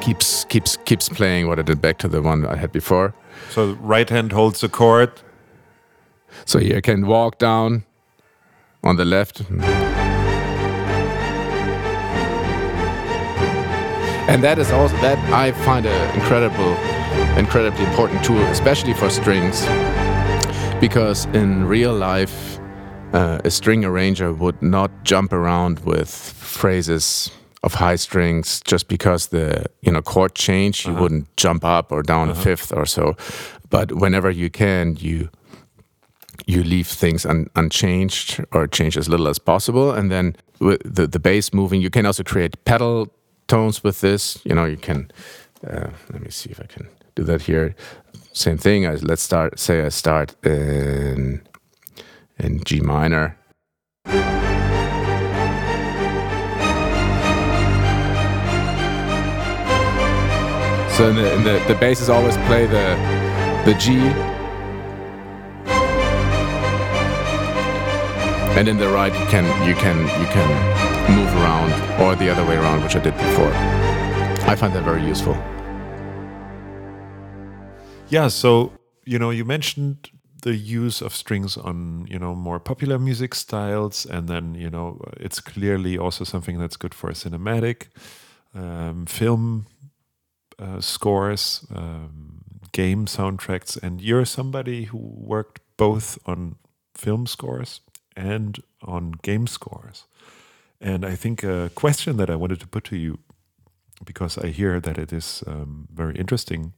keeps 0.01 0.45
keeps 0.47 0.77
keeps 0.79 1.09
playing 1.09 1.47
what 1.47 1.61
I 1.61 1.63
did 1.63 1.81
back 1.81 1.99
to 1.99 2.09
the 2.09 2.21
one 2.21 2.45
I 2.45 2.57
had 2.57 2.73
before. 2.73 3.15
So 3.51 3.75
right 3.75 4.11
hand 4.11 4.33
holds 4.33 4.61
the 4.61 4.69
chord. 4.69 5.13
So 6.47 6.59
here 6.59 6.79
I 6.79 6.81
can 6.81 7.07
walk 7.07 7.39
down 7.39 7.85
on 8.83 8.97
the 8.97 9.05
left. 9.05 9.43
And 14.29 14.43
that 14.43 14.59
is 14.59 14.73
also 14.73 14.97
that 14.97 15.19
I 15.33 15.53
find 15.53 15.87
an 15.87 16.15
incredible, 16.19 16.77
incredibly 17.39 17.85
important 17.85 18.25
tool, 18.25 18.43
especially 18.47 18.95
for 18.95 19.11
strings, 19.11 19.65
because 20.81 21.27
in 21.27 21.67
real 21.67 21.95
life, 21.95 22.52
uh, 23.13 23.41
a 23.45 23.51
string 23.51 23.85
arranger 23.85 24.33
would 24.33 24.61
not 24.63 24.91
jump 25.05 25.33
around 25.33 25.81
with 25.81 26.09
phrases 26.09 27.31
of 27.63 27.75
high 27.75 27.97
strings 27.97 28.61
just 28.65 28.89
because 28.89 29.29
the 29.29 29.67
you 29.83 29.93
know 29.93 30.03
chord 30.03 30.35
change 30.35 30.85
you 30.85 30.93
uh 30.93 30.97
-huh. 30.97 31.01
wouldn't 31.03 31.27
jump 31.37 31.65
up 31.65 31.93
or 31.93 32.03
down 32.03 32.29
uh 32.29 32.35
-huh. 32.35 32.41
a 32.41 32.43
fifth 32.43 32.73
or 32.73 32.87
so. 32.87 33.15
But 33.71 33.93
whenever 33.93 34.31
you 34.31 34.51
can 34.51 34.97
you 35.01 35.29
you 36.47 36.63
leave 36.63 36.85
things 36.85 37.27
un 37.27 37.47
unchanged 37.55 38.45
or 38.51 38.69
change 38.69 38.99
as 38.99 39.09
little 39.09 39.29
as 39.29 39.39
possible. 39.39 39.99
And 39.99 40.11
then 40.11 40.35
with 40.59 40.95
the 40.95 41.09
the 41.09 41.21
bass 41.21 41.53
moving 41.53 41.83
you 41.83 41.91
can 41.91 42.07
also 42.07 42.23
create 42.23 42.57
pedal 42.65 43.07
tones 43.47 43.83
with 43.83 44.01
this. 44.01 44.39
You 44.45 44.55
know 44.55 44.67
you 44.67 44.79
can 44.81 45.11
uh, 45.67 45.91
let 46.13 46.21
me 46.21 46.31
see 46.31 46.51
if 46.51 46.59
I 46.59 46.67
can 46.67 46.89
do 47.15 47.25
that 47.25 47.43
here. 47.43 47.75
Same 48.33 48.59
thing. 48.59 48.87
As 48.87 49.03
let's 49.03 49.23
start 49.23 49.59
say 49.59 49.87
I 49.87 49.91
start 49.91 50.35
in 50.45 51.43
in 52.43 52.62
G 52.64 52.80
minor 52.80 53.38
So 60.93 61.09
in 61.09 61.16
the, 61.16 61.34
in 61.34 61.43
the, 61.43 61.64
the 61.68 61.74
basses 61.74 62.11
always 62.11 62.36
play 62.49 62.66
the, 62.66 62.95
the 63.64 63.72
G. 63.78 63.97
And 68.59 68.68
in 68.68 68.76
the 68.76 68.88
right 68.88 69.12
you 69.18 69.26
can 69.26 69.45
you 69.66 69.74
can 69.74 69.99
you 70.20 70.26
can 70.26 71.16
move 71.16 71.28
around 71.36 71.72
or 71.99 72.14
the 72.14 72.28
other 72.28 72.45
way 72.45 72.57
around, 72.57 72.82
which 72.82 72.95
I 72.95 72.99
did 72.99 73.16
before. 73.16 73.51
I 74.47 74.55
find 74.55 74.74
that 74.74 74.84
very 74.84 75.03
useful. 75.03 75.34
Yeah, 78.11 78.28
so 78.28 78.72
you 79.07 79.18
know, 79.18 79.30
you 79.30 79.47
mentioned 79.47 80.11
the 80.43 80.55
use 80.55 81.01
of 81.01 81.14
strings 81.14 81.57
on 81.57 82.07
you 82.11 82.18
know 82.18 82.34
more 82.34 82.61
popular 82.61 82.99
music 82.99 83.34
styles, 83.34 84.07
and 84.07 84.28
then 84.28 84.55
you 84.55 84.70
know 84.70 85.01
it's 85.16 85.40
clearly 85.40 85.99
also 85.99 86.24
something 86.24 86.59
that's 86.59 86.76
good 86.76 86.95
for 86.95 87.11
cinematic, 87.12 87.88
um, 88.55 89.07
film 89.07 89.66
uh, 90.59 90.80
scores, 90.80 91.66
um, 91.74 92.43
game 92.72 93.07
soundtracks, 93.07 93.82
and 93.82 94.01
you're 94.01 94.24
somebody 94.24 94.84
who 94.84 94.99
worked 94.99 95.61
both 95.76 96.18
on 96.26 96.57
film 96.95 97.26
scores 97.26 97.80
and 98.16 98.62
on 98.82 99.12
game 99.22 99.47
scores. 99.47 100.05
And 100.80 101.05
I 101.05 101.14
think 101.16 101.45
a 101.45 101.70
question 101.74 102.16
that 102.16 102.28
I 102.28 102.34
wanted 102.36 102.61
to 102.61 102.66
put 102.66 102.84
to 102.84 102.97
you, 102.97 103.18
because 104.05 104.36
I 104.36 104.49
hear 104.49 104.80
that 104.80 104.99
it 104.99 105.12
is 105.12 105.45
um, 105.47 105.86
very 105.95 106.16
interesting 106.16 106.72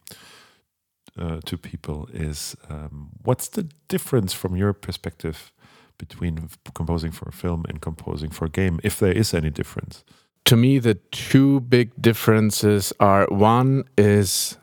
uh, 1.19 1.41
to 1.45 1.57
people, 1.57 2.09
is 2.13 2.57
um, 2.69 3.11
what's 3.23 3.49
the 3.49 3.69
difference 3.89 4.33
from 4.33 4.57
your 4.57 4.73
perspective 4.73 5.53
between 5.99 6.49
composing 6.75 7.13
for 7.13 7.29
a 7.29 7.33
film 7.33 7.65
and 7.69 7.81
composing 7.81 8.31
for 8.31 8.47
a 8.47 8.51
game, 8.51 8.81
if 8.83 8.99
there 8.99 9.13
is 9.13 9.35
any 9.35 9.51
difference? 9.51 10.05
to 10.45 10.57
me, 10.57 10.79
the 10.79 10.95
two 11.11 11.61
big 11.61 11.91
differences 12.01 12.93
are 13.01 13.27
one 13.29 13.85
is 13.97 14.59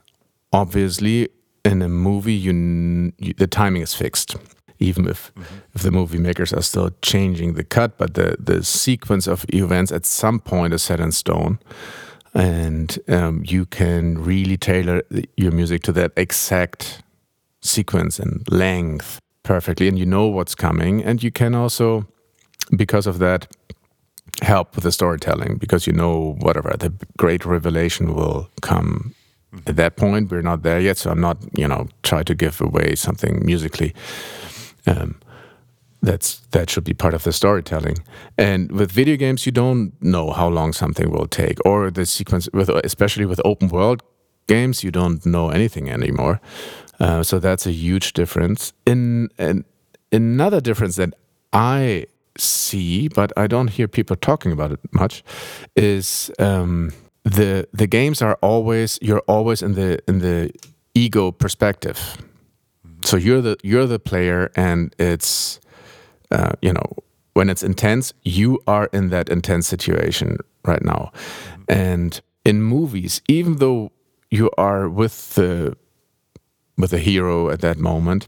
obviously 0.53 1.29
in 1.65 1.81
a 1.81 1.89
movie, 1.89 2.33
you, 2.33 3.13
you 3.17 3.33
the 3.33 3.47
timing 3.47 3.81
is 3.81 3.93
fixed. 3.93 4.35
Even 4.79 5.07
if 5.07 5.31
mm 5.35 5.43
-hmm. 5.43 5.75
if 5.75 5.81
the 5.81 5.91
movie 5.91 6.19
makers 6.19 6.53
are 6.53 6.63
still 6.63 6.89
changing 7.01 7.55
the 7.55 7.63
cut, 7.63 7.97
but 7.97 8.13
the 8.13 8.35
the 8.45 8.63
sequence 8.63 9.31
of 9.31 9.45
events 9.47 9.91
at 9.91 10.05
some 10.05 10.39
point 10.39 10.73
is 10.73 10.83
set 10.83 10.99
in 10.99 11.11
stone, 11.11 11.57
and 12.34 12.97
um, 13.07 13.43
you 13.45 13.65
can 13.65 14.23
really 14.23 14.57
tailor 14.57 15.03
your 15.38 15.51
music 15.51 15.84
to 15.84 15.91
that 15.93 16.11
exact 16.15 17.03
sequence 17.61 18.19
and 18.19 18.49
length 18.49 19.19
perfectly, 19.43 19.88
and 19.88 19.97
you 19.97 20.05
know 20.05 20.27
what's 20.27 20.55
coming, 20.55 21.03
and 21.03 21.21
you 21.23 21.32
can 21.32 21.55
also, 21.55 22.07
because 22.75 23.07
of 23.07 23.19
that, 23.19 23.47
help 24.41 24.75
with 24.75 24.84
the 24.84 24.91
storytelling 24.91 25.57
because 25.57 25.86
you 25.86 25.93
know 25.93 26.36
whatever 26.39 26.73
the 26.79 26.91
great 27.17 27.45
revelation 27.45 28.13
will 28.15 28.49
come 28.61 29.13
at 29.67 29.75
that 29.75 29.97
point. 29.97 30.32
We're 30.32 30.41
not 30.41 30.63
there 30.63 30.79
yet 30.79 30.97
so 30.97 31.11
i'm 31.11 31.19
not 31.19 31.38
you 31.55 31.67
know 31.67 31.89
try 32.03 32.23
to 32.23 32.34
give 32.34 32.61
away 32.61 32.95
something 32.95 33.45
musically. 33.45 33.93
Um, 34.88 35.15
that's 36.01 36.39
that 36.51 36.69
should 36.69 36.83
be 36.83 36.93
part 36.93 37.13
of 37.13 37.23
the 37.23 37.31
storytelling. 37.31 37.97
And 38.37 38.71
with 38.71 38.91
video 38.91 39.17
games 39.17 39.45
you 39.45 39.51
don't 39.51 39.93
know 40.01 40.31
how 40.31 40.49
long 40.49 40.73
something 40.73 41.11
will 41.11 41.27
take 41.27 41.57
or 41.65 41.91
the 41.91 42.05
sequence 42.05 42.49
with 42.53 42.69
especially 42.69 43.25
with 43.25 43.39
open 43.45 43.69
world 43.69 44.01
games 44.47 44.83
you 44.83 44.91
don't 44.91 45.25
know 45.25 45.49
anything 45.49 45.89
anymore. 45.89 46.41
Uh, 46.99 47.23
so 47.23 47.39
that's 47.39 47.65
a 47.65 47.71
huge 47.71 48.13
difference. 48.13 48.73
In, 48.85 49.29
another 50.11 50.61
difference 50.61 50.97
that 50.97 51.13
i 51.53 52.05
see, 52.37 53.07
but 53.07 53.31
I 53.37 53.47
don't 53.47 53.69
hear 53.69 53.87
people 53.87 54.15
talking 54.15 54.51
about 54.51 54.71
it 54.71 54.79
much, 54.91 55.23
is 55.75 56.31
um, 56.39 56.91
the 57.23 57.67
the 57.73 57.87
games 57.87 58.21
are 58.21 58.37
always 58.41 58.99
you're 59.01 59.23
always 59.27 59.61
in 59.61 59.73
the 59.73 59.99
in 60.07 60.19
the 60.19 60.51
ego 60.93 61.31
perspective. 61.31 62.17
So 63.03 63.17
you're 63.17 63.41
the 63.41 63.57
you're 63.63 63.87
the 63.87 63.99
player, 63.99 64.51
and 64.55 64.95
it's 64.97 65.59
uh, 66.32 66.53
you 66.61 66.73
know 66.73 66.86
when 67.34 67.49
it's 67.49 67.63
intense, 67.63 68.13
you 68.23 68.61
are 68.67 68.89
in 68.91 69.09
that 69.09 69.29
intense 69.29 69.67
situation 69.67 70.38
right 70.65 70.84
now, 70.84 71.11
and 71.67 72.21
in 72.45 72.61
movies, 72.61 73.21
even 73.27 73.57
though 73.57 73.91
you 74.29 74.49
are 74.57 74.89
with 74.89 75.36
the 75.36 75.75
with 76.77 76.91
the 76.91 76.99
hero 76.99 77.49
at 77.49 77.61
that 77.61 77.77
moment, 77.77 78.27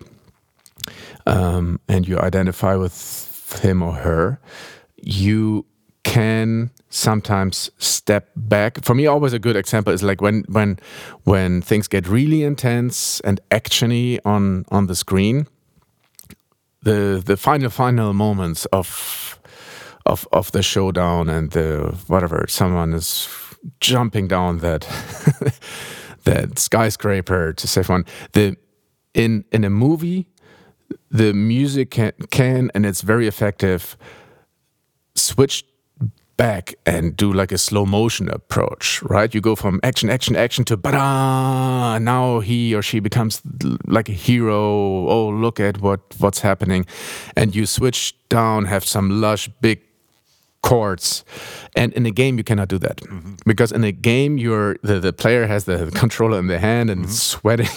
um, 1.26 1.80
and 1.88 2.08
you 2.08 2.20
identify 2.20 2.76
with 2.76 3.60
him 3.62 3.82
or 3.82 3.93
her, 3.93 4.39
you 4.97 5.66
can 6.04 6.70
sometimes 6.89 7.72
step 7.78 8.30
back. 8.36 8.84
For 8.84 8.93
me, 8.93 9.08
always 9.08 9.34
a 9.34 9.39
good 9.39 9.56
example 9.56 9.93
is 9.93 10.04
like 10.04 10.22
when 10.22 10.43
when 10.47 10.80
when 11.24 11.62
things 11.62 11.88
get 11.88 12.08
really 12.08 12.43
intense 12.43 13.20
and 13.22 13.39
actiony 13.49 14.20
on 14.26 14.66
on 14.70 14.88
the 14.88 14.95
screen. 14.95 15.47
The 16.84 17.22
the 17.26 17.38
final 17.38 17.70
final 17.70 18.14
moments 18.14 18.66
of 18.66 19.40
of 20.06 20.28
of 20.32 20.52
the 20.52 20.62
showdown 20.62 21.30
and 21.30 21.52
the 21.52 21.96
whatever 22.08 22.46
someone 22.48 22.94
is 22.94 23.28
jumping 23.80 24.28
down 24.28 24.60
that 24.60 24.82
that 26.24 26.60
skyscraper 26.60 27.54
to 27.54 27.68
save 27.68 27.90
one. 27.90 28.06
The 28.34 28.58
in 29.14 29.46
in 29.52 29.64
a 29.64 29.70
movie 29.70 30.28
the 31.10 31.34
music 31.34 31.92
can, 31.92 32.12
can 32.32 32.72
and 32.74 32.86
it's 32.86 33.02
very 33.02 33.28
effective 33.28 33.96
switch 35.16 35.64
back 36.38 36.76
and 36.86 37.16
do 37.16 37.32
like 37.32 37.52
a 37.52 37.58
slow 37.58 37.86
motion 37.86 38.30
approach, 38.30 39.02
right? 39.04 39.34
You 39.34 39.42
go 39.42 39.56
from 39.56 39.80
action, 39.84 40.10
action, 40.10 40.36
action 40.36 40.66
to 40.66 40.78
ba 40.78 40.92
Now 40.92 42.40
he 42.40 42.76
or 42.76 42.82
she 42.82 43.00
becomes 43.00 43.42
like 43.86 44.10
a 44.10 44.14
hero. 44.14 45.08
Oh, 45.08 45.30
look 45.30 45.60
at 45.60 45.82
what 45.82 46.02
what's 46.20 46.40
happening, 46.42 46.86
and 47.36 47.56
you 47.56 47.66
switch 47.66 48.16
down, 48.30 48.66
have 48.66 48.86
some 48.86 49.22
lush 49.22 49.50
big 49.62 49.82
chords 50.64 51.26
and 51.76 51.93
in 51.93 52.05
a 52.05 52.11
game 52.11 52.38
you 52.38 52.43
cannot 52.43 52.70
do 52.70 52.80
that 52.80 52.97
mm-hmm. 52.97 53.36
because 53.45 53.72
in 53.72 53.84
a 53.84 53.91
game 53.91 54.38
you're 54.38 54.78
the, 54.82 54.99
the 54.99 55.11
player 55.11 55.45
has 55.45 55.66
the 55.66 55.91
controller 55.93 56.39
in 56.39 56.47
the 56.47 56.57
hand 56.57 56.89
and 56.89 57.01
mm-hmm. 57.01 57.11
sweating 57.11 57.68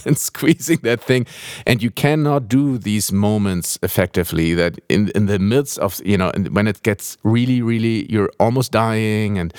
and 0.04 0.18
squeezing 0.18 0.78
that 0.82 1.00
thing 1.00 1.24
and 1.64 1.80
you 1.82 1.90
cannot 1.90 2.48
do 2.48 2.76
these 2.76 3.12
moments 3.12 3.78
effectively 3.82 4.52
that 4.52 4.78
in 4.88 5.10
in 5.14 5.26
the 5.26 5.38
midst 5.38 5.78
of 5.78 6.00
you 6.04 6.18
know 6.18 6.32
when 6.50 6.66
it 6.66 6.82
gets 6.82 7.16
really 7.22 7.62
really 7.62 8.10
you're 8.12 8.30
almost 8.40 8.72
dying 8.72 9.38
and 9.38 9.54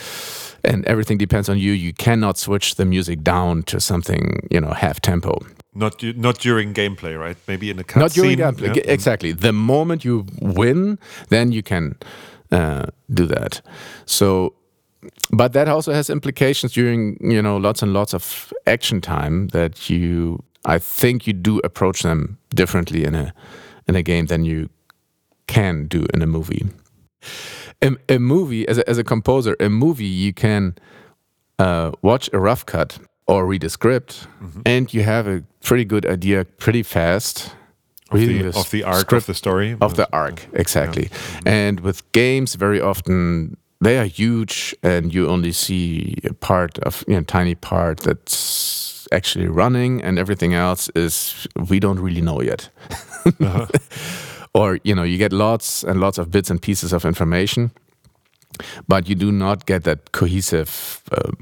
and 0.65 0.85
everything 0.85 1.17
depends 1.17 1.47
on 1.47 1.57
you 1.57 1.71
you 1.71 1.93
cannot 1.93 2.37
switch 2.37 2.75
the 2.75 2.85
music 2.85 3.23
down 3.23 3.63
to 3.63 3.79
something 3.79 4.47
you 4.51 4.59
know 4.59 4.71
half 4.71 4.99
tempo 4.99 5.39
not 5.75 6.03
not 6.17 6.39
during 6.39 6.73
gameplay, 6.73 7.17
right? 7.17 7.37
Maybe 7.47 7.69
in 7.69 7.79
a 7.79 7.83
cutscene. 7.83 7.99
Not 7.99 8.11
during 8.11 8.37
gameplay, 8.37 8.75
yeah. 8.75 8.91
exactly. 8.91 9.31
The 9.31 9.53
moment 9.53 10.03
you 10.03 10.25
win, 10.41 10.97
then 11.29 11.51
you 11.51 11.61
can 11.61 11.95
uh, 12.51 12.85
do 13.13 13.25
that. 13.25 13.61
So, 14.05 14.53
but 15.31 15.53
that 15.53 15.67
also 15.67 15.93
has 15.93 16.09
implications 16.09 16.73
during 16.73 17.17
you 17.21 17.41
know 17.41 17.57
lots 17.57 17.81
and 17.81 17.93
lots 17.93 18.13
of 18.13 18.53
action 18.65 19.01
time 19.01 19.47
that 19.49 19.89
you 19.89 20.43
I 20.65 20.79
think 20.79 21.27
you 21.27 21.33
do 21.33 21.59
approach 21.63 22.01
them 22.01 22.37
differently 22.53 23.03
in 23.03 23.15
a 23.15 23.33
in 23.87 23.95
a 23.95 24.03
game 24.03 24.27
than 24.27 24.45
you 24.45 24.69
can 25.47 25.87
do 25.87 26.05
in 26.13 26.21
a 26.21 26.27
movie. 26.27 26.67
A, 27.81 27.95
a 28.07 28.19
movie 28.19 28.67
as 28.67 28.77
a, 28.77 28.89
as 28.89 28.97
a 28.97 29.03
composer, 29.03 29.55
a 29.59 29.69
movie 29.69 30.05
you 30.05 30.33
can 30.33 30.75
uh, 31.57 31.91
watch 32.01 32.29
a 32.33 32.39
rough 32.39 32.65
cut 32.65 32.99
or 33.25 33.45
read 33.45 33.63
a 33.63 33.69
script, 33.69 34.27
mm 34.41 34.51
-hmm. 34.51 34.77
and 34.77 34.93
you 34.93 35.03
have 35.03 35.27
a 35.27 35.41
pretty 35.61 35.85
good 35.85 36.05
idea 36.05 36.45
pretty 36.57 36.83
fast 36.83 37.55
of 38.11 38.19
the, 38.19 38.47
of 38.47 38.69
the 38.71 38.83
arc 38.83 39.11
of 39.11 39.25
the 39.25 39.33
story 39.33 39.77
of 39.81 39.95
the 39.95 40.07
arc 40.11 40.47
exactly 40.53 41.03
yeah. 41.03 41.17
mm 41.17 41.41
-hmm. 41.43 41.67
and 41.67 41.79
with 41.79 42.01
games 42.11 42.55
very 42.55 42.81
often 42.81 43.55
they 43.83 43.97
are 43.97 44.07
huge 44.07 44.75
and 44.81 45.13
you 45.13 45.29
only 45.29 45.51
see 45.51 46.15
a 46.29 46.33
part 46.33 46.79
of 46.85 47.03
you 47.07 47.15
know 47.15 47.23
tiny 47.23 47.55
part 47.55 48.01
that's 48.01 49.07
actually 49.11 49.47
running 49.47 50.03
and 50.03 50.19
everything 50.19 50.53
else 50.53 50.91
is 50.95 51.47
we 51.69 51.79
don't 51.79 51.99
really 51.99 52.21
know 52.21 52.41
yet 52.41 52.71
uh 53.25 53.31
-huh. 53.39 53.67
or 54.51 54.79
you 54.83 54.93
know 54.93 55.05
you 55.05 55.17
get 55.17 55.31
lots 55.31 55.83
and 55.83 55.99
lots 55.99 56.17
of 56.17 56.27
bits 56.27 56.49
and 56.49 56.61
pieces 56.61 56.93
of 56.93 57.05
information 57.05 57.71
but 58.87 59.07
you 59.07 59.15
do 59.15 59.31
not 59.31 59.65
get 59.65 59.83
that 59.83 60.11
cohesive 60.11 61.01
um, 61.11 61.33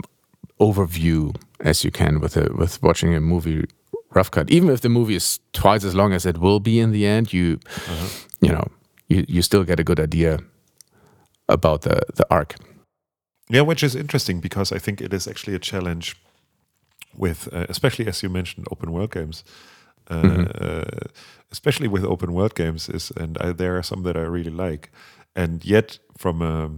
overview 0.59 1.34
as 1.59 1.84
you 1.84 1.91
can 1.91 2.20
with 2.20 2.38
a, 2.38 2.53
with 2.55 2.80
watching 2.82 3.15
a 3.15 3.20
movie 3.20 3.65
rough 4.14 4.32
cut. 4.32 4.49
Even 4.49 4.70
if 4.70 4.82
the 4.82 4.89
movie 4.89 5.16
is 5.16 5.39
twice 5.53 5.84
as 5.84 5.93
long 5.93 6.14
as 6.14 6.26
it 6.26 6.38
will 6.38 6.60
be 6.60 6.80
in 6.80 6.91
the 6.91 7.05
end, 7.05 7.34
you 7.34 7.60
uh-huh. 7.66 8.08
you 8.41 8.51
know 8.51 8.68
you 9.08 9.26
you 9.28 9.41
still 9.41 9.64
get 9.64 9.80
a 9.80 9.84
good 9.84 9.99
idea 9.99 10.39
about 11.47 11.82
the 11.82 12.01
the 12.16 12.26
arc. 12.30 12.55
Yeah, 13.49 13.62
which 13.62 13.84
is 13.84 13.95
interesting 13.95 14.41
because 14.41 14.76
I 14.76 14.80
think 14.80 15.01
it 15.01 15.14
is 15.14 15.28
actually 15.28 15.55
a 15.55 15.60
challenge 15.60 16.18
with, 17.16 17.47
uh, 17.53 17.66
especially 17.70 18.08
as 18.08 18.22
you 18.22 18.30
mentioned, 18.30 18.68
open 18.72 18.91
world 18.91 19.12
games. 19.12 19.43
Uh, 20.10 20.22
mm-hmm. 20.22 20.45
uh, 20.62 21.10
especially 21.51 21.88
with 21.88 22.05
open 22.05 22.32
world 22.32 22.55
games, 22.55 22.89
is 22.89 23.12
and 23.18 23.38
I, 23.39 23.51
there 23.51 23.78
are 23.78 23.84
some 23.84 24.03
that 24.03 24.16
I 24.16 24.22
really 24.22 24.51
like, 24.51 24.89
and 25.36 25.66
yet 25.66 25.99
from 26.18 26.41
a 26.41 26.72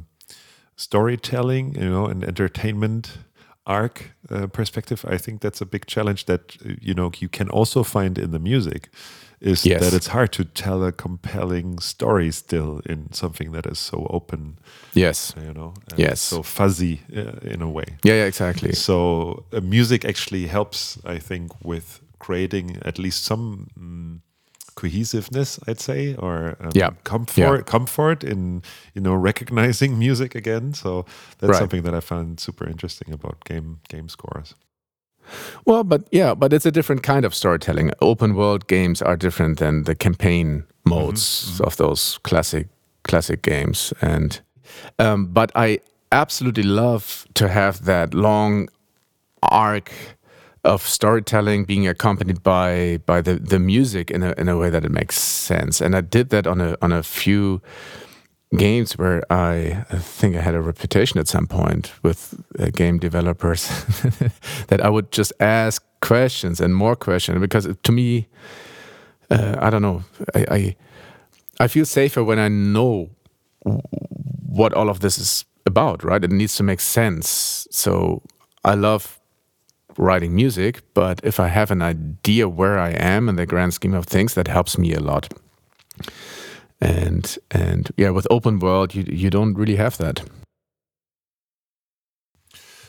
storytelling, 0.75 1.75
you 1.75 1.89
know, 1.89 2.05
and 2.05 2.23
entertainment 2.23 3.19
arc 3.65 4.11
uh, 4.29 4.47
perspective, 4.47 5.05
I 5.07 5.17
think 5.17 5.41
that's 5.41 5.61
a 5.61 5.65
big 5.65 5.85
challenge 5.85 6.25
that 6.25 6.57
uh, 6.65 6.73
you 6.81 6.93
know 6.93 7.11
you 7.19 7.29
can 7.29 7.49
also 7.49 7.83
find 7.83 8.17
in 8.17 8.31
the 8.31 8.39
music. 8.39 8.89
Is 9.41 9.65
yes. 9.65 9.79
that 9.79 9.93
it's 9.93 10.07
hard 10.07 10.33
to 10.33 10.43
tell 10.43 10.83
a 10.83 10.91
compelling 10.91 11.79
story 11.79 12.29
still 12.31 12.81
in 12.85 13.13
something 13.13 13.53
that 13.53 13.65
is 13.65 13.79
so 13.79 14.05
open. 14.09 14.57
Yes, 14.93 15.33
you 15.41 15.53
know. 15.53 15.73
yes, 15.95 16.19
so 16.19 16.43
fuzzy 16.43 16.99
uh, 17.15 17.39
in 17.41 17.61
a 17.61 17.69
way. 17.69 17.85
Yeah, 18.03 18.15
yeah, 18.15 18.25
exactly. 18.25 18.73
So 18.73 19.45
uh, 19.53 19.61
music 19.61 20.03
actually 20.03 20.47
helps, 20.47 20.97
I 21.05 21.19
think, 21.19 21.51
with 21.63 22.01
creating 22.19 22.79
at 22.83 22.99
least 22.99 23.23
some. 23.23 23.67
Mm, 23.79 24.19
cohesiveness, 24.79 25.59
I'd 25.67 25.79
say, 25.79 26.15
or 26.15 26.55
um, 26.61 26.71
yeah. 26.73 26.91
comfort, 27.03 27.57
yeah. 27.57 27.61
comfort 27.61 28.23
in 28.23 28.63
you 28.93 29.01
know 29.01 29.13
recognizing 29.13 29.99
music 30.05 30.35
again. 30.35 30.73
So 30.73 31.05
that's 31.39 31.51
right. 31.51 31.59
something 31.59 31.83
that 31.83 31.93
I 31.93 31.99
found 31.99 32.39
super 32.39 32.65
interesting 32.65 33.13
about 33.13 33.43
game 33.45 33.79
game 33.89 34.09
scores. 34.09 34.55
Well, 35.65 35.83
but 35.83 36.01
yeah, 36.11 36.33
but 36.33 36.53
it's 36.53 36.65
a 36.65 36.71
different 36.71 37.03
kind 37.03 37.25
of 37.25 37.35
storytelling. 37.35 37.91
Open 37.99 38.33
world 38.35 38.67
games 38.67 39.01
are 39.01 39.17
different 39.17 39.59
than 39.59 39.83
the 39.83 39.95
campaign 39.95 40.63
modes 40.83 41.45
mm 41.45 41.55
-hmm. 41.55 41.65
of 41.65 41.75
those 41.75 42.19
classic 42.21 42.67
classic 43.01 43.41
games, 43.41 43.93
and 44.01 44.41
um, 44.97 45.33
but 45.33 45.51
I 45.55 45.79
absolutely 46.11 46.63
love 46.63 47.05
to 47.33 47.47
have 47.47 47.77
that 47.85 48.13
long 48.13 48.69
arc 49.41 49.91
of 50.63 50.81
storytelling 50.81 51.65
being 51.65 51.87
accompanied 51.87 52.43
by 52.43 52.99
by 53.05 53.21
the 53.21 53.35
the 53.35 53.59
music 53.59 54.11
in 54.11 54.23
a 54.23 54.33
in 54.37 54.49
a 54.49 54.57
way 54.57 54.69
that 54.69 54.85
it 54.85 54.91
makes 54.91 55.17
sense. 55.17 55.81
And 55.81 55.95
I 55.95 56.01
did 56.01 56.29
that 56.29 56.47
on 56.47 56.61
a 56.61 56.75
on 56.81 56.91
a 56.91 57.03
few 57.03 57.61
games 58.57 58.97
where 58.97 59.21
I, 59.31 59.85
I 59.91 59.97
think 59.97 60.35
I 60.35 60.41
had 60.41 60.55
a 60.55 60.61
reputation 60.61 61.19
at 61.19 61.27
some 61.27 61.45
point 61.47 61.93
with 62.01 62.33
uh, 62.57 62.69
game 62.73 62.97
developers 62.97 63.67
that 64.67 64.81
I 64.81 64.89
would 64.89 65.11
just 65.11 65.33
ask 65.39 65.83
questions 66.01 66.59
and 66.59 66.75
more 66.75 66.95
questions 66.95 67.39
because 67.39 67.67
to 67.83 67.91
me, 67.91 68.27
uh, 69.29 69.55
I 69.59 69.69
don't 69.69 69.83
know, 69.83 70.03
I, 70.33 70.45
I 70.49 70.75
I 71.59 71.67
feel 71.67 71.85
safer 71.85 72.23
when 72.23 72.39
I 72.39 72.47
know 72.47 73.09
what 74.45 74.73
all 74.73 74.89
of 74.89 74.99
this 74.99 75.17
is 75.17 75.45
about. 75.65 76.03
Right, 76.03 76.23
it 76.23 76.31
needs 76.31 76.55
to 76.55 76.63
make 76.63 76.79
sense. 76.79 77.67
So 77.71 78.23
I 78.63 78.75
love 78.75 79.18
writing 79.99 80.33
music, 80.33 80.81
but 80.93 81.19
if 81.23 81.39
I 81.39 81.47
have 81.47 81.71
an 81.71 81.81
idea 81.81 82.47
where 82.47 82.79
I 82.79 82.91
am 82.91 83.29
in 83.29 83.35
the 83.35 83.45
grand 83.45 83.73
scheme 83.73 83.93
of 83.93 84.05
things, 84.05 84.33
that 84.33 84.47
helps 84.47 84.77
me 84.77 84.93
a 84.93 84.99
lot. 84.99 85.33
And 86.81 87.37
and 87.51 87.91
yeah, 87.97 88.09
with 88.09 88.25
open 88.29 88.59
world, 88.59 88.95
you 88.95 89.03
you 89.07 89.29
don't 89.29 89.53
really 89.53 89.75
have 89.75 89.97
that. 89.97 90.23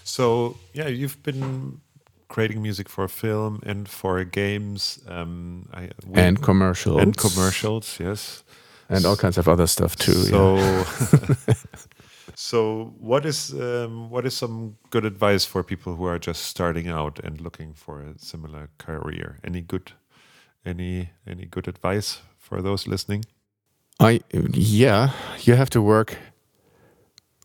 So 0.04 0.56
yeah, 0.72 0.88
you've 0.88 1.22
been 1.22 1.80
creating 2.28 2.62
music 2.62 2.88
for 2.88 3.08
film 3.08 3.60
and 3.66 3.88
for 3.88 4.24
games, 4.24 5.00
um, 5.08 5.68
I, 5.74 5.90
and 6.14 6.40
commercials, 6.40 7.02
and 7.02 7.16
commercials, 7.16 7.98
yes, 7.98 8.44
and 8.88 9.04
all 9.04 9.16
kinds 9.16 9.38
of 9.38 9.48
other 9.48 9.66
stuff 9.66 9.96
too. 9.96 10.12
So. 10.12 10.56
Yeah. 10.56 11.54
So, 12.34 12.94
what 12.98 13.24
is 13.24 13.52
um, 13.52 14.10
what 14.10 14.26
is 14.26 14.36
some 14.36 14.76
good 14.90 15.04
advice 15.04 15.44
for 15.44 15.62
people 15.62 15.94
who 15.96 16.04
are 16.04 16.18
just 16.18 16.42
starting 16.42 16.88
out 16.88 17.20
and 17.20 17.40
looking 17.40 17.74
for 17.74 18.02
a 18.02 18.18
similar 18.18 18.68
career? 18.78 19.38
Any 19.44 19.60
good, 19.60 19.92
any 20.64 21.10
any 21.26 21.46
good 21.46 21.68
advice 21.68 22.20
for 22.38 22.62
those 22.62 22.86
listening? 22.86 23.24
I 24.00 24.20
yeah, 24.32 25.10
you 25.42 25.54
have 25.54 25.70
to 25.70 25.82
work 25.82 26.16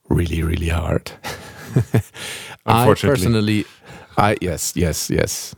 really 0.10 0.44
really 0.44 0.70
hard. 0.70 1.12
I 2.66 2.94
personally, 2.94 3.66
I 4.18 4.38
yes 4.42 4.74
yes 4.76 5.10
yes. 5.10 5.56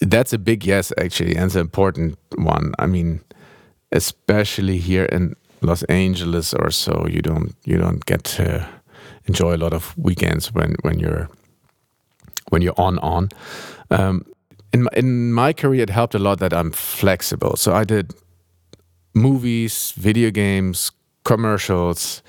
That's 0.00 0.32
a 0.32 0.38
big 0.38 0.64
yes 0.64 0.92
actually, 0.98 1.36
and 1.36 1.46
it's 1.46 1.54
an 1.54 1.60
important 1.60 2.18
one. 2.36 2.72
I 2.78 2.86
mean, 2.86 3.20
especially 3.92 4.78
here 4.78 5.04
in 5.06 5.34
Los 5.64 5.82
Angeles 5.84 6.54
or 6.54 6.70
so, 6.70 7.06
you 7.08 7.22
don't 7.22 7.54
you 7.64 7.78
don't 7.78 8.04
get 8.06 8.24
to 8.36 8.68
enjoy 9.26 9.54
a 9.54 9.58
lot 9.58 9.72
of 9.72 9.96
weekends 9.96 10.52
when 10.52 10.76
when 10.82 10.98
you're 10.98 11.28
when 12.50 12.62
you're 12.62 12.80
on 12.80 12.98
on. 12.98 13.28
Um, 13.90 14.24
in 14.72 14.82
my, 14.82 14.90
in 14.96 15.32
my 15.32 15.52
career, 15.52 15.82
it 15.82 15.90
helped 15.90 16.14
a 16.14 16.18
lot 16.18 16.38
that 16.40 16.52
I'm 16.52 16.72
flexible. 16.72 17.56
So 17.56 17.72
I 17.72 17.84
did 17.84 18.12
movies, 19.14 19.92
video 19.96 20.30
games, 20.30 20.90
commercials, 21.24 22.22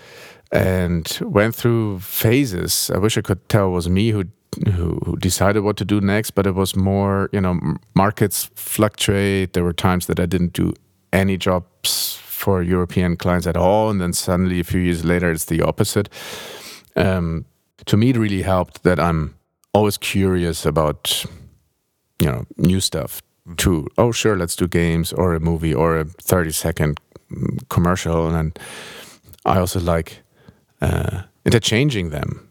and 0.51 1.19
went 1.21 1.55
through 1.55 1.99
phases. 1.99 2.91
I 2.93 2.97
wish 2.99 3.17
I 3.17 3.21
could 3.21 3.49
tell 3.49 3.67
it 3.67 3.71
was 3.71 3.89
me 3.89 4.11
who 4.11 4.25
who, 4.73 4.99
who 5.05 5.17
decided 5.17 5.63
what 5.63 5.75
to 5.77 5.85
do 5.85 5.99
next, 5.99 6.31
but 6.31 6.47
it 6.47 6.55
was 6.55 6.75
more, 6.75 7.29
you 7.33 7.41
know, 7.41 7.59
markets 7.93 8.49
fluctuate. 8.55 9.51
There 9.51 9.65
were 9.65 9.73
times 9.73 10.05
that 10.05 10.17
I 10.17 10.25
didn't 10.25 10.53
do 10.53 10.73
any 11.11 11.35
jobs 11.37 12.14
for 12.45 12.61
European 12.61 13.17
clients 13.17 13.47
at 13.47 13.57
all, 13.57 13.89
and 13.89 13.99
then 13.99 14.13
suddenly 14.13 14.59
a 14.59 14.63
few 14.63 14.79
years 14.79 15.03
later 15.03 15.31
it's 15.31 15.45
the 15.45 15.63
opposite. 15.63 16.09
Um, 16.95 17.45
to 17.85 17.97
me, 17.97 18.09
it 18.09 18.17
really 18.17 18.43
helped 18.43 18.83
that 18.83 18.99
I'm 18.99 19.33
always 19.73 19.97
curious 19.97 20.65
about 20.65 21.25
you 22.19 22.31
know 22.31 22.45
new 22.57 22.79
stuff. 22.79 23.21
Mm-hmm. 23.47 23.55
To 23.55 23.87
oh 23.97 24.11
sure, 24.11 24.37
let's 24.37 24.55
do 24.55 24.67
games 24.67 25.13
or 25.13 25.33
a 25.33 25.39
movie 25.39 25.73
or 25.73 25.97
a 25.97 26.05
thirty 26.05 26.51
second 26.51 26.99
mm, 27.31 27.57
commercial, 27.69 28.27
and 28.27 28.35
then 28.35 28.53
I 29.45 29.57
also 29.57 29.79
like 29.79 30.21
uh, 30.81 31.23
interchanging 31.45 32.11
them. 32.11 32.47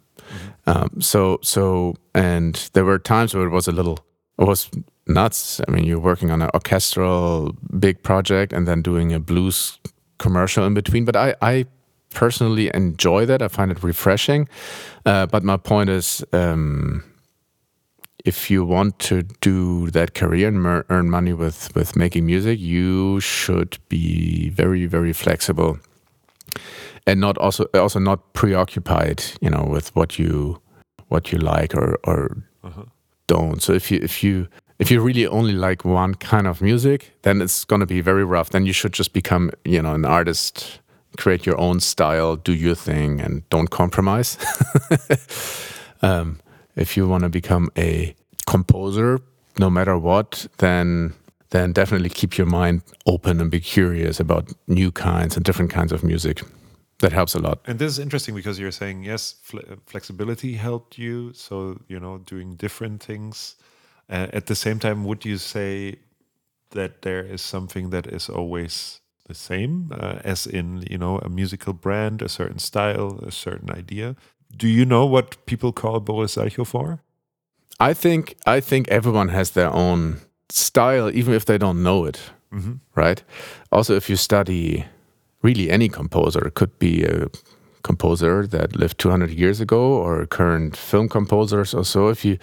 Um, 0.66 1.00
so 1.00 1.38
so 1.42 1.94
and 2.14 2.70
there 2.72 2.84
were 2.84 2.98
times 2.98 3.32
where 3.34 3.46
it 3.46 3.52
was 3.52 3.68
a 3.68 3.72
little 3.72 3.96
it 3.96 4.03
was 4.38 4.70
nuts. 5.06 5.60
I 5.66 5.70
mean, 5.70 5.84
you're 5.84 6.00
working 6.00 6.30
on 6.30 6.42
an 6.42 6.50
orchestral 6.54 7.56
big 7.78 8.02
project 8.02 8.52
and 8.52 8.66
then 8.66 8.82
doing 8.82 9.12
a 9.12 9.20
blues 9.20 9.78
commercial 10.18 10.64
in 10.64 10.74
between. 10.74 11.04
But 11.04 11.16
I, 11.16 11.34
I 11.42 11.66
personally 12.10 12.70
enjoy 12.74 13.26
that. 13.26 13.42
I 13.42 13.48
find 13.48 13.70
it 13.70 13.82
refreshing. 13.82 14.48
Uh, 15.04 15.26
but 15.26 15.44
my 15.44 15.56
point 15.56 15.90
is, 15.90 16.24
um, 16.32 17.04
if 18.24 18.50
you 18.50 18.64
want 18.64 18.98
to 18.98 19.22
do 19.40 19.90
that 19.90 20.14
career 20.14 20.48
and 20.48 20.84
earn 20.88 21.10
money 21.10 21.32
with 21.32 21.74
with 21.74 21.94
making 21.94 22.24
music, 22.26 22.58
you 22.58 23.20
should 23.20 23.78
be 23.88 24.48
very 24.50 24.86
very 24.86 25.12
flexible 25.12 25.78
and 27.06 27.20
not 27.20 27.36
also 27.38 27.64
also 27.74 27.98
not 27.98 28.32
preoccupied, 28.32 29.22
you 29.40 29.50
know, 29.50 29.64
with 29.64 29.94
what 29.94 30.18
you 30.18 30.60
what 31.08 31.32
you 31.32 31.38
like 31.38 31.74
or 31.74 31.98
or 32.04 32.36
uh-huh. 32.62 32.84
Don't. 33.26 33.62
So 33.62 33.72
if 33.72 33.90
you 33.90 34.00
if 34.02 34.22
you 34.22 34.48
if 34.78 34.90
you 34.90 35.00
really 35.00 35.26
only 35.26 35.52
like 35.52 35.84
one 35.84 36.14
kind 36.14 36.46
of 36.46 36.60
music, 36.60 37.12
then 37.22 37.40
it's 37.40 37.64
going 37.64 37.80
to 37.80 37.86
be 37.86 38.00
very 38.00 38.24
rough. 38.24 38.50
Then 38.50 38.66
you 38.66 38.72
should 38.72 38.92
just 38.92 39.12
become, 39.12 39.50
you 39.64 39.80
know, 39.80 39.94
an 39.94 40.04
artist, 40.04 40.80
create 41.16 41.46
your 41.46 41.58
own 41.60 41.80
style, 41.80 42.36
do 42.36 42.52
your 42.52 42.74
thing, 42.74 43.20
and 43.20 43.48
don't 43.50 43.70
compromise. 43.70 44.36
um, 46.02 46.40
if 46.76 46.96
you 46.96 47.06
want 47.06 47.22
to 47.22 47.28
become 47.28 47.70
a 47.78 48.14
composer, 48.46 49.20
no 49.58 49.70
matter 49.70 49.96
what, 49.96 50.46
then 50.58 51.14
then 51.50 51.72
definitely 51.72 52.08
keep 52.08 52.36
your 52.36 52.48
mind 52.48 52.82
open 53.06 53.40
and 53.40 53.48
be 53.48 53.60
curious 53.60 54.18
about 54.18 54.52
new 54.66 54.90
kinds 54.90 55.36
and 55.36 55.44
different 55.44 55.70
kinds 55.70 55.92
of 55.92 56.02
music 56.02 56.42
that 56.98 57.12
helps 57.12 57.34
a 57.34 57.38
lot. 57.38 57.60
And 57.66 57.78
this 57.78 57.92
is 57.92 57.98
interesting 57.98 58.34
because 58.34 58.58
you're 58.58 58.72
saying 58.72 59.04
yes, 59.04 59.34
fle 59.42 59.60
flexibility 59.86 60.54
helped 60.54 60.98
you. 60.98 61.32
So 61.32 61.80
you 61.88 62.00
know, 62.00 62.18
doing 62.18 62.56
different 62.56 63.02
things. 63.02 63.56
Uh, 64.10 64.26
at 64.32 64.46
the 64.46 64.54
same 64.54 64.78
time, 64.78 65.04
would 65.04 65.24
you 65.24 65.38
say 65.38 65.96
that 66.70 67.02
there 67.02 67.22
is 67.22 67.40
something 67.40 67.90
that 67.90 68.06
is 68.06 68.28
always 68.28 69.00
the 69.26 69.34
same, 69.34 69.90
uh, 69.92 70.18
as 70.24 70.46
in 70.46 70.84
you 70.90 70.98
know 70.98 71.18
a 71.18 71.28
musical 71.28 71.72
brand, 71.72 72.22
a 72.22 72.28
certain 72.28 72.58
style, 72.58 73.20
a 73.26 73.30
certain 73.30 73.70
idea? 73.70 74.16
Do 74.56 74.68
you 74.68 74.84
know 74.84 75.06
what 75.06 75.46
people 75.46 75.72
call 75.72 76.00
Boris 76.00 76.36
Salchow 76.36 76.66
for? 76.66 77.00
I 77.80 77.94
think 77.94 78.36
I 78.46 78.60
think 78.60 78.88
everyone 78.88 79.28
has 79.28 79.50
their 79.50 79.72
own 79.72 80.20
style, 80.50 81.10
even 81.10 81.34
if 81.34 81.44
they 81.44 81.58
don't 81.58 81.82
know 81.82 82.06
it. 82.06 82.32
Mm 82.50 82.62
-hmm. 82.62 82.78
Right. 82.94 83.24
Also, 83.68 83.94
if 83.94 84.08
you 84.08 84.16
study 84.16 84.84
really 85.44 85.70
any 85.70 85.88
composer. 85.88 86.46
It 86.46 86.54
could 86.54 86.76
be 86.78 87.04
a 87.04 87.28
composer 87.84 88.46
that 88.46 88.74
lived 88.74 88.98
200 88.98 89.30
years 89.30 89.60
ago 89.60 89.82
or 90.02 90.26
current 90.26 90.76
film 90.76 91.08
composers 91.08 91.74
or 91.74 91.84
so. 91.84 92.08
If 92.08 92.24
you 92.24 92.38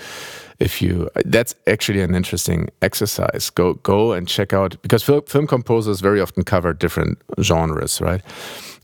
if 0.60 0.82
you 0.82 1.10
that's 1.26 1.56
actually 1.68 2.02
an 2.02 2.16
interesting 2.16 2.70
exercise. 2.82 3.49
Go 3.49 3.74
go 3.74 4.14
and 4.14 4.28
check 4.28 4.54
out 4.54 4.82
because 4.82 5.04
film, 5.04 5.24
film 5.24 5.47
composers 5.47 5.99
very 5.99 6.22
often 6.22 6.43
cover 6.43 6.74
different 6.74 7.18
genres 7.41 7.99
right? 7.99 8.22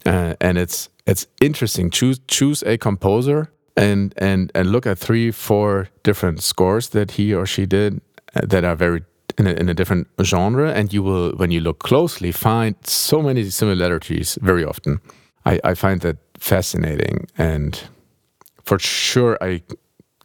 Uh, 0.05 0.34
and 0.41 0.57
it's 0.57 0.89
it's 1.05 1.28
interesting. 1.39 1.91
Choose 1.91 2.20
choose 2.28 2.63
a 2.63 2.78
composer 2.78 3.51
and 3.76 4.13
and 4.18 4.51
and 4.55 4.72
look 4.72 4.88
at 4.88 4.97
three 4.97 5.32
four 5.32 5.88
different 6.03 6.41
scores 6.41 6.89
that 6.89 7.11
he 7.11 7.34
or 7.34 7.45
she 7.45 7.65
did 7.65 8.01
uh, 8.36 8.41
that 8.43 8.63
are 8.63 8.76
very 8.76 9.03
in 9.38 9.47
a, 9.47 9.51
in 9.51 9.69
a 9.69 9.73
different 9.73 10.07
genre, 10.23 10.71
and 10.71 10.93
you 10.93 11.03
will, 11.03 11.32
when 11.32 11.51
you 11.51 11.59
look 11.59 11.80
closely, 11.80 12.32
find 12.32 12.75
so 12.84 13.21
many 13.21 13.49
similarities 13.49 14.38
very 14.41 14.63
often. 14.63 14.99
I, 15.45 15.59
I 15.63 15.73
find 15.75 16.01
that 16.01 16.17
fascinating, 16.39 17.28
and 17.38 17.82
for 18.63 18.80
sure, 18.80 19.38
I 19.41 19.61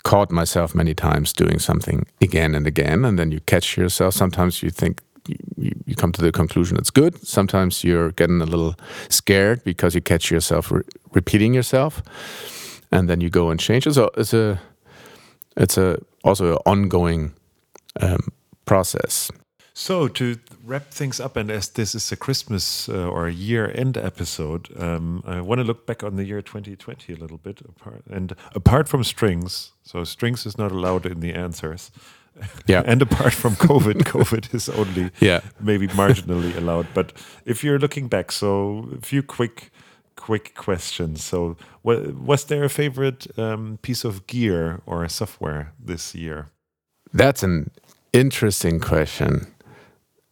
caught 0.04 0.30
myself 0.30 0.74
many 0.74 0.94
times 0.94 1.32
doing 1.32 1.58
something 1.58 2.06
again 2.20 2.54
and 2.54 2.66
again, 2.66 3.04
and 3.04 3.18
then 3.18 3.30
you 3.30 3.40
catch 3.40 3.76
yourself. 3.76 4.14
Sometimes 4.14 4.62
you 4.62 4.70
think 4.70 5.00
you, 5.28 5.72
you 5.86 5.94
come 5.94 6.12
to 6.12 6.22
the 6.22 6.32
conclusion 6.32 6.76
it's 6.76 6.90
good. 6.90 7.24
Sometimes 7.26 7.84
you're 7.84 8.10
getting 8.12 8.40
a 8.40 8.46
little 8.46 8.74
scared 9.08 9.62
because 9.62 9.94
you 9.94 10.00
catch 10.00 10.30
yourself 10.30 10.70
re 10.70 10.82
repeating 11.12 11.54
yourself, 11.54 12.02
and 12.90 13.08
then 13.08 13.20
you 13.20 13.30
go 13.30 13.50
and 13.50 13.60
change. 13.60 13.84
So 13.84 14.10
it's 14.16 14.34
a 14.34 14.60
it's 15.56 15.78
a 15.78 15.98
also 16.24 16.52
an 16.52 16.58
ongoing 16.66 17.32
um, 18.00 18.32
process. 18.64 19.30
So, 19.74 20.06
to 20.08 20.38
wrap 20.62 20.90
things 20.90 21.18
up, 21.18 21.34
and 21.36 21.50
as 21.50 21.70
this 21.70 21.94
is 21.94 22.12
a 22.12 22.16
Christmas 22.16 22.90
uh, 22.90 23.08
or 23.08 23.26
a 23.26 23.32
year 23.32 23.72
end 23.74 23.96
episode, 23.96 24.68
um, 24.78 25.22
I 25.26 25.40
want 25.40 25.60
to 25.60 25.64
look 25.64 25.86
back 25.86 26.04
on 26.04 26.16
the 26.16 26.24
year 26.24 26.42
2020 26.42 27.12
a 27.12 27.16
little 27.16 27.38
bit. 27.38 27.62
Apart, 27.62 28.02
and 28.10 28.34
apart 28.54 28.86
from 28.86 29.02
strings, 29.02 29.72
so 29.82 30.04
strings 30.04 30.44
is 30.44 30.58
not 30.58 30.72
allowed 30.72 31.06
in 31.06 31.20
the 31.20 31.32
answers. 31.32 31.90
Yeah. 32.66 32.82
and 32.86 33.00
apart 33.00 33.32
from 33.32 33.54
COVID, 33.56 33.94
COVID 34.14 34.54
is 34.54 34.68
only 34.68 35.10
yeah. 35.20 35.40
maybe 35.58 35.88
marginally 35.88 36.54
allowed. 36.54 36.86
But 36.92 37.14
if 37.46 37.64
you're 37.64 37.78
looking 37.78 38.08
back, 38.08 38.30
so 38.30 38.90
a 38.98 39.00
few 39.00 39.22
quick 39.22 39.70
quick 40.16 40.54
questions. 40.54 41.24
So, 41.24 41.56
was 41.82 42.44
there 42.44 42.64
a 42.64 42.68
favorite 42.68 43.26
um, 43.38 43.78
piece 43.82 44.04
of 44.04 44.26
gear 44.26 44.82
or 44.86 45.08
software 45.08 45.72
this 45.78 46.14
year? 46.14 46.50
That's 47.14 47.42
an 47.42 47.70
interesting 48.12 48.80
question. 48.80 49.46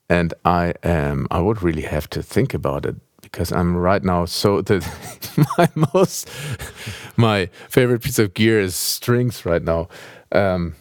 And 0.09 0.35
I 0.45 0.75
am, 0.83 1.27
I 1.31 1.41
would 1.41 1.63
really 1.63 1.83
have 1.83 2.11
to 2.11 2.23
think 2.23 2.53
about 2.55 2.85
it 2.85 2.97
because 3.23 3.53
I'm 3.53 3.77
right 3.77 4.03
now 4.03 4.25
so 4.25 4.61
the 4.69 4.85
my 5.59 5.69
most 5.95 6.29
my 7.17 7.49
favorite 7.69 8.03
piece 8.03 8.19
of 8.19 8.35
gear 8.35 8.61
is 8.61 8.75
strings 8.75 9.45
right 9.47 9.63
now. 9.63 9.89
Um, 10.33 10.75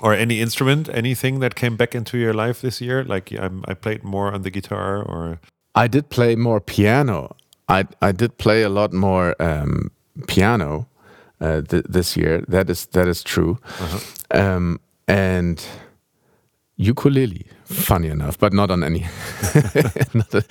or 0.00 0.14
any 0.14 0.40
instrument, 0.40 0.88
anything 0.88 1.40
that 1.40 1.54
came 1.54 1.76
back 1.76 1.94
into 1.94 2.16
your 2.16 2.32
life 2.32 2.60
this 2.60 2.80
year? 2.80 3.04
Like 3.04 3.32
I'm, 3.32 3.64
I 3.68 3.74
played 3.74 4.02
more 4.02 4.32
on 4.32 4.42
the 4.42 4.50
guitar, 4.50 5.02
or 5.02 5.40
I 5.74 5.88
did 5.88 6.08
play 6.08 6.36
more 6.36 6.60
piano. 6.60 7.36
I 7.68 7.86
I 8.00 8.12
did 8.12 8.38
play 8.38 8.62
a 8.62 8.68
lot 8.68 8.92
more 8.92 9.34
um, 9.40 9.90
piano 10.26 10.88
uh, 11.40 11.60
th 11.62 11.84
this 11.88 12.16
year. 12.16 12.44
That 12.48 12.70
is 12.70 12.86
that 12.86 13.08
is 13.08 13.22
true. 13.22 13.58
Uh 13.78 13.88
-huh. 13.88 14.56
um, 14.56 14.78
and 15.06 15.60
ukulele 16.80 17.46
funny 17.64 18.08
enough 18.08 18.38
but 18.38 18.52
not 18.52 18.70
on 18.70 18.82
any 18.82 19.00
not, 20.14 20.34
a, 20.34 20.44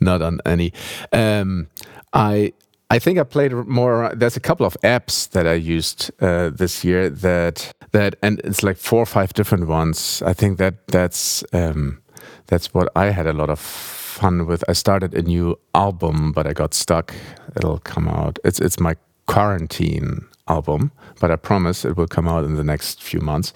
not, 0.00 0.22
on 0.22 0.40
any. 0.46 0.72
Um, 1.12 1.68
i 2.12 2.52
i 2.90 2.98
think 2.98 3.18
i 3.18 3.24
played 3.24 3.52
more 3.52 4.12
there's 4.14 4.36
a 4.36 4.40
couple 4.40 4.66
of 4.66 4.76
apps 4.82 5.28
that 5.30 5.46
i 5.46 5.54
used 5.54 6.10
uh, 6.20 6.50
this 6.50 6.84
year 6.84 7.10
that 7.10 7.72
that 7.94 8.16
and 8.22 8.40
it's 8.40 8.62
like 8.62 8.76
four 8.76 9.00
or 9.00 9.06
five 9.06 9.32
different 9.32 9.68
ones. 9.68 10.22
I 10.26 10.34
think 10.34 10.58
that 10.58 10.86
that's 10.88 11.44
um, 11.52 12.02
that's 12.48 12.74
what 12.74 12.88
i 12.96 13.06
had 13.10 13.26
a 13.26 13.32
lot 13.32 13.50
of 13.50 13.58
fun 13.58 14.46
with. 14.46 14.62
I 14.68 14.74
started 14.74 15.14
a 15.14 15.22
new 15.22 15.56
album 15.72 16.32
but 16.32 16.46
i 16.46 16.52
got 16.52 16.74
stuck. 16.74 17.14
It'll 17.56 17.78
come 17.78 18.08
out. 18.08 18.38
It's 18.44 18.60
it's 18.60 18.80
my 18.80 18.96
quarantine 19.26 20.26
album, 20.46 20.90
but 21.20 21.30
I 21.30 21.36
promise 21.36 21.84
it 21.84 21.96
will 21.96 22.08
come 22.08 22.28
out 22.28 22.44
in 22.44 22.54
the 22.56 22.64
next 22.64 23.02
few 23.02 23.20
months. 23.20 23.52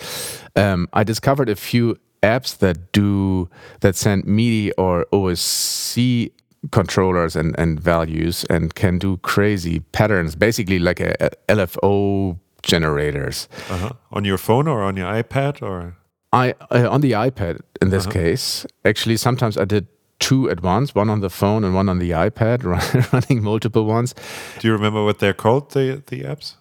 Um, 0.57 0.89
I 0.93 1.05
discovered 1.05 1.49
a 1.51 1.57
few 1.57 1.97
apps 2.23 2.59
that 2.59 2.93
do 2.93 3.49
that 3.81 3.97
send 3.97 4.27
MIDI 4.27 4.73
or 4.73 5.07
OSC 5.13 6.31
controllers 6.73 7.37
and, 7.37 7.55
and 7.59 7.81
values 7.81 8.45
and 8.51 8.75
can 8.75 8.99
do 8.99 9.17
crazy 9.19 9.81
patterns, 9.81 10.35
basically 10.35 10.79
like 10.79 11.01
a, 11.01 11.15
a 11.21 11.31
LFO 11.49 12.39
generators. 12.63 13.49
Uh-huh. 13.71 13.91
On 14.13 14.25
your 14.25 14.39
phone 14.39 14.69
or 14.69 14.83
on 14.83 14.97
your 14.97 15.07
iPad 15.07 15.63
or? 15.63 15.97
I 16.33 16.55
uh, 16.71 16.89
on 16.91 17.01
the 17.01 17.13
iPad 17.13 17.61
in 17.81 17.91
this 17.91 18.05
uh-huh. 18.05 18.13
case. 18.13 18.67
Actually, 18.85 19.17
sometimes 19.17 19.57
I 19.57 19.65
did 19.65 19.87
two 20.19 20.51
at 20.51 20.63
once, 20.63 20.95
one 20.95 21.09
on 21.09 21.21
the 21.21 21.31
phone 21.31 21.65
and 21.65 21.75
one 21.75 21.89
on 21.89 21.99
the 21.99 22.11
iPad, 22.11 22.65
running 23.13 23.43
multiple 23.43 23.85
ones. 23.85 24.15
Do 24.59 24.69
you 24.69 24.75
remember 24.75 25.05
what 25.05 25.21
they're 25.21 25.33
called? 25.33 25.71
The 25.71 26.03
the 26.07 26.23
apps? 26.25 26.57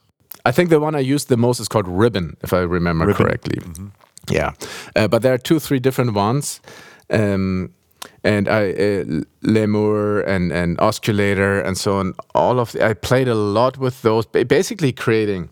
I 0.46 0.52
think 0.54 0.70
the 0.70 0.80
one 0.80 0.96
I 0.96 1.00
used 1.00 1.28
the 1.28 1.36
most 1.36 1.60
is 1.60 1.68
called 1.68 1.88
Ribn, 1.88 2.38
if 2.42 2.54
I 2.54 2.60
remember 2.60 3.08
Ribn. 3.08 3.18
correctly. 3.18 3.60
Mm-hmm. 3.60 3.88
Yeah, 4.30 4.52
uh, 4.96 5.08
but 5.08 5.22
there 5.22 5.34
are 5.34 5.38
two, 5.38 5.60
three 5.60 5.80
different 5.80 6.14
ones. 6.14 6.62
Um, 7.10 7.74
and 8.24 8.48
I 8.48 8.72
uh, 8.72 9.04
lemur 9.42 10.22
and 10.22 10.52
and 10.52 10.78
OSCulator 10.78 11.66
and 11.66 11.78
so 11.78 11.98
on. 11.98 12.14
All 12.34 12.60
of 12.60 12.72
the, 12.72 12.90
I 12.90 12.94
played 12.94 13.28
a 13.28 13.36
lot 13.36 13.78
with 13.78 14.02
those, 14.02 14.26
basically 14.26 14.92
creating 14.92 15.50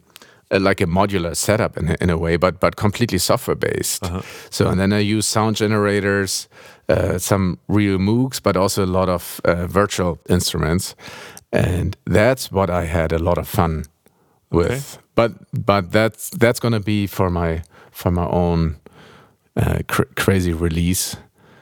a, 0.52 0.60
like 0.60 0.82
a 0.82 0.86
modular 0.86 1.36
setup 1.36 1.78
in, 1.78 1.96
in 2.02 2.10
a 2.10 2.18
way, 2.18 2.38
but 2.38 2.60
but 2.60 2.76
completely 2.76 3.18
software 3.18 3.56
based. 3.56 4.04
Uh 4.04 4.12
-huh. 4.12 4.24
So 4.50 4.68
and 4.68 4.78
then 4.78 4.94
I 4.94 5.16
use 5.18 5.30
sound 5.30 5.58
generators, 5.58 6.48
uh, 6.90 7.18
some 7.18 7.58
real 7.68 7.98
Moogs, 7.98 8.42
but 8.42 8.58
also 8.58 8.84
a 8.84 8.86
lot 8.86 9.10
of 9.10 9.40
uh, 9.46 9.66
virtual 9.68 10.18
instruments, 10.30 10.96
and 11.52 11.98
that's 12.14 12.50
what 12.52 12.70
I 12.70 12.88
had 12.88 13.14
a 13.14 13.18
lot 13.18 13.38
of 13.38 13.48
fun 13.50 13.86
with. 14.50 14.66
Okay. 14.66 15.04
But 15.14 15.32
but 15.66 15.92
that's 15.92 16.30
that's 16.40 16.60
gonna 16.60 16.80
be 16.80 17.08
for 17.08 17.30
my 17.30 17.62
for 17.96 18.12
my 18.12 18.28
own 18.28 18.76
uh, 19.56 19.80
cr 19.88 20.04
crazy 20.16 20.54
release 20.54 21.18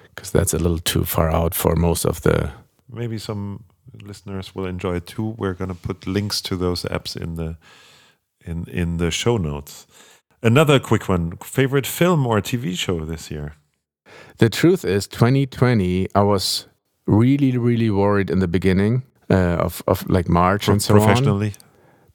because 0.10 0.32
that's 0.32 0.54
a 0.54 0.58
little 0.58 0.80
too 0.80 1.04
far 1.06 1.30
out 1.30 1.56
for 1.56 1.76
most 1.76 2.06
of 2.06 2.22
the 2.22 2.50
maybe 2.90 3.18
some 3.20 3.64
listeners 4.08 4.56
will 4.56 4.68
enjoy 4.68 4.96
it 4.96 5.06
too. 5.06 5.36
We're 5.38 5.54
going 5.58 5.70
to 5.76 5.88
put 5.88 6.08
links 6.08 6.42
to 6.42 6.56
those 6.58 6.88
apps 6.90 7.16
in 7.16 7.36
the 7.36 7.56
in 8.50 8.66
in 8.68 8.98
the 8.98 9.12
show 9.12 9.38
notes. 9.38 9.88
Another 10.42 10.80
quick 10.80 11.08
one: 11.10 11.32
favorite 11.44 11.88
film 11.88 12.26
or 12.28 12.42
TV 12.42 12.76
show 12.76 13.06
this 13.06 13.30
year? 13.32 13.54
The 14.38 14.50
truth 14.50 14.86
is, 14.86 15.08
2020, 15.08 16.08
I 16.16 16.22
was 16.24 16.68
really, 17.08 17.58
really 17.58 17.90
worried 17.90 18.30
in 18.30 18.40
the 18.40 18.48
beginning 18.48 19.04
uh, 19.30 19.66
of 19.66 19.82
of 19.86 20.04
like 20.10 20.30
March 20.30 20.66
Pro- 20.66 20.74
and 20.74 20.82
so 20.82 20.94
professionally. 20.94 21.48
on. 21.48 21.54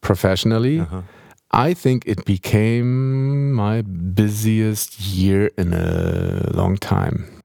Professionally, 0.01 0.81
Uh-huh. 0.81 1.03
I 1.51 1.75
think 1.75 2.05
it 2.07 2.25
became 2.25 3.53
my 3.53 3.83
busiest 3.83 5.01
year 5.01 5.51
in 5.57 5.73
a 5.73 6.51
long 6.53 6.77
time. 6.77 7.43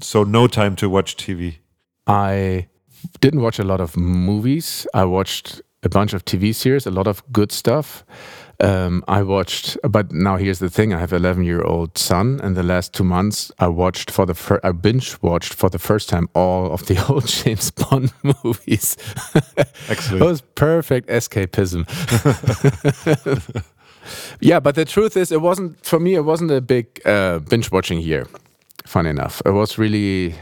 So 0.00 0.24
no 0.24 0.46
time 0.48 0.76
to 0.76 0.88
watch 0.88 1.16
TV. 1.16 1.56
I 2.06 2.68
didn't 3.20 3.40
watch 3.40 3.58
a 3.58 3.64
lot 3.64 3.80
of 3.80 3.96
movies. 3.96 4.86
I 4.92 5.04
watched 5.04 5.62
a 5.82 5.88
bunch 5.88 6.12
of 6.12 6.24
TV 6.24 6.54
series, 6.54 6.86
a 6.86 6.90
lot 6.90 7.06
of 7.06 7.22
good 7.32 7.52
stuff. 7.52 8.04
Um, 8.60 9.04
I 9.06 9.22
watched, 9.22 9.78
but 9.88 10.10
now 10.10 10.36
here's 10.36 10.58
the 10.58 10.68
thing: 10.68 10.92
I 10.92 10.98
have 10.98 11.12
an 11.12 11.18
11 11.24 11.44
year 11.44 11.62
old 11.62 11.96
son, 11.96 12.40
and 12.42 12.56
the 12.56 12.64
last 12.64 12.92
two 12.92 13.04
months 13.04 13.52
I 13.60 13.68
watched 13.68 14.10
for 14.10 14.26
the 14.26 14.34
fir- 14.34 14.58
I 14.64 14.72
binge 14.72 15.16
watched 15.22 15.54
for 15.54 15.70
the 15.70 15.78
first 15.78 16.08
time 16.08 16.28
all 16.34 16.72
of 16.72 16.84
the 16.86 16.98
old 17.08 17.28
James 17.28 17.70
Bond 17.70 18.12
movies. 18.44 18.96
Excellent. 19.88 20.22
it 20.22 20.26
was 20.26 20.40
perfect 20.56 21.08
escapism. 21.08 21.86
yeah, 24.40 24.60
but 24.60 24.74
the 24.74 24.84
truth 24.84 25.16
is, 25.16 25.32
it 25.32 25.40
wasn't 25.40 25.84
for 25.84 26.00
me. 26.00 26.14
It 26.14 26.24
wasn't 26.24 26.50
a 26.50 26.60
big 26.60 26.86
uh, 27.06 27.38
binge 27.40 27.70
watching 27.70 28.00
year. 28.00 28.26
Funny 28.86 29.10
enough, 29.10 29.42
it 29.44 29.50
was 29.52 29.78
really 29.78 30.34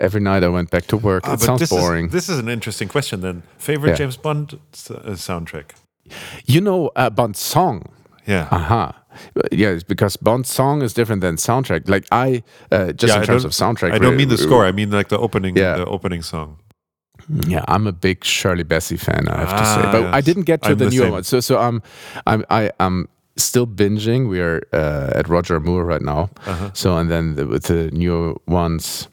every 0.00 0.20
night 0.20 0.44
I 0.44 0.48
went 0.48 0.70
back 0.70 0.86
to 0.88 0.96
work. 0.96 1.22
Ah, 1.26 1.34
it 1.34 1.40
sounds 1.40 1.60
this 1.60 1.70
boring. 1.70 2.06
Is, 2.06 2.12
this 2.12 2.28
is 2.28 2.38
an 2.38 2.48
interesting 2.48 2.88
question 2.88 3.20
then. 3.20 3.42
Favorite 3.58 3.90
Yeah. 3.90 3.96
James 3.96 4.16
Bond 4.16 4.58
s- 4.72 4.90
uh, 4.90 5.00
soundtrack? 5.16 5.70
You 6.44 6.60
know, 6.60 6.90
uh, 6.96 7.10
Bond 7.10 7.36
song. 7.36 7.82
Yeah. 8.26 8.48
Aha. 8.50 9.02
Yeah, 9.50 9.70
it's 9.70 9.82
because 9.84 10.16
Bond 10.16 10.46
song 10.46 10.82
is 10.82 10.92
different 10.92 11.22
than 11.22 11.36
soundtrack. 11.36 11.88
Like 11.88 12.06
I, 12.12 12.42
uh, 12.70 12.92
just 12.92 13.12
Yeah, 13.12 13.16
in 13.16 13.22
I 13.22 13.24
terms 13.26 13.44
of 13.44 13.52
soundtrack. 13.52 13.92
I 13.92 13.98
don't 13.98 14.16
mean 14.16 14.28
the 14.28 14.36
score. 14.38 14.64
I 14.66 14.72
mean 14.72 14.90
like 14.90 15.08
the 15.08 15.18
opening. 15.18 15.56
Yeah. 15.56 15.76
The 15.76 15.86
opening 15.86 16.22
song. 16.22 16.58
Yeah, 17.28 17.64
I'm 17.66 17.86
a 17.86 17.92
big 17.92 18.24
Shirley 18.24 18.62
Bassey 18.64 18.98
fan. 18.98 19.26
I 19.28 19.38
have 19.40 19.50
to 19.50 19.64
say, 19.64 19.88
Ah, 19.88 19.92
but 19.92 20.14
I 20.14 20.20
didn't 20.20 20.44
get 20.44 20.62
to 20.62 20.70
I'm 20.70 20.78
the, 20.78 20.84
the 20.84 20.90
newer 20.90 21.10
one. 21.10 21.24
So, 21.24 21.40
so 21.40 21.58
I'm, 21.58 21.82
I'm, 22.26 22.44
I, 22.50 22.70
I'm 22.78 23.08
still 23.36 23.66
binging. 23.66 24.28
We 24.28 24.40
are 24.40 24.60
uh, 24.72 25.10
at 25.14 25.28
Roger 25.28 25.58
Moore 25.58 25.84
right 25.84 26.02
now. 26.02 26.30
Uh-huh. 26.46 26.70
So, 26.74 26.96
and 26.98 27.10
then 27.10 27.34
the, 27.34 27.46
with 27.46 27.64
the 27.64 27.90
newer 27.90 28.34
ones, 28.46 29.08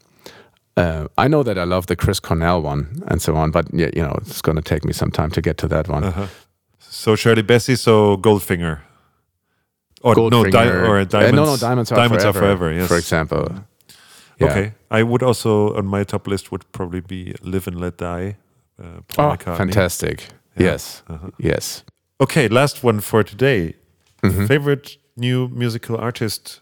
uh, 0.76 1.08
I 1.18 1.28
know 1.28 1.42
that 1.42 1.58
I 1.58 1.64
love 1.64 1.86
the 1.86 1.96
Chris 1.96 2.20
Cornell 2.20 2.62
one 2.62 3.02
and 3.08 3.20
so 3.22 3.34
on. 3.36 3.50
But 3.50 3.66
yeah, 3.72 3.90
you 3.96 4.02
know, 4.02 4.16
it's 4.20 4.42
going 4.42 4.56
to 4.56 4.62
take 4.62 4.84
me 4.84 4.92
some 4.92 5.10
time 5.10 5.30
to 5.32 5.40
get 5.40 5.56
to 5.58 5.68
that 5.68 5.88
one. 5.88 6.04
Uh-huh. 6.04 6.26
So 7.02 7.16
Shirley 7.16 7.42
Bassey. 7.42 7.76
So 7.76 8.16
Goldfinger. 8.16 8.78
Or 10.02 10.14
no, 10.14 10.28
Goldfinger. 10.30 10.50
di- 10.52 10.88
or 10.88 10.98
Uh, 10.98 11.04
diamonds. 11.04 11.36
no, 11.36 11.44
no, 11.44 11.56
diamonds 11.56 11.92
are 11.92 11.96
diamonds 11.96 12.24
forever. 12.24 12.38
are 12.38 12.42
forever. 12.42 12.72
Yes. 12.72 12.88
For 12.88 12.96
example. 12.98 13.44
Yeah. 14.40 14.46
Okay. 14.50 14.72
I 14.90 15.02
would 15.02 15.22
also 15.22 15.74
on 15.76 15.86
my 15.86 16.04
top 16.04 16.26
list 16.26 16.50
would 16.50 16.64
probably 16.72 17.00
be 17.00 17.34
Live 17.42 17.66
and 17.70 17.80
Let 17.80 17.96
Die. 17.98 18.36
Uh, 18.82 18.84
Oh, 19.18 19.36
fantastic. 19.56 20.16
Yeah. 20.56 20.70
Yes. 20.72 21.02
Uh-huh. 21.08 21.30
Yes. 21.38 21.84
Okay, 22.20 22.48
last 22.48 22.84
one 22.84 23.00
for 23.00 23.22
today. 23.24 23.74
Mhm. 24.22 24.46
Favorite 24.46 24.98
new 25.16 25.48
musical 25.48 25.96
artist 25.96 26.60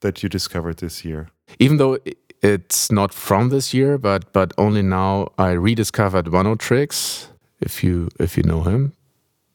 that 0.00 0.22
you 0.22 0.28
discovered 0.28 0.76
this 0.78 1.04
year? 1.04 1.28
Even 1.58 1.76
though 1.78 1.98
it's 2.42 2.90
not 2.92 3.14
from 3.14 3.48
this 3.50 3.72
year, 3.74 3.98
but 3.98 4.32
but 4.32 4.52
only 4.56 4.82
now 4.82 5.28
I 5.38 5.52
rediscovered 5.52 6.28
One 6.28 6.56
Tricks. 6.58 7.28
If 7.60 7.82
you 7.84 8.08
if 8.20 8.36
you 8.36 8.42
know 8.44 8.62
him, 8.62 8.92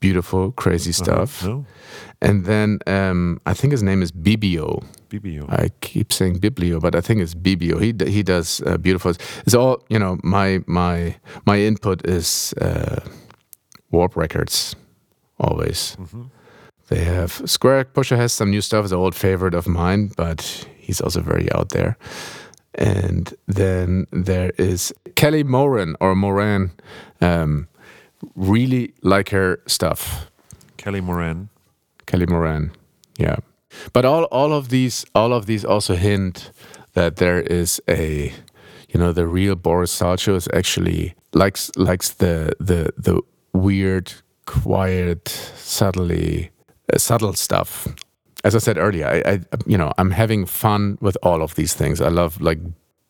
beautiful, 0.01 0.51
crazy 0.51 0.91
stuff. 0.91 1.43
Uh-huh. 1.43 1.51
No, 1.53 1.65
And 2.21 2.45
then 2.45 2.79
um, 2.87 3.39
I 3.45 3.53
think 3.53 3.71
his 3.71 3.81
name 3.83 4.01
is 4.03 4.11
Bibio. 4.11 4.83
BBO. 5.09 5.45
I 5.49 5.69
keep 5.81 6.11
saying 6.11 6.39
Biblio, 6.41 6.79
but 6.79 6.95
I 6.95 7.01
think 7.01 7.21
it's 7.21 7.33
Bibio. 7.35 7.79
He 7.79 7.93
he 8.11 8.23
does 8.23 8.61
uh, 8.65 8.77
beautiful. 8.77 9.11
It's 9.45 9.55
all 9.55 9.77
you 9.89 9.99
know. 9.99 10.17
My 10.23 10.59
my 10.67 11.15
my 11.45 11.57
input 11.65 12.05
is 12.07 12.53
uh, 12.61 12.99
Warp 13.91 14.15
Records, 14.15 14.75
always. 15.37 15.95
Mhm. 15.99 16.29
They 16.87 17.03
have 17.05 17.41
Squarepusher 17.45 18.17
has 18.17 18.33
some 18.33 18.49
new 18.51 18.61
stuff. 18.61 18.83
It's 18.85 18.91
an 18.93 18.99
old 18.99 19.15
favorite 19.15 19.57
of 19.57 19.65
mine, 19.67 20.11
but 20.17 20.67
he's 20.87 21.01
also 21.01 21.21
very 21.21 21.47
out 21.51 21.69
there. 21.69 21.95
And 22.75 23.33
then 23.55 24.05
there 24.11 24.51
is 24.57 24.93
Kelly 25.15 25.43
Moran 25.43 25.95
or 25.99 26.15
Moran. 26.15 26.71
Um, 27.21 27.67
really 28.35 28.93
like 29.01 29.29
her 29.29 29.59
stuff. 29.67 30.31
Kelly 30.77 31.01
Moran. 31.01 31.49
Kelly 32.05 32.25
Moran. 32.25 32.71
Yeah. 33.17 33.37
But 33.93 34.05
all 34.05 34.25
all 34.25 34.53
of 34.53 34.69
these 34.69 35.05
all 35.15 35.33
of 35.33 35.45
these 35.45 35.63
also 35.63 35.95
hint 35.95 36.51
that 36.93 37.15
there 37.17 37.39
is 37.39 37.81
a 37.87 38.33
you 38.89 38.99
know 38.99 39.11
the 39.13 39.27
real 39.27 39.55
Boris 39.55 39.97
Salchow 39.97 40.35
is 40.35 40.47
actually 40.53 41.15
likes 41.33 41.71
likes 41.75 42.09
the 42.09 42.53
the 42.59 42.91
the 42.97 43.21
weird 43.53 44.13
quiet 44.45 45.27
subtly 45.55 46.51
uh, 46.93 46.97
subtle 46.97 47.33
stuff. 47.33 47.87
As 48.43 48.55
I 48.55 48.59
said 48.59 48.77
earlier, 48.77 49.07
I, 49.07 49.31
I 49.33 49.39
you 49.65 49.77
know 49.77 49.93
I'm 49.97 50.11
having 50.11 50.45
fun 50.45 50.97
with 50.99 51.17
all 51.23 51.41
of 51.41 51.55
these 51.55 51.73
things. 51.73 52.01
I 52.01 52.09
love 52.09 52.41
like 52.41 52.59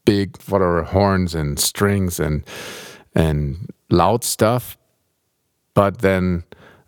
big 0.06 0.38
whatever 0.44 0.84
horns 0.84 1.36
and 1.36 1.60
strings 1.60 2.20
and 2.20 2.44
and 3.16 3.70
loud 3.90 4.24
stuff, 4.24 4.78
but 5.74 6.00
then 6.00 6.44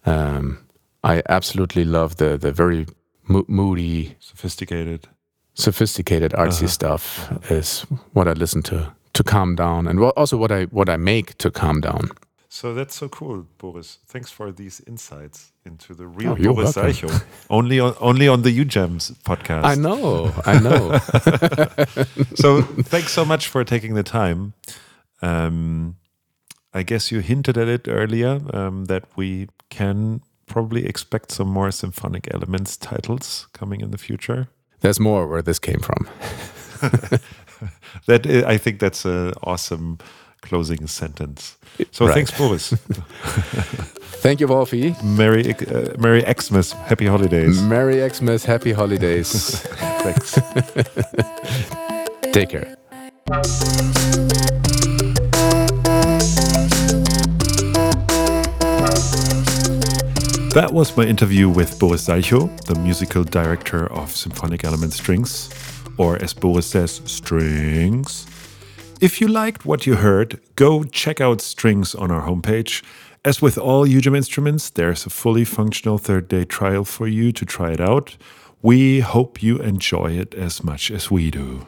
um, 0.05 0.57
I 1.03 1.21
absolutely 1.29 1.85
love 1.85 2.15
the 2.15 2.37
the 2.37 2.51
very 2.51 2.85
mo- 3.27 3.45
moody, 3.47 4.15
Sophisticated. 4.19 5.07
sophisticated, 5.53 6.31
artsy 6.33 6.63
Uh-huh. 6.63 6.67
stuff 6.67 7.31
is 7.51 7.85
what 8.13 8.27
I 8.27 8.33
listen 8.33 8.61
to 8.63 8.93
to 9.13 9.23
calm 9.23 9.55
down, 9.55 9.87
and 9.87 9.99
also 9.99 10.37
what 10.37 10.51
I 10.51 10.63
what 10.71 10.89
I 10.89 10.97
make 10.97 11.37
to 11.37 11.49
calm 11.51 11.81
down. 11.81 12.09
So 12.49 12.73
that's 12.75 12.95
so 12.95 13.07
cool, 13.09 13.45
Boris. 13.57 13.99
Thanks 14.07 14.31
for 14.31 14.51
these 14.51 14.83
insights 14.87 15.51
into 15.65 15.95
the 15.95 16.05
real 16.05 16.31
Oh, 16.33 16.53
Boris. 16.53 16.75
Eichel. 16.77 17.23
only 17.49 17.79
on 17.79 17.93
only 17.99 18.27
on 18.27 18.41
the 18.43 18.51
UJAM's 18.65 19.11
podcast. 19.23 19.63
I 19.65 19.75
know, 19.75 20.31
I 20.45 20.59
know. 20.59 20.99
so 22.35 22.61
thanks 22.83 23.11
so 23.13 23.25
much 23.25 23.47
for 23.47 23.63
taking 23.63 23.95
the 23.95 24.03
time. 24.03 24.53
Um, 25.21 25.95
I 26.73 26.83
guess 26.83 27.11
you 27.11 27.19
hinted 27.21 27.57
at 27.57 27.67
it 27.67 27.87
earlier 27.87 28.39
um, 28.53 28.85
that 28.85 29.03
we 29.15 29.47
can 29.69 30.21
probably 30.45 30.85
expect 30.85 31.31
some 31.31 31.47
more 31.49 31.71
symphonic 31.71 32.27
elements 32.33 32.77
titles 32.77 33.47
coming 33.53 33.81
in 33.81 33.91
the 33.91 33.97
future. 33.97 34.47
There's 34.81 34.99
more 34.99 35.27
where 35.27 35.41
this 35.41 35.59
came 35.59 35.79
from. 35.79 36.07
That 38.07 38.25
i- 38.27 38.53
I 38.53 38.57
think 38.57 38.79
that's 38.79 39.05
an 39.05 39.31
awesome 39.43 39.97
closing 40.41 40.87
sentence. 40.87 41.57
So 41.91 42.05
Right. 42.05 42.13
thanks, 42.15 42.31
Boris. 42.37 42.69
Thank 44.23 44.39
you, 44.41 44.47
Wolfie. 44.47 44.93
Merry 45.03 45.53
uh, 45.53 45.93
Merry 45.97 46.23
Xmas, 46.41 46.73
Happy 46.73 47.05
Holidays. 47.05 47.61
Merry 47.61 48.01
Xmas, 48.09 48.43
Happy 48.45 48.73
Holidays. 48.73 49.59
Thanks. 50.03 50.39
Take 52.33 52.49
care. 52.49 52.75
That 60.53 60.71
was 60.71 60.95
my 60.95 61.03
interview 61.03 61.49
with 61.49 61.79
Boris 61.79 62.07
Salchow, 62.07 62.47
the 62.65 62.75
musical 62.75 63.23
director 63.23 63.91
of 63.91 64.11
Symphonic 64.11 64.63
Element 64.63 64.93
Strings, 64.93 65.49
or 65.97 66.21
as 66.21 66.31
Boris 66.31 66.67
says, 66.67 67.01
Strings. 67.05 68.27
If 69.01 69.19
you 69.19 69.27
liked 69.27 69.65
what 69.65 69.87
you 69.87 69.95
heard, 69.95 70.39
go 70.55 70.83
check 70.83 71.19
out 71.19 71.41
Strings 71.41 71.95
on 71.95 72.11
our 72.11 72.21
homepage. 72.29 72.83
As 73.25 73.41
with 73.41 73.57
all 73.57 73.87
UJAM 73.87 74.15
instruments, 74.15 74.69
there's 74.69 75.07
a 75.07 75.09
fully 75.09 75.43
functional 75.43 75.97
third 75.97 76.27
day 76.27 76.45
trial 76.45 76.85
for 76.85 77.07
you 77.07 77.31
to 77.31 77.45
try 77.45 77.71
it 77.71 77.81
out. 77.81 78.15
We 78.61 78.99
hope 78.99 79.41
you 79.41 79.57
enjoy 79.57 80.11
it 80.11 80.35
as 80.35 80.63
much 80.63 80.91
as 80.91 81.09
we 81.09 81.31
do. 81.31 81.65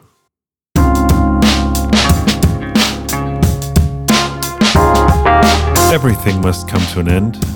Everything 5.92 6.40
must 6.40 6.68
come 6.68 6.82
to 6.92 7.00
an 7.00 7.08
end. 7.08 7.55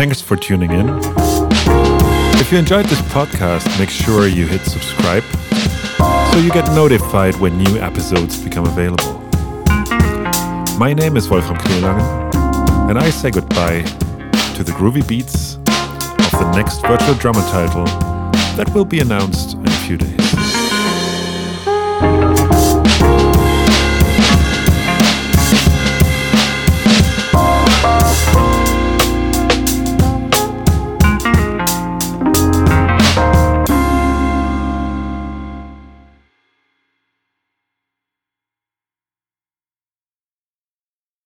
Thanks 0.00 0.22
for 0.22 0.34
tuning 0.34 0.70
in. 0.70 0.88
If 2.40 2.50
you 2.50 2.56
enjoyed 2.56 2.86
this 2.86 3.02
podcast, 3.12 3.78
make 3.78 3.90
sure 3.90 4.26
you 4.28 4.46
hit 4.46 4.62
subscribe 4.62 5.22
so 6.32 6.38
you 6.38 6.50
get 6.52 6.66
notified 6.74 7.36
when 7.36 7.58
new 7.58 7.76
episodes 7.76 8.42
become 8.42 8.64
available. 8.64 9.18
My 10.78 10.94
name 10.94 11.18
is 11.18 11.28
Wolfram 11.28 11.58
Knelangen, 11.58 12.88
and 12.88 12.98
I 12.98 13.10
say 13.10 13.30
goodbye 13.30 13.82
to 14.54 14.64
the 14.64 14.72
groovy 14.72 15.06
beats 15.06 15.56
of 15.56 16.40
the 16.40 16.50
next 16.56 16.80
virtual 16.80 17.14
drummer 17.16 17.42
title 17.50 17.84
that 18.56 18.72
will 18.74 18.86
be 18.86 19.00
announced 19.00 19.52
in 19.52 19.66
a 19.66 19.80
few 19.86 19.98
days. 19.98 20.59